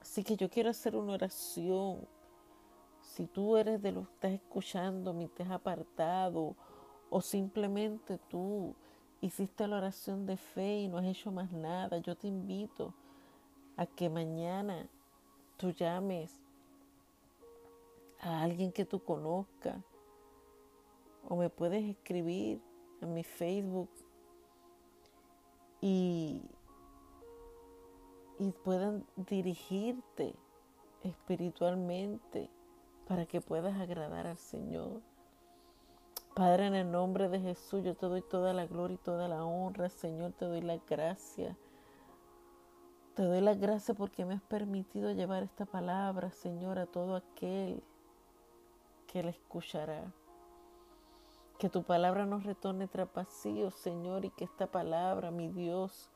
Así 0.00 0.22
que 0.22 0.36
yo 0.36 0.48
quiero 0.48 0.70
hacer 0.70 0.96
una 0.96 1.14
oración. 1.14 2.06
Si 3.00 3.26
tú 3.26 3.56
eres 3.56 3.82
de 3.82 3.92
los 3.92 4.06
que 4.06 4.14
estás 4.14 4.32
escuchando, 4.32 5.12
me 5.12 5.28
has 5.38 5.50
apartado 5.50 6.56
o 7.14 7.20
simplemente 7.20 8.18
tú 8.28 8.74
hiciste 9.20 9.68
la 9.68 9.76
oración 9.76 10.26
de 10.26 10.36
fe 10.36 10.80
y 10.80 10.88
no 10.88 10.98
has 10.98 11.04
hecho 11.04 11.30
más 11.30 11.52
nada, 11.52 11.98
yo 11.98 12.16
te 12.16 12.26
invito 12.26 12.92
a 13.76 13.86
que 13.86 14.10
mañana 14.10 14.88
tú 15.56 15.70
llames 15.70 16.42
a 18.18 18.42
alguien 18.42 18.72
que 18.72 18.84
tú 18.84 18.98
conozcas 18.98 19.76
o 21.28 21.36
me 21.36 21.48
puedes 21.50 21.84
escribir 21.84 22.60
en 23.00 23.14
mi 23.14 23.22
Facebook 23.22 23.90
y, 25.80 26.42
y 28.40 28.50
puedan 28.64 29.06
dirigirte 29.14 30.34
espiritualmente 31.04 32.50
para 33.06 33.24
que 33.24 33.40
puedas 33.40 33.80
agradar 33.80 34.26
al 34.26 34.36
Señor. 34.36 35.13
Padre, 36.34 36.66
en 36.66 36.74
el 36.74 36.90
nombre 36.90 37.28
de 37.28 37.38
Jesús, 37.38 37.84
yo 37.84 37.94
te 37.94 38.06
doy 38.06 38.20
toda 38.20 38.52
la 38.52 38.66
gloria 38.66 38.96
y 38.96 38.98
toda 38.98 39.28
la 39.28 39.44
honra, 39.44 39.88
Señor, 39.88 40.32
te 40.32 40.46
doy 40.46 40.62
la 40.62 40.78
gracia. 40.78 41.56
Te 43.14 43.22
doy 43.22 43.40
la 43.40 43.54
gracia 43.54 43.94
porque 43.94 44.24
me 44.24 44.34
has 44.34 44.42
permitido 44.42 45.12
llevar 45.12 45.44
esta 45.44 45.64
palabra, 45.64 46.32
Señor, 46.32 46.80
a 46.80 46.86
todo 46.86 47.14
aquel 47.14 47.84
que 49.06 49.22
la 49.22 49.30
escuchará 49.30 50.12
Que 51.60 51.68
tu 51.68 51.84
palabra 51.84 52.26
nos 52.26 52.42
retorne 52.42 52.88
tras 52.88 53.08
Señor, 53.76 54.24
y 54.24 54.30
que 54.30 54.42
esta 54.42 54.66
palabra, 54.66 55.30
mi 55.30 55.46
Dios, 55.46 56.10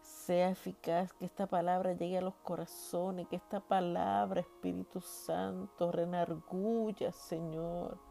sea 0.00 0.50
eficaz, 0.50 1.12
que 1.12 1.24
esta 1.24 1.46
palabra 1.46 1.92
llegue 1.92 2.18
a 2.18 2.22
los 2.22 2.34
corazones, 2.42 3.28
que 3.28 3.36
esta 3.36 3.60
palabra, 3.60 4.40
Espíritu 4.40 5.00
Santo, 5.00 5.92
renarguya, 5.92 7.12
Señor. 7.12 8.03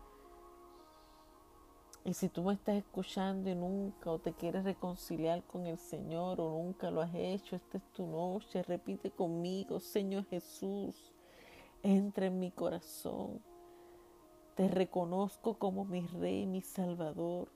Y 2.06 2.14
si 2.14 2.28
tú 2.28 2.44
me 2.44 2.54
estás 2.54 2.76
escuchando 2.76 3.50
y 3.50 3.56
nunca 3.56 4.12
o 4.12 4.20
te 4.20 4.34
quieres 4.34 4.66
reconciliar 4.66 5.42
con 5.44 5.66
el 5.68 5.78
Señor 5.78 6.42
o 6.42 6.50
nunca 6.50 6.92
lo 6.92 7.02
has 7.02 7.16
hecho, 7.16 7.56
esta 7.56 7.78
es 7.78 7.84
tu 7.94 8.06
noche, 8.06 8.62
repite 8.64 9.10
conmigo, 9.10 9.80
Señor 9.80 10.26
Jesús, 10.26 11.14
entra 11.82 12.26
en 12.26 12.40
mi 12.40 12.52
corazón. 12.52 13.42
Te 14.56 14.68
reconozco 14.68 15.58
como 15.58 15.86
mi 15.86 16.02
Rey, 16.02 16.46
mi 16.46 16.62
Salvador. 16.62 17.48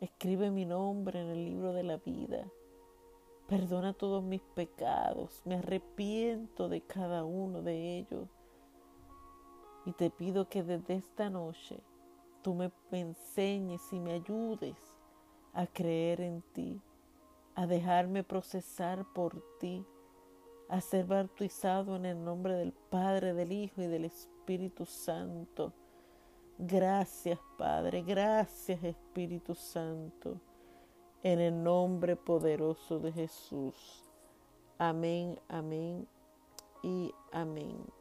Escribe 0.00 0.52
mi 0.52 0.64
nombre 0.64 1.20
en 1.20 1.28
el 1.28 1.44
libro 1.44 1.72
de 1.72 1.82
la 1.82 1.96
vida. 1.96 2.46
Perdona 3.48 3.94
todos 3.94 4.22
mis 4.22 4.42
pecados. 4.54 5.42
Me 5.44 5.56
arrepiento 5.56 6.68
de 6.68 6.82
cada 6.82 7.24
uno 7.24 7.62
de 7.62 7.98
ellos. 7.98 8.28
Y 9.84 9.92
te 9.92 10.08
pido 10.08 10.48
que 10.48 10.62
desde 10.62 10.94
esta 10.94 11.28
noche 11.30 11.82
tú 12.42 12.54
me 12.54 12.70
enseñes 12.92 13.92
y 13.92 14.00
me 14.00 14.12
ayudes 14.12 14.76
a 15.52 15.66
creer 15.66 16.20
en 16.20 16.42
ti, 16.52 16.80
a 17.54 17.66
dejarme 17.66 18.24
procesar 18.24 19.04
por 19.12 19.42
ti, 19.58 19.84
a 20.68 20.80
ser 20.80 21.06
bautizado 21.06 21.96
en 21.96 22.06
el 22.06 22.24
nombre 22.24 22.54
del 22.54 22.72
Padre, 22.72 23.34
del 23.34 23.52
Hijo 23.52 23.82
y 23.82 23.86
del 23.86 24.04
Espíritu 24.04 24.86
Santo. 24.86 25.72
Gracias 26.58 27.38
Padre, 27.56 28.02
gracias 28.02 28.84
Espíritu 28.84 29.54
Santo 29.54 30.40
en 31.22 31.40
el 31.40 31.62
nombre 31.62 32.16
poderoso 32.16 32.98
de 32.98 33.12
Jesús. 33.12 34.04
Amén, 34.78 35.38
amén 35.48 36.06
y 36.82 37.12
amén. 37.32 37.99